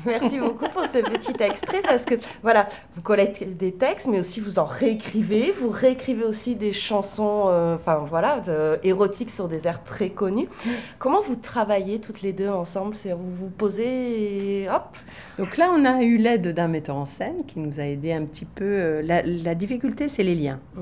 Merci 0.06 0.40
beaucoup 0.40 0.68
pour 0.70 0.86
ce 0.86 1.00
petit 1.00 1.34
extrait 1.44 1.82
parce 1.82 2.06
que 2.06 2.16
voilà, 2.44 2.68
vous 2.96 3.02
collectez 3.02 3.46
des 3.46 3.72
textes, 3.74 4.08
mais 4.08 4.20
aussi 4.20 4.40
vous 4.40 4.60
en 4.60 4.66
réécrivez. 4.66 5.52
Vous 5.60 5.70
réécrivez 5.70 6.24
aussi 6.24 6.56
des 6.56 6.72
chansons, 6.72 7.46
euh, 7.48 7.76
enfin 7.76 8.06
voilà, 8.08 8.40
de- 8.42 8.80
érotiques 8.84 9.32
sur 9.32 9.48
des 9.48 9.68
airs 9.68 9.84
très 9.84 10.10
connus. 10.10 10.48
Comment 11.00 11.22
vous 11.22 11.36
travaillez 11.36 12.00
toutes 12.00 12.22
les 12.22 12.32
deux 12.34 12.48
ensemble? 12.50 12.96
C'est 12.96 13.12
vous 13.14 13.34
vous 13.40 13.50
posez 13.50 14.62
et 14.64 14.70
hop. 14.70 14.96
Donc 15.40 15.58
là, 15.58 15.72
on 15.76 15.84
a 15.84 16.02
eu 16.04 16.18
l'aide 16.18 16.54
d'un 16.54 16.68
metteur 16.68 16.96
en 16.96 17.06
scène 17.06 17.44
qui 17.48 17.60
nous 17.60 17.80
a 17.80 17.84
aidé 17.84 18.14
un 18.14 18.24
petit 18.26 18.46
peu. 18.46 18.64
euh, 18.66 19.02
La, 19.02 19.22
la 19.24 19.56
difficulté, 19.56 20.08
c'est 20.08 20.24
les 20.24 20.36
liens. 20.36 20.60
Mm. 20.76 20.82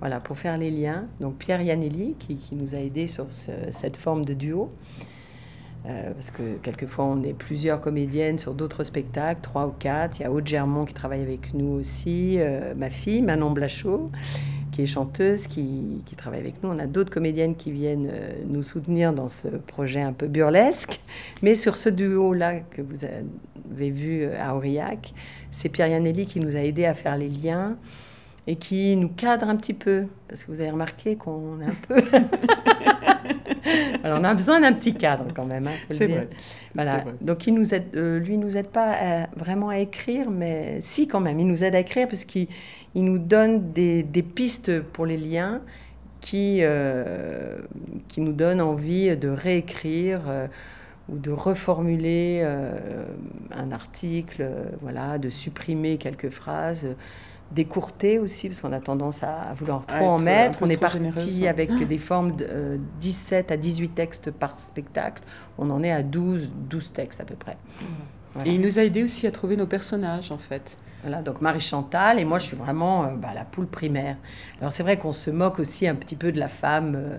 Voilà, 0.00 0.20
pour 0.20 0.38
faire 0.38 0.58
les 0.58 0.70
liens. 0.70 1.06
Donc 1.20 1.36
Pierre 1.36 1.62
Yanelli 1.62 2.14
qui, 2.18 2.36
qui 2.36 2.54
nous 2.54 2.74
a 2.74 2.78
aidé 2.78 3.06
sur 3.06 3.26
ce- 3.32 3.50
cette 3.70 3.96
forme 3.96 4.24
de 4.24 4.34
duo. 4.34 4.70
Euh, 5.88 6.12
parce 6.12 6.30
que 6.30 6.56
quelquefois, 6.62 7.04
on 7.04 7.22
est 7.22 7.32
plusieurs 7.32 7.80
comédiennes 7.80 8.38
sur 8.38 8.54
d'autres 8.54 8.82
spectacles, 8.82 9.40
trois 9.40 9.66
ou 9.66 9.74
quatre. 9.78 10.18
Il 10.18 10.22
y 10.22 10.26
a 10.26 10.32
Aude 10.32 10.46
Germont 10.46 10.84
qui 10.84 10.94
travaille 10.94 11.22
avec 11.22 11.54
nous 11.54 11.78
aussi, 11.78 12.36
euh, 12.38 12.74
ma 12.76 12.90
fille, 12.90 13.22
Manon 13.22 13.50
Blachot, 13.50 14.10
qui 14.72 14.82
est 14.82 14.86
chanteuse, 14.86 15.46
qui, 15.46 16.02
travaille 16.16 16.40
avec 16.40 16.62
nous. 16.62 16.70
On 16.70 16.78
a 16.78 16.86
d'autres 16.86 17.12
comédiennes 17.12 17.54
qui 17.54 17.70
viennent 17.70 18.10
euh, 18.10 18.32
nous 18.48 18.64
soutenir 18.64 19.12
dans 19.12 19.28
ce 19.28 19.46
projet 19.46 20.00
un 20.00 20.12
peu 20.12 20.26
burlesque. 20.26 21.00
Mais 21.42 21.54
sur 21.54 21.76
ce 21.76 21.88
duo-là 21.88 22.60
que 22.60 22.82
vous 22.82 23.04
avez 23.04 23.90
vu 23.90 24.28
à 24.32 24.56
Aurillac, 24.56 25.14
c'est 25.52 25.68
Pierre 25.68 25.88
Yanelli 25.88 26.26
qui 26.26 26.40
nous 26.40 26.56
a 26.56 26.60
aidé 26.60 26.84
à 26.84 26.94
faire 26.94 27.16
les 27.16 27.28
liens 27.28 27.76
et 28.46 28.56
qui 28.56 28.94
nous 28.96 29.08
cadre 29.08 29.48
un 29.48 29.56
petit 29.56 29.74
peu. 29.74 30.04
Parce 30.28 30.44
que 30.44 30.52
vous 30.52 30.60
avez 30.60 30.70
remarqué 30.70 31.16
qu'on 31.16 31.60
est 31.60 31.66
un 31.66 31.74
peu... 31.88 31.96
Alors, 34.04 34.20
on 34.20 34.24
a 34.24 34.34
besoin 34.34 34.60
d'un 34.60 34.72
petit 34.72 34.94
cadre 34.94 35.26
quand 35.34 35.44
même. 35.44 35.66
hein, 35.66 35.72
C'est 35.90 36.06
vrai. 36.06 36.28
Voilà. 36.74 36.98
Vrai. 36.98 37.14
Donc, 37.20 37.46
il 37.46 37.54
nous 37.54 37.74
aide, 37.74 37.86
euh, 37.96 38.18
lui, 38.20 38.38
nous 38.38 38.56
aide 38.56 38.68
pas 38.68 38.92
à- 38.92 39.26
vraiment 39.36 39.68
à 39.70 39.78
écrire, 39.78 40.30
mais 40.30 40.78
si 40.80 41.08
quand 41.08 41.20
même, 41.20 41.40
il 41.40 41.46
nous 41.46 41.64
aide 41.64 41.74
à 41.74 41.80
écrire 41.80 42.06
parce 42.08 42.24
qu'il 42.24 42.46
il 42.94 43.04
nous 43.04 43.18
donne 43.18 43.72
des, 43.72 44.02
des 44.04 44.22
pistes 44.22 44.80
pour 44.80 45.06
les 45.06 45.16
liens 45.16 45.60
qui, 46.20 46.58
euh, 46.62 47.58
qui 48.08 48.20
nous 48.20 48.32
donnent 48.32 48.60
envie 48.60 49.16
de 49.16 49.28
réécrire 49.28 50.20
euh, 50.28 50.46
ou 51.08 51.18
de 51.18 51.30
reformuler 51.30 52.44
un 53.52 53.70
article, 53.72 54.48
voilà, 54.80 55.18
de 55.18 55.30
supprimer 55.30 55.98
quelques 55.98 56.30
phrases. 56.30 56.86
Euh, 57.50 57.54
d'écourter 57.54 58.18
aussi, 58.18 58.48
parce 58.48 58.60
qu'on 58.60 58.72
a 58.72 58.80
tendance 58.80 59.22
à, 59.22 59.50
à 59.50 59.54
vouloir 59.54 59.84
trop 59.86 59.96
À 59.96 60.08
en 60.08 60.18
mettre. 60.18 60.58
On 60.62 60.68
est 60.68 60.76
parti 60.76 60.98
généreuse, 60.98 61.42
hein. 61.42 61.46
avec 61.48 61.88
des 61.88 61.98
formes 61.98 62.36
de 62.36 62.46
euh, 62.48 62.76
17 63.00 63.50
à 63.52 63.56
18 63.56 63.88
textes 63.90 64.30
par 64.30 64.58
spectacle. 64.58 65.22
On 65.58 65.70
en 65.70 65.82
est 65.82 65.92
à 65.92 66.02
12, 66.02 66.50
12 66.68 66.92
textes 66.92 67.20
à 67.20 67.24
peu 67.24 67.34
près. 67.36 67.56
Voilà. 68.34 68.50
Et 68.50 68.54
il 68.54 68.60
nous 68.60 68.78
a 68.78 68.82
aidé 68.82 69.02
aussi 69.02 69.26
à 69.26 69.30
trouver 69.30 69.56
nos 69.56 69.66
personnages, 69.66 70.30
en 70.30 70.38
fait. 70.38 70.76
Voilà, 71.02 71.22
donc 71.22 71.40
Marie 71.40 71.60
Chantal, 71.60 72.18
et 72.18 72.24
moi 72.24 72.38
je 72.38 72.46
suis 72.46 72.56
vraiment 72.56 73.04
euh, 73.04 73.06
bah, 73.16 73.28
la 73.34 73.44
poule 73.44 73.66
primaire. 73.66 74.16
Alors 74.60 74.72
c'est 74.72 74.82
vrai 74.82 74.96
qu'on 74.96 75.12
se 75.12 75.30
moque 75.30 75.60
aussi 75.60 75.86
un 75.86 75.94
petit 75.94 76.16
peu 76.16 76.32
de 76.32 76.40
la 76.40 76.48
femme, 76.48 76.94
euh, 76.96 77.18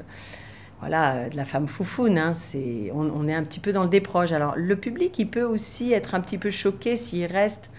voilà, 0.82 1.14
euh, 1.14 1.30
de 1.30 1.38
la 1.38 1.46
femme 1.46 1.68
foufoune. 1.68 2.18
hein. 2.18 2.34
c'est, 2.34 2.92
on, 2.94 3.10
on 3.10 3.28
est 3.28 3.34
un 3.34 3.44
petit 3.44 3.62
peu 3.62 3.72
dans 3.72 3.84
le 3.84 3.90
déproche. 3.90 4.34
Alors 4.34 4.56
le 4.58 4.76
public, 4.76 5.18
il 5.20 5.30
peut 5.30 5.44
aussi 5.44 5.94
être 5.94 6.16
un 6.16 6.20
petit 6.20 6.38
peu 6.38 6.50
choqué 6.52 6.98
s'il 6.98 7.26
reste 7.28 7.70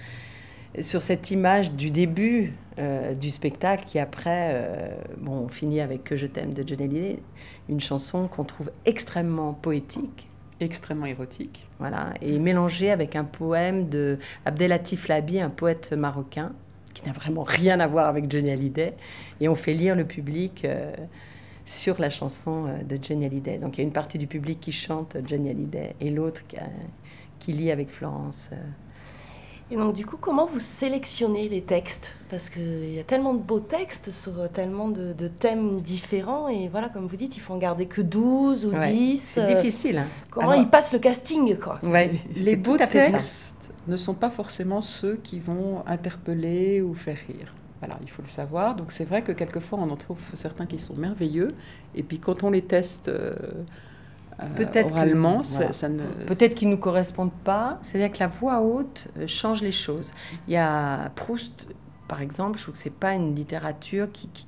sur 0.82 1.02
cette 1.02 1.30
image 1.30 1.72
du 1.72 1.90
début 1.90 2.52
euh, 2.78 3.14
du 3.14 3.30
spectacle 3.30 3.84
qui 3.86 3.98
après, 3.98 4.50
euh, 4.52 4.94
bon, 5.18 5.32
on 5.32 5.48
finit 5.48 5.80
avec 5.80 6.04
Que 6.04 6.16
je 6.16 6.26
t'aime 6.26 6.52
de 6.52 6.66
Johnny 6.66 6.84
Hallyday, 6.84 7.18
une 7.68 7.80
chanson 7.80 8.28
qu'on 8.28 8.44
trouve 8.44 8.70
extrêmement 8.86 9.52
poétique. 9.52 10.28
Extrêmement 10.60 11.06
érotique. 11.06 11.66
Voilà, 11.78 12.14
et 12.20 12.38
mélangé 12.38 12.90
avec 12.90 13.16
un 13.16 13.24
poème 13.24 13.88
de 13.88 14.18
Abdelatif 14.44 15.08
Labi, 15.08 15.40
un 15.40 15.50
poète 15.50 15.92
marocain, 15.92 16.52
qui 16.94 17.04
n'a 17.06 17.12
vraiment 17.12 17.42
rien 17.44 17.78
à 17.80 17.86
voir 17.86 18.06
avec 18.06 18.30
Johnny 18.30 18.50
Hallyday. 18.50 18.94
Et 19.40 19.48
on 19.48 19.54
fait 19.54 19.74
lire 19.74 19.94
le 19.94 20.04
public 20.04 20.64
euh, 20.64 20.92
sur 21.64 22.00
la 22.00 22.10
chanson 22.10 22.66
de 22.84 22.98
Johnny 23.00 23.26
Hallyday. 23.26 23.58
Donc 23.58 23.76
il 23.76 23.80
y 23.80 23.84
a 23.84 23.86
une 23.86 23.92
partie 23.92 24.18
du 24.18 24.26
public 24.26 24.60
qui 24.60 24.72
chante 24.72 25.16
Johnny 25.26 25.50
Hallyday 25.50 25.94
et 26.00 26.10
l'autre 26.10 26.46
qui, 26.46 26.56
qui 27.38 27.52
lit 27.52 27.70
avec 27.70 27.88
Florence. 27.88 28.50
Et 29.70 29.76
donc 29.76 29.94
du 29.94 30.06
coup, 30.06 30.16
comment 30.18 30.46
vous 30.46 30.60
sélectionnez 30.60 31.48
les 31.48 31.60
textes? 31.62 32.12
Parce 32.30 32.48
qu'il 32.48 32.94
y 32.94 32.98
a 32.98 33.04
tellement 33.04 33.34
de 33.34 33.42
beaux 33.42 33.60
textes 33.60 34.10
sur 34.10 34.38
euh, 34.40 34.48
tellement 34.48 34.88
de, 34.88 35.12
de 35.12 35.28
thèmes 35.28 35.80
différents. 35.82 36.48
Et 36.48 36.68
voilà, 36.68 36.88
comme 36.88 37.06
vous 37.06 37.16
dites, 37.16 37.36
il 37.36 37.40
faut 37.40 37.52
en 37.54 37.58
garder 37.58 37.84
que 37.86 38.00
12 38.00 38.64
ou 38.66 38.70
Ouais, 38.70 38.90
10. 38.92 39.18
C'est 39.20 39.40
euh, 39.42 39.54
difficile. 39.60 39.98
hein. 39.98 40.06
Comment 40.30 40.50
Alors- 40.50 40.62
ils 40.62 40.68
passent 40.68 40.92
le 40.92 40.98
casting, 40.98 41.56
quoi? 41.58 41.78
Ouais, 41.82 42.12
Les 42.34 42.56
beaux 42.56 42.78
textes 42.78 43.54
ne 43.86 43.96
sont 43.96 44.14
pas 44.14 44.30
forcément 44.30 44.80
ceux 44.80 45.16
qui 45.16 45.38
vont 45.38 45.82
interpeller 45.86 46.80
ou 46.80 46.94
faire 46.94 47.18
rire. 47.26 47.54
Voilà, 47.80 47.96
il 48.02 48.10
faut 48.10 48.22
le 48.22 48.28
savoir. 48.28 48.74
Donc 48.74 48.90
c'est 48.90 49.04
vrai 49.04 49.22
que 49.22 49.32
quelquefois 49.32 49.78
on 49.80 49.90
en 49.90 49.96
trouve 49.96 50.18
certains 50.34 50.66
qui 50.66 50.78
sont 50.78 50.96
merveilleux, 50.96 51.54
et 51.94 52.02
puis 52.02 52.18
quand 52.18 52.42
on 52.42 52.50
les 52.50 52.62
teste 52.62 53.08
euh, 53.08 53.34
Peut-être 54.56 54.92
oralement, 54.92 55.42
ça, 55.42 55.56
voilà. 55.58 55.72
ça 55.72 55.88
ne. 55.88 56.04
Peut-être 56.26 56.54
qu'ils 56.54 56.68
ne 56.68 56.74
nous 56.74 56.80
correspondent 56.80 57.32
pas. 57.44 57.78
C'est-à-dire 57.82 58.12
que 58.12 58.20
la 58.20 58.28
voix 58.28 58.60
haute 58.60 59.08
euh, 59.18 59.26
change 59.26 59.62
les 59.62 59.72
choses. 59.72 60.12
Il 60.46 60.54
y 60.54 60.56
a 60.56 61.10
Proust, 61.16 61.66
par 62.06 62.22
exemple, 62.22 62.58
je 62.58 62.62
trouve 62.62 62.74
que 62.74 62.80
c'est 62.80 62.90
pas 62.90 63.14
une 63.14 63.34
littérature 63.34 64.08
qui, 64.12 64.28
qui, 64.28 64.46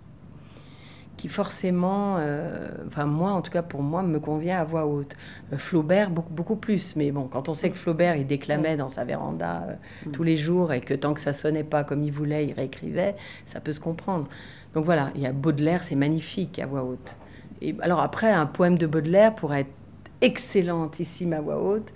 qui 1.16 1.28
forcément, 1.28 2.16
euh, 2.18 2.68
enfin 2.86 3.04
moi 3.04 3.32
en 3.32 3.42
tout 3.42 3.50
cas 3.50 3.62
pour 3.62 3.82
moi, 3.82 4.02
me 4.02 4.18
convient 4.20 4.58
à 4.60 4.64
voix 4.64 4.86
haute. 4.86 5.16
Euh, 5.52 5.58
Flaubert, 5.58 6.08
beaucoup, 6.10 6.32
beaucoup 6.32 6.56
plus. 6.56 6.94
Mais 6.96 7.10
bon, 7.10 7.24
quand 7.24 7.48
on 7.48 7.54
sait 7.54 7.68
que 7.70 7.76
Flaubert, 7.76 8.16
il 8.16 8.26
déclamait 8.26 8.76
dans 8.76 8.88
sa 8.88 9.04
véranda 9.04 9.66
euh, 9.68 9.74
Mm. 10.06 10.12
tous 10.12 10.22
les 10.22 10.36
jours 10.36 10.72
et 10.72 10.80
que 10.80 10.94
tant 10.94 11.14
que 11.14 11.20
ça 11.20 11.32
sonnait 11.32 11.64
pas 11.64 11.82
comme 11.84 12.02
il 12.02 12.12
voulait, 12.12 12.46
il 12.46 12.52
réécrivait, 12.52 13.16
ça 13.44 13.60
peut 13.60 13.72
se 13.72 13.80
comprendre. 13.80 14.28
Donc 14.72 14.84
voilà, 14.84 15.10
il 15.16 15.20
y 15.20 15.26
a 15.26 15.32
Baudelaire, 15.32 15.82
c'est 15.82 15.96
magnifique 15.96 16.58
à 16.60 16.66
voix 16.66 16.84
haute. 16.84 17.16
Et 17.60 17.76
alors 17.82 18.00
après, 18.00 18.30
un 18.30 18.46
poème 18.46 18.78
de 18.78 18.86
Baudelaire 18.86 19.34
pourrait 19.34 19.60
être 19.62 19.72
excellentissime 20.20 21.32
à 21.32 21.40
voix 21.40 21.62
haute, 21.62 21.92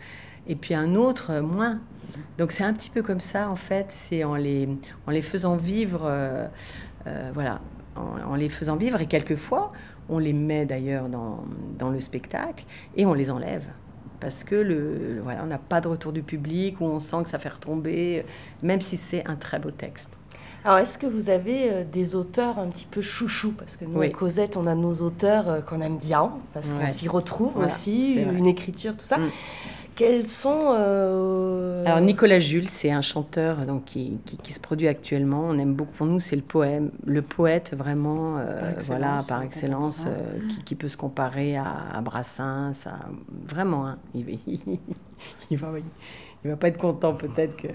et 0.46 0.54
puis 0.54 0.74
un 0.74 0.94
autre 0.94 1.30
euh, 1.30 1.42
moins. 1.42 1.80
Donc 2.38 2.52
c'est 2.52 2.64
un 2.64 2.72
petit 2.72 2.90
peu 2.90 3.02
comme 3.02 3.20
ça 3.20 3.48
en 3.50 3.56
fait, 3.56 3.86
c'est 3.88 4.24
en 4.24 4.36
les, 4.36 4.68
en 5.06 5.10
les 5.10 5.22
faisant 5.22 5.56
vivre, 5.56 6.02
euh, 6.04 6.46
euh, 7.06 7.30
voilà, 7.34 7.60
en, 7.96 8.34
les 8.34 8.48
faisant 8.48 8.76
vivre, 8.76 9.00
et 9.00 9.06
quelquefois 9.06 9.72
on 10.08 10.18
les 10.18 10.32
met 10.32 10.66
d'ailleurs 10.66 11.08
dans, 11.08 11.44
dans 11.78 11.90
le 11.90 12.00
spectacle 12.00 12.66
et 12.96 13.06
on 13.06 13.14
les 13.14 13.30
enlève. 13.30 13.64
Parce 14.20 14.44
que 14.44 14.54
le, 14.54 15.20
voilà, 15.22 15.42
on 15.42 15.46
n'a 15.46 15.58
pas 15.58 15.80
de 15.80 15.88
retour 15.88 16.12
du 16.12 16.22
public, 16.22 16.80
ou 16.80 16.84
on 16.84 16.98
sent 16.98 17.24
que 17.24 17.28
ça 17.28 17.38
fait 17.38 17.48
retomber, 17.48 18.24
même 18.62 18.80
si 18.80 18.96
c'est 18.96 19.26
un 19.26 19.36
très 19.36 19.58
beau 19.58 19.70
texte. 19.70 20.10
Alors, 20.64 20.78
est-ce 20.78 20.96
que 20.96 21.06
vous 21.06 21.28
avez 21.28 21.70
euh, 21.70 21.84
des 21.84 22.14
auteurs 22.14 22.58
un 22.58 22.68
petit 22.68 22.86
peu 22.90 23.02
chouchous? 23.02 23.52
Parce 23.52 23.76
que 23.76 23.84
nous, 23.84 23.98
Oui. 23.98 24.06
à 24.06 24.10
Cosette, 24.10 24.56
on 24.56 24.66
a 24.66 24.74
nos 24.74 24.94
auteurs 25.02 25.48
euh, 25.48 25.60
qu'on 25.60 25.80
aime 25.82 25.98
bien, 25.98 26.30
parce 26.54 26.72
qu'on 26.72 26.88
s'y 26.88 27.06
retrouve 27.08 27.52
Voilà, 27.54 27.68
aussi, 27.72 28.14
une 28.14 28.46
écriture, 28.46 28.96
tout 28.96 29.04
ça. 29.06 29.18
Mm. 29.18 29.30
Quels 29.94 30.26
sont... 30.26 30.72
euh, 30.74 31.84
Alors 31.86 32.00
Nicolas 32.00 32.40
Jules, 32.40 32.68
c'est 32.68 32.90
un 32.90 33.02
chanteur 33.02 33.58
donc, 33.66 33.84
qui, 33.84 34.18
qui, 34.24 34.38
qui 34.38 34.52
se 34.52 34.58
produit 34.58 34.88
actuellement. 34.88 35.44
On 35.48 35.56
aime 35.58 35.74
beaucoup. 35.74 35.92
Pour 35.92 36.06
nous, 36.06 36.18
c'est 36.18 36.34
le 36.34 36.42
poème, 36.42 36.90
le 37.06 37.22
poète 37.22 37.74
vraiment, 37.76 38.38
euh, 38.38 38.58
Par 38.58 38.70
excellence, 38.70 38.86
voilà, 38.86 39.18
par 39.28 39.42
excellence, 39.42 40.04
euh, 40.08 40.48
qui, 40.48 40.64
qui 40.64 40.74
peut 40.74 40.88
se 40.88 40.96
comparer 40.96 41.56
à, 41.56 41.66
à 41.92 42.00
Brassens, 42.00 42.86
à- 42.86 43.06
vraiment. 43.46 43.86
hein. 43.86 43.98
il, 44.14 44.24
va- 44.24 44.30
il 45.50 45.58
va, 45.58 45.68
il 45.78 45.84
va 46.50 46.56
pas 46.56 46.68
être 46.68 46.78
content 46.78 47.14
peut-être 47.14 47.56
que, 47.56 47.68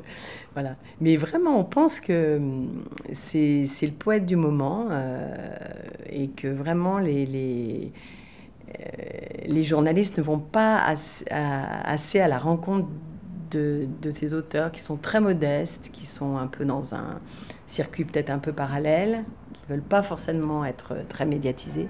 voilà. 0.53 0.75
Mais 1.01 1.17
vraiment, 1.17 1.59
on 1.59 1.63
pense 1.63 1.99
que 1.99 2.37
hum, 2.37 2.85
c'est 3.13 3.65
le 3.81 3.91
poète 3.91 4.25
du 4.25 4.35
moment 4.35 4.87
euh, 4.91 5.33
et 6.09 6.29
que 6.29 6.47
vraiment 6.47 6.99
les, 6.99 7.25
les 7.25 7.91
euh, 8.69 8.83
les 9.45 9.63
journalistes 9.63 10.17
ne 10.19 10.23
vont 10.23 10.39
pas 10.39 10.77
assez 10.77 12.19
à, 12.19 12.27
la 12.27 12.37
rencontre 12.37 12.87
de, 13.51 13.87
de 14.01 14.11
ces 14.11 14.33
auteurs 14.33 14.71
qui 14.71 14.79
sont 14.79 14.97
très 14.97 15.19
modestes, 15.19 15.89
qui 15.91 16.05
sont 16.05 16.37
un 16.37 16.47
peu 16.47 16.65
dans 16.65 16.93
un 16.93 17.19
circuit 17.65 18.05
peut-être 18.05 18.29
un 18.29 18.37
peu 18.37 18.53
parallèle, 18.53 19.23
qui 19.53 19.61
ne 19.67 19.75
veulent 19.75 19.87
pas 19.87 20.03
forcément 20.03 20.65
être 20.65 20.95
très 21.07 21.25
médiatisés, 21.25 21.87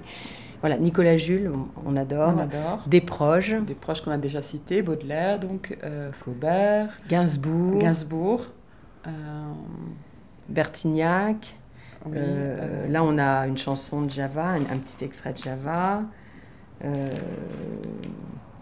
Voilà, 0.60 0.76
Nicolas 0.76 1.16
Jules, 1.16 1.50
on, 1.86 1.96
adore. 1.96 2.34
On 2.36 2.38
adore. 2.38 2.84
Des 2.86 3.00
proches. 3.00 3.54
Des 3.66 3.74
proches 3.74 4.02
qu'on 4.02 4.10
a 4.10 4.18
déjà 4.18 4.42
cités, 4.42 4.82
Baudelaire, 4.82 5.38
donc 5.38 5.76
euh, 5.84 6.12
Flaubert. 6.12 6.88
Gainsbourg. 7.08 7.78
Gainsbourg. 7.78 8.46
Euh, 9.06 9.10
Bertignac. 10.48 11.56
oui, 12.04 12.12
Euh, 12.16 12.56
euh, 12.60 12.88
là, 12.88 13.02
on 13.02 13.16
a 13.18 13.46
une 13.46 13.56
chanson 13.56 14.02
de 14.02 14.10
Java, 14.10 14.48
un, 14.50 14.56
un 14.62 14.78
petit 14.78 15.02
extrait 15.04 15.32
de 15.32 15.38
Java. 15.38 16.02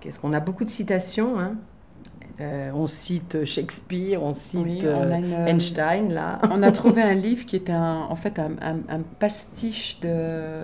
Qu'est-ce 0.01 0.19
qu'on 0.21 0.33
a? 0.33 0.41
Beaucoup 0.41 0.65
de 0.65 0.71
citations. 0.71 1.39
hein. 1.39 1.55
Euh, 2.41 2.71
on 2.73 2.87
cite 2.87 3.45
Shakespeare, 3.45 4.23
on 4.23 4.33
cite 4.33 4.61
Oui, 4.63 4.79
on 4.85 5.11
a 5.11 5.19
une, 5.19 5.33
Einstein, 5.33 6.13
là. 6.13 6.39
on 6.53 6.63
a 6.63 6.71
trouvé 6.71 7.03
un 7.13 7.15
livre 7.15 7.45
qui 7.47 7.57
était 7.57 7.73
un- 7.73 8.07
en 8.09 8.15
fait 8.15 8.39
un, 8.39 8.53
un- 8.63 8.79
un 8.89 9.01
pastiche 9.19 9.99
de 9.99 10.61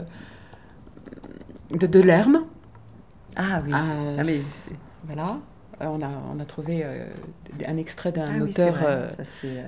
de 1.78 1.86
Delerme. 1.86 2.44
Ah 3.36 3.60
oui. 3.64 3.72
Euh, 3.72 4.16
Ah, 4.18 4.18
mais 4.18 4.24
c'est- 4.24 4.74
voilà. 5.04 5.38
Euh, 5.82 5.86
on, 5.86 6.00
a, 6.02 6.08
on 6.34 6.38
a 6.38 6.44
trouvé 6.44 6.82
euh, 6.84 7.06
un 7.66 7.76
extrait 7.76 8.12
d'un 8.12 8.40
Ah 8.40 8.44
auteur, 8.44 8.76
euh, 8.86 9.08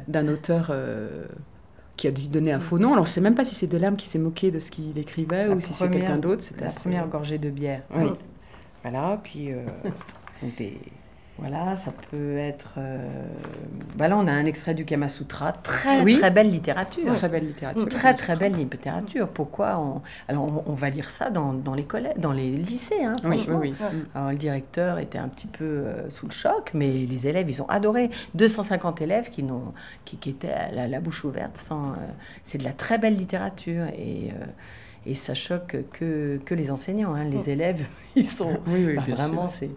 d'un 0.07 0.29
auteur 0.29 0.73
qui 1.97 2.07
a 2.07 2.13
dû 2.13 2.29
donner 2.29 2.53
un 2.53 2.61
faux 2.61 2.79
nom. 2.79 2.89
Alors, 2.91 2.99
on 3.01 3.03
ne 3.03 3.07
sait 3.07 3.21
même 3.21 3.35
pas 3.35 3.45
si 3.45 3.55
c'est 3.55 3.67
Delerme 3.67 3.97
qui 3.97 4.07
s'est 4.07 4.19
moqué 4.19 4.51
de 4.51 4.59
ce 4.61 4.71
qu'il 4.71 4.97
écrivait 4.99 5.49
la 5.49 5.55
ou 5.55 5.61
si 5.61 5.73
c'est 5.75 5.91
quelqu'un 5.91 6.19
d'autre. 6.19 6.43
C'est 6.43 6.61
La 6.61 6.69
assez- 6.69 6.81
première 6.81 7.09
gorgée 7.09 7.39
de 7.39 7.51
bière. 7.51 7.83
Oui. 7.95 8.11
Voilà, 8.83 9.19
puis 9.23 9.51
des- 10.59 10.79
Voilà, 11.39 11.77
ça 11.77 11.93
peut 12.11 12.39
être. 12.39 12.75
euh, 12.79 12.99
bah 13.95 14.09
là, 14.09 14.17
on 14.17 14.27
a 14.27 14.33
un 14.33 14.47
extrait 14.47 14.73
du 14.73 14.87
Kama 14.87 15.07
Sutra. 15.09 15.53
Très, 15.53 16.01
Oui. 16.03 16.17
très 16.19 16.31
belle 16.31 16.51
littérature. 16.51 17.15
très 17.15 17.29
belle 17.29 17.47
littérature. 17.47 17.87
Très, 17.91 18.15
très 18.15 18.37
belle 18.37 18.55
littérature. 18.55 19.29
Pourquoi 19.29 19.79
on... 19.79 20.01
Alors, 20.29 20.45
on, 20.67 20.73
on 20.73 20.75
va 20.75 20.89
lire 20.89 21.11
ça 21.11 21.29
dans, 21.29 21.53
dans 21.53 21.75
les 21.75 21.85
collèges, 21.85 22.17
dans 22.17 22.33
les 22.33 22.51
lycées, 22.51 23.05
hein, 23.05 23.13
Oui, 23.25 23.45
oui, 23.49 23.55
oui. 23.61 23.75
Alors, 24.15 24.31
le 24.31 24.37
directeur 24.37 24.99
était 24.99 25.19
un 25.19 25.29
petit 25.29 25.47
peu 25.47 25.65
euh, 25.65 26.09
sous 26.09 26.25
le 26.27 26.33
choc, 26.33 26.71
mais 26.73 26.91
les 26.91 27.27
élèves, 27.27 27.51
ils 27.51 27.61
ont 27.61 27.69
adoré. 27.69 28.09
250 28.35 29.03
élèves 29.03 29.29
qui, 29.29 29.43
n'ont, 29.43 29.75
qui, 30.07 30.17
qui 30.17 30.31
étaient 30.31 30.53
à 30.53 30.73
la, 30.73 30.89
la 30.89 31.01
bouche 31.01 31.23
ouverte. 31.25 31.59
Sans, 31.59 31.91
euh, 31.91 31.97
c'est 32.45 32.57
de 32.59 32.65
la 32.65 32.73
très 32.73 32.97
belle 32.97 33.17
littérature. 33.17 33.85
Et, 33.99 34.31
euh, 34.31 34.45
et 35.05 35.15
ça 35.15 35.35
choque 35.35 35.77
que, 35.93 36.41
que 36.45 36.55
les 36.55 36.71
enseignants. 36.71 37.15
hein. 37.15 37.25
Les 37.25 37.51
élèves, 37.51 37.85
ils 38.17 38.27
sont. 38.27 38.59
Oui, 38.67 38.85
oui, 38.87 38.95
bah, 38.97 39.03
vraiment, 39.09 39.49
c'est. 39.51 39.71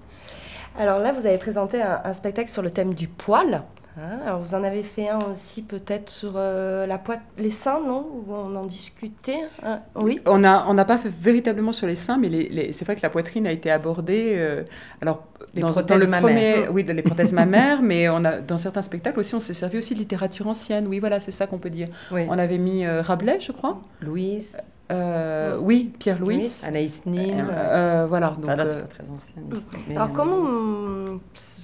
Alors 0.77 0.99
là, 0.99 1.11
vous 1.13 1.25
avez 1.25 1.37
présenté 1.37 1.81
un, 1.81 2.01
un 2.03 2.13
spectacle 2.13 2.49
sur 2.49 2.61
le 2.61 2.71
thème 2.71 2.93
du 2.93 3.07
poil. 3.07 3.63
hein. 3.97 4.19
Alors 4.25 4.39
vous 4.39 4.55
en 4.55 4.63
avez 4.63 4.83
fait 4.83 5.09
un 5.09 5.19
aussi 5.33 5.61
peut-être 5.61 6.09
sur 6.09 6.33
euh, 6.35 6.85
la 6.85 6.97
poite, 6.97 7.19
les 7.37 7.51
seins, 7.51 7.81
non? 7.85 8.07
Où 8.13 8.33
on 8.33 8.55
en 8.55 8.65
discutait. 8.65 9.41
hein? 9.63 9.79
Oui. 9.95 10.21
On 10.25 10.37
n'a 10.37 10.65
on 10.69 10.75
pas 10.75 10.97
fait 10.97 11.09
véritablement 11.09 11.73
sur 11.73 11.85
les 11.87 11.95
seins, 11.95 12.17
mais 12.17 12.29
les, 12.29 12.47
les- 12.47 12.71
c'est 12.71 12.85
vrai 12.85 12.95
que 12.95 13.01
la 13.03 13.09
poitrine 13.09 13.45
a 13.45 13.51
été 13.51 13.69
abordée. 13.69 14.35
euh, 14.37 14.63
alors, 15.01 15.23
Les 15.53 15.61
dans, 15.61 15.69
le 15.71 16.07
mammaires. 16.07 16.21
premier, 16.21 16.67
oui, 16.69 16.83
les 16.83 17.01
prothèses 17.01 17.33
mammaires, 17.33 17.81
mais 17.81 18.07
on 18.07 18.23
a, 18.23 18.39
dans 18.39 18.57
certains 18.57 18.81
spectacles 18.83 19.19
aussi, 19.19 19.35
on 19.35 19.41
s'est 19.41 19.53
servi 19.53 19.77
aussi 19.79 19.95
de 19.95 19.99
littérature 19.99 20.47
ancienne. 20.47 20.87
Oui, 20.87 20.99
voilà, 20.99 21.19
c'est 21.19 21.31
ça 21.31 21.45
qu'on 21.47 21.57
peut 21.59 21.69
dire. 21.71 21.89
Oui. 22.13 22.25
On 22.29 22.37
avait 22.39 22.57
mis 22.59 22.85
euh, 22.85 23.01
Rabelais, 23.01 23.39
je 23.41 23.51
crois. 23.51 23.81
Louise, 24.01 24.55
Euh, 24.91 25.57
oui, 25.59 25.91
Pierre-Louis. 25.99 26.49
Anaïs 26.65 27.01
Nin. 27.05 27.47
Euh, 27.47 27.51
euh, 27.51 28.05
voilà, 28.07 28.35
donc. 28.41 28.45
Là, 28.47 28.57
c'est 28.65 28.81
pas 28.81 28.87
très 28.87 29.09
ancienne. 29.09 29.45
mais- 29.87 29.95
Alors 29.95 30.11
comment 30.11 30.35
on- 30.37 31.19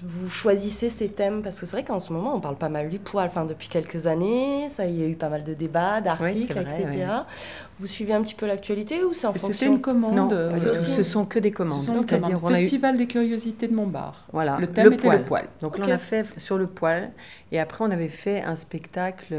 vous 0.07 0.29
choisissez 0.29 0.91
ces 0.91 1.07
thèmes? 1.07 1.41
Parce 1.41 1.59
que 1.59 1.65
c'est 1.65 1.71
vrai 1.71 1.83
qu'en 1.83 1.99
ce 1.99 2.13
moment, 2.13 2.35
on 2.35 2.39
parle 2.39 2.57
pas 2.57 2.69
mal 2.69 2.89
du 2.89 2.99
poil. 2.99 3.25
Enfin, 3.27 3.45
depuis 3.45 3.67
quelques 3.69 4.05
années, 4.05 4.67
ça, 4.69 4.85
il 4.85 4.99
y 4.99 5.03
a 5.03 5.07
eu 5.07 5.15
pas 5.15 5.29
mal 5.29 5.43
de 5.43 5.53
débats, 5.55 6.01
d'articles, 6.01 6.55
etc. 6.57 6.85
Vous 7.79 7.87
suivez 7.87 8.13
un 8.13 8.21
petit 8.21 8.35
peu 8.35 8.45
l'actualité 8.45 9.03
ou 9.03 9.13
c'est 9.13 9.25
en 9.27 9.33
C'était 9.33 9.47
fonction 9.47 9.73
une 9.73 9.81
commande. 9.81 10.15
Non, 10.15 10.29
ce 10.95 11.01
sont 11.03 11.25
que 11.25 11.39
des 11.39 11.51
commandes. 11.51 11.79
Ce 11.79 11.87
sont 11.87 11.91
des 11.93 12.07
C'est-à-dire, 12.07 12.27
commandes. 12.39 12.41
on 12.43 12.47
a 12.47 12.51
eu- 12.51 12.55
Festival 12.61 12.97
des 12.97 13.07
curiosités 13.07 13.67
de 13.67 13.73
Montbard. 13.75 14.25
Voilà, 14.31 14.57
Le 14.59 14.67
thème 14.67 14.93
était 14.93 15.09
le 15.09 15.23
poil. 15.23 15.47
Donc 15.61 15.77
là, 15.79 15.85
on 15.87 15.91
a 15.91 15.97
fait 15.97 16.25
sur 16.37 16.57
le 16.57 16.67
poil. 16.67 17.11
Et 17.51 17.59
après, 17.59 17.83
on 17.85 17.91
avait 17.91 18.07
fait 18.09 18.41
un 18.43 18.55
spectacle 18.55 19.33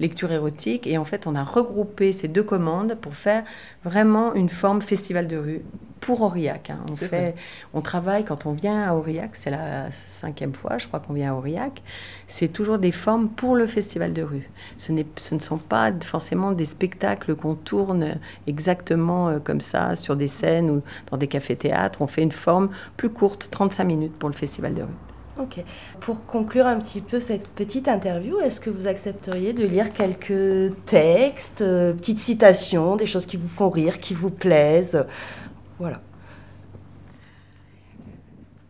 lecture 0.00 0.32
érotique. 0.32 0.86
Et 0.86 0.98
en 0.98 1.04
fait, 1.04 1.26
on 1.26 1.34
a 1.34 1.44
regroupé 1.44 2.12
ces 2.18 2.28
deux 2.28 2.42
commandes 2.42 2.94
pour 3.00 3.14
faire 3.14 3.44
vraiment 3.84 4.34
une 4.34 4.48
forme 4.48 4.82
festival 4.82 5.26
de 5.26 5.36
rue 5.36 5.62
pour 6.00 6.20
Aurillac. 6.20 6.70
hein. 6.70 6.78
On, 6.88 6.92
fait, 6.94 7.06
vrai. 7.08 7.34
on 7.74 7.80
travaille 7.80 8.24
quand 8.24 8.46
on 8.46 8.52
vient 8.52 8.82
à 8.82 8.94
Aurillac. 8.94 9.30
C'est 9.34 9.50
la 9.50 9.90
cinquième 10.08 10.52
fois, 10.54 10.78
je 10.78 10.86
crois, 10.86 11.00
qu'on 11.00 11.12
vient 11.12 11.32
à 11.32 11.34
Aurillac. 11.36 11.82
C'est 12.28 12.48
toujours 12.48 12.78
des 12.78 12.92
formes 12.92 13.28
pour 13.28 13.56
le 13.56 13.66
festival 13.66 14.12
de 14.12 14.22
rue. 14.22 14.48
Ce, 14.76 14.92
n'est- 14.92 15.06
ce 15.16 15.34
ne 15.34 15.40
sont 15.40 15.58
pas 15.58 15.90
forcément 16.04 16.52
des 16.52 16.66
spectacles 16.66 17.34
qu'on 17.34 17.56
tourne 17.56 18.16
exactement 18.46 19.28
euh, 19.28 19.38
comme 19.40 19.60
ça 19.60 19.96
sur 19.96 20.14
des 20.16 20.28
scènes 20.28 20.70
ou 20.70 20.82
dans 21.10 21.16
des 21.16 21.26
cafés-théâtres. 21.28 22.00
On 22.00 22.06
fait 22.06 22.22
une 22.22 22.32
forme 22.32 22.68
plus 22.96 23.10
courte, 23.10 23.48
35 23.50 23.84
minutes 23.84 24.14
pour 24.18 24.28
le 24.28 24.34
festival 24.34 24.74
de 24.74 24.82
rue. 24.82 24.88
Ok. 25.38 25.62
Pour 26.00 26.26
conclure 26.26 26.66
un 26.66 26.78
petit 26.80 27.00
peu 27.00 27.20
cette 27.20 27.46
petite 27.48 27.86
interview, 27.86 28.40
est-ce 28.40 28.60
que 28.60 28.70
vous 28.70 28.88
accepteriez 28.88 29.52
de 29.52 29.64
lire 29.64 29.92
quelques 29.92 30.74
textes, 30.86 31.62
euh, 31.62 31.92
petites 31.92 32.18
citations, 32.18 32.96
des 32.96 33.06
choses 33.06 33.26
qui 33.26 33.36
vous 33.36 33.48
font 33.48 33.70
rire, 33.70 34.00
qui 34.00 34.14
vous 34.14 34.30
plaisent? 34.30 35.06
Voilà. 35.78 36.00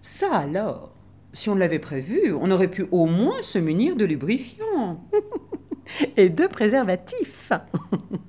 Ça 0.03 0.37
alors, 0.37 0.91
si 1.33 1.49
on 1.49 1.55
l'avait 1.55 1.79
prévu, 1.79 2.35
on 2.39 2.51
aurait 2.51 2.69
pu 2.69 2.87
au 2.91 3.07
moins 3.07 3.41
se 3.43 3.59
munir 3.59 3.97
de 3.97 4.05
lubrifiant. 4.05 5.03
Et 6.19 6.29
de 6.29 6.47
préservatifs. 6.47 7.51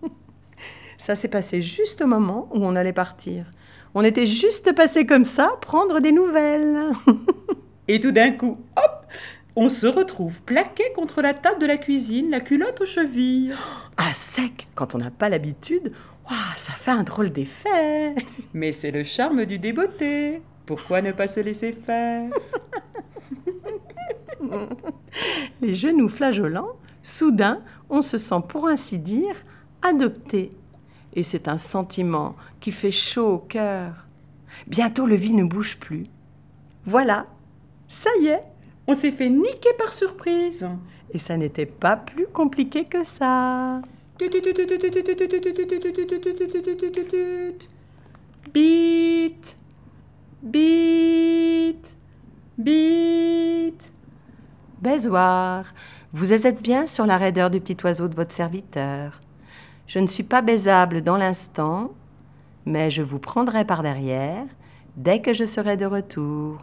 ça 0.98 1.16
s'est 1.16 1.28
passé 1.28 1.62
juste 1.62 2.02
au 2.02 2.08
moment 2.08 2.48
où 2.54 2.64
on 2.64 2.78
allait 2.78 2.94
partir. 2.94 3.52
On 3.96 4.04
était 4.04 4.26
juste 4.26 4.74
passé 4.76 5.06
comme 5.06 5.26
ça, 5.26 5.58
prendre 5.60 6.00
des 6.00 6.14
nouvelles. 6.14 6.92
Et 7.90 8.00
tout 8.00 8.12
d'un 8.12 8.32
coup, 8.32 8.60
hop, 8.78 9.08
on 9.56 9.68
se 9.68 9.88
retrouve 9.88 10.44
plaqué 10.44 10.84
contre 10.96 11.24
la 11.24 11.34
table 11.34 11.60
de 11.60 11.66
la 11.66 11.78
cuisine, 11.78 12.30
la 12.30 12.40
culotte 12.40 12.82
aux 12.82 12.86
chevilles. 12.86 13.52
À 13.98 14.14
sec, 14.14 14.68
quand 14.76 14.94
on 14.94 15.00
n'a 15.00 15.10
pas 15.10 15.28
l'habitude, 15.28 15.92
ouah, 16.30 16.56
ça 16.56 16.74
fait 16.74 16.92
un 16.92 17.02
drôle 17.02 17.32
d'effet. 17.32 18.12
Mais 18.54 18.74
c'est 18.74 18.92
le 18.92 19.04
charme 19.04 19.44
du 19.46 19.58
débeauté. 19.58 20.44
Pourquoi 20.68 21.02
ne 21.02 21.12
pas 21.12 21.26
se 21.26 21.40
laisser 21.40 21.74
faire? 21.74 22.30
Les 25.62 25.74
genoux 25.74 26.10
flageolants, 26.10 26.76
soudain, 27.02 27.64
on 27.90 28.04
se 28.04 28.18
sent 28.18 28.42
pour 28.48 28.68
ainsi 28.68 29.00
dire 29.00 29.36
adopté. 29.82 30.52
Et 31.16 31.24
c'est 31.24 31.48
un 31.48 31.58
sentiment 31.58 32.36
qui 32.60 32.72
fait 32.72 32.92
chaud 32.92 33.34
au 33.34 33.40
cœur. 33.40 34.06
Bientôt 34.68 35.08
le 35.08 35.16
vide 35.16 35.38
ne 35.38 35.44
bouge 35.44 35.78
plus. 35.78 36.04
Voilà, 36.86 37.26
ça 37.90 38.10
y 38.22 38.28
est, 38.28 38.42
On 38.88 38.94
s'est 38.96 39.12
fait 39.12 39.30
niquer 39.30 39.74
par 39.78 39.94
surprise. 39.94 40.66
et 41.12 41.18
ça 41.18 41.36
n'était 41.38 41.66
pas 41.66 41.98
plus 41.98 42.28
compliqué 42.28 42.86
que 42.86 43.04
ça. 43.04 43.82
Beat, 48.54 49.58
beat, 50.42 51.96
beat. 52.58 53.94
Baisoir, 54.82 55.66
vous 56.14 56.34
êtes 56.34 56.62
bien 56.62 56.88
sur 56.88 57.06
la 57.06 57.18
raideur 57.18 57.50
du 57.50 57.60
petit 57.60 57.78
oiseau 57.84 58.08
de 58.08 58.16
votre 58.16 58.32
serviteur. 58.32 59.20
Je 59.88 60.00
ne 60.00 60.08
suis 60.08 60.24
pas 60.24 60.42
baisable 60.42 61.02
dans 61.02 61.18
l'instant, 61.18 61.92
mais 62.66 62.90
je 62.92 63.02
vous 63.02 63.20
prendrai 63.20 63.66
par 63.66 63.82
derrière 63.84 64.46
dès 64.96 65.22
que 65.22 65.34
je 65.34 65.46
serai 65.46 65.76
de 65.78 65.86
retour. 65.86 66.58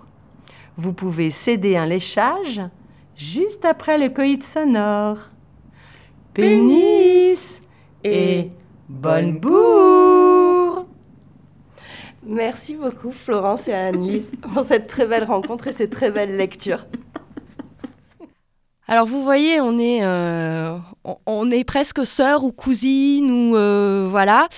Vous 0.77 0.93
pouvez 0.93 1.31
céder 1.31 1.77
un 1.77 1.87
léchage 1.87 2.61
juste 3.17 3.65
après 3.65 3.99
le 3.99 4.11
coït 4.11 4.43
sonore. 4.43 5.31
Pénis 6.35 7.63
et 8.05 8.51
bonne 8.89 9.39
bourre. 9.39 10.87
Merci 12.27 12.75
beaucoup 12.75 13.13
Florence 13.13 13.69
et 13.69 13.73
Annelise 13.73 14.33
pour 14.55 14.65
cette 14.65 14.87
très 14.87 15.07
belle 15.07 15.25
rencontre 15.25 15.69
et 15.69 15.73
ces 15.73 15.89
très 15.89 16.11
belles 16.11 16.37
lectures. 16.37 16.85
Alors 18.89 19.07
vous 19.07 19.25
voyez, 19.25 19.61
on 19.61 19.79
est, 19.79 20.05
euh, 20.05 20.77
on, 21.27 21.51
est 21.51 21.65
presque 21.65 22.05
sœurs 22.05 22.45
ou 22.45 22.53
cousines 22.53 23.31
ou 23.31 23.57
euh, 23.57 24.07
voilà. 24.11 24.49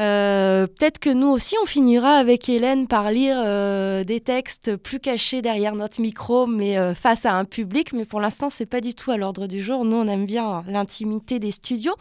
Euh, 0.00 0.66
Peut-être 0.66 0.98
que 0.98 1.10
nous 1.10 1.28
aussi 1.28 1.56
on 1.62 1.66
finira 1.66 2.16
avec 2.16 2.48
Hélène 2.48 2.86
par 2.86 3.10
lire 3.10 3.36
euh, 3.38 4.04
des 4.04 4.20
textes 4.20 4.76
plus 4.76 5.00
cachés 5.00 5.42
derrière 5.42 5.74
notre 5.74 6.00
micro, 6.00 6.46
mais 6.46 6.94
face 6.94 7.26
à 7.26 7.34
un 7.34 7.44
public. 7.44 7.92
Mais 7.92 8.04
pour 8.04 8.20
l'instant 8.20 8.50
c'est 8.50 8.66
pas 8.66 8.80
du 8.80 8.94
tout 8.94 9.10
à 9.10 9.16
l'ordre 9.16 9.46
du 9.46 9.62
jour. 9.62 9.84
Nous 9.84 9.96
on 9.96 10.08
aime 10.08 10.26
bien 10.26 10.64
l'intimité 10.66 11.38
des 11.38 11.52
studios, 11.52 11.94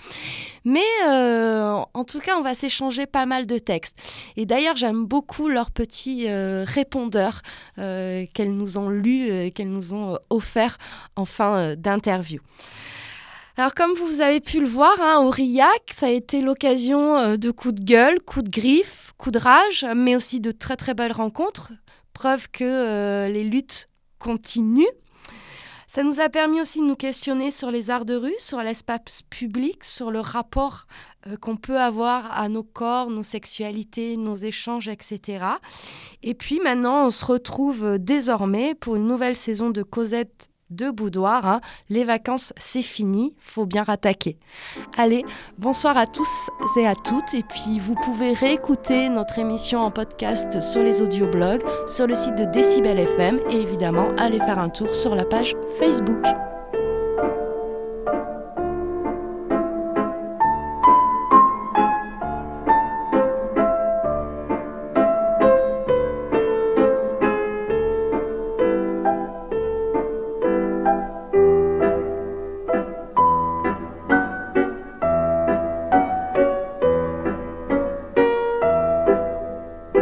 mais 0.66 0.82
en 1.06 2.04
tout 2.06 2.20
cas 2.20 2.38
on 2.38 2.42
va 2.42 2.56
s'échanger 2.56 3.06
pas 3.06 3.26
mal 3.26 3.48
de 3.48 3.58
textes. 3.58 3.96
Et 4.36 4.46
d'ailleurs 4.46 4.76
j'aime 4.76 5.06
beaucoup 5.06 5.48
leurs 5.50 5.72
petits 5.72 6.28
répondeurs 6.30 7.42
qu'elles 7.76 8.56
nous 8.56 8.78
ont 8.78 8.90
lus, 8.90 9.30
euh, 9.30 9.50
qu'elles 9.50 9.72
nous 9.72 9.94
ont 9.94 10.18
offerts 10.30 10.78
en 11.16 11.26
fin 11.26 11.76
d'interview. 11.76 12.42
Alors 13.60 13.74
comme 13.74 13.94
vous 13.96 14.22
avez 14.22 14.40
pu 14.40 14.60
le 14.60 14.68
voir, 14.68 15.02
hein, 15.02 15.24
Aurillac, 15.26 15.90
ça 15.92 16.06
a 16.06 16.10
été 16.10 16.42
l'occasion 16.42 17.18
euh, 17.18 17.38
de 17.38 17.50
coups 17.50 17.74
de 17.74 17.84
gueule, 17.84 18.20
coups 18.22 18.46
de 18.46 18.52
griffe, 18.52 19.14
coups 19.18 19.34
de 19.34 19.40
rage, 19.40 19.84
mais 19.96 20.16
aussi 20.16 20.40
de 20.40 20.52
très 20.52 20.76
très 20.76 20.94
belles 20.94 21.12
rencontres. 21.12 21.74
Preuve 22.14 22.50
que 22.52 22.64
euh, 22.64 23.30
les 23.30 23.44
luttes 23.44 23.90
continuent. 24.20 24.86
Ça 25.88 26.04
nous 26.04 26.20
a 26.20 26.30
permis 26.30 26.62
aussi 26.62 26.82
de 26.82 26.86
nous 26.86 26.96
questionner 26.96 27.50
sur 27.50 27.72
les 27.72 27.90
arts 27.90 28.06
de 28.06 28.14
rue, 28.14 28.36
sur 28.38 28.62
l'espace 28.62 29.24
public, 29.32 29.84
sur 29.84 30.12
le 30.12 30.20
rapport 30.20 30.86
euh, 31.26 31.36
qu'on 31.36 31.58
peut 31.58 31.80
avoir 31.80 32.40
à 32.40 32.50
nos 32.50 32.64
corps, 32.64 33.10
nos 33.10 33.24
sexualités, 33.24 34.18
nos 34.18 34.36
échanges, 34.36 34.88
etc. 34.88 35.44
Et 36.22 36.36
puis 36.36 36.60
maintenant, 36.60 37.08
on 37.08 37.10
se 37.10 37.26
retrouve 37.26 37.98
désormais 37.98 38.76
pour 38.76 38.98
une 38.98 39.08
nouvelle 39.08 39.36
saison 39.36 39.72
de 39.72 39.82
Cosette 39.82 40.52
de 40.70 40.90
boudoir. 40.90 41.46
hein. 41.46 41.62
Les 41.90 42.04
vacances, 42.04 42.54
c'est 42.58 42.82
fini, 42.82 43.34
faut 43.40 43.66
bien 43.66 43.84
rattaquer. 43.84 44.38
Allez, 44.98 45.24
bonsoir 45.58 45.98
à 45.98 46.08
tous 46.08 46.50
et 46.78 46.88
à 46.88 46.96
toutes. 46.96 47.34
Et 47.34 47.44
puis, 47.44 47.80
vous 47.80 47.96
pouvez 47.96 48.34
réécouter 48.34 49.10
notre 49.10 49.40
émission 49.40 49.80
en 49.80 49.92
podcast 49.92 50.62
sur 50.62 50.84
les 50.84 51.02
audioblogs, 51.02 51.64
sur 51.88 52.08
le 52.08 52.16
site 52.16 52.36
de 52.36 52.46
Décibel 52.46 53.00
FM 53.00 53.40
et 53.50 53.58
évidemment, 53.62 54.10
aller 54.18 54.40
faire 54.40 54.60
un 54.60 54.70
tour 54.70 54.96
sur 54.96 55.16
la 55.16 55.26
page 55.26 55.56
Facebook. 55.80 56.24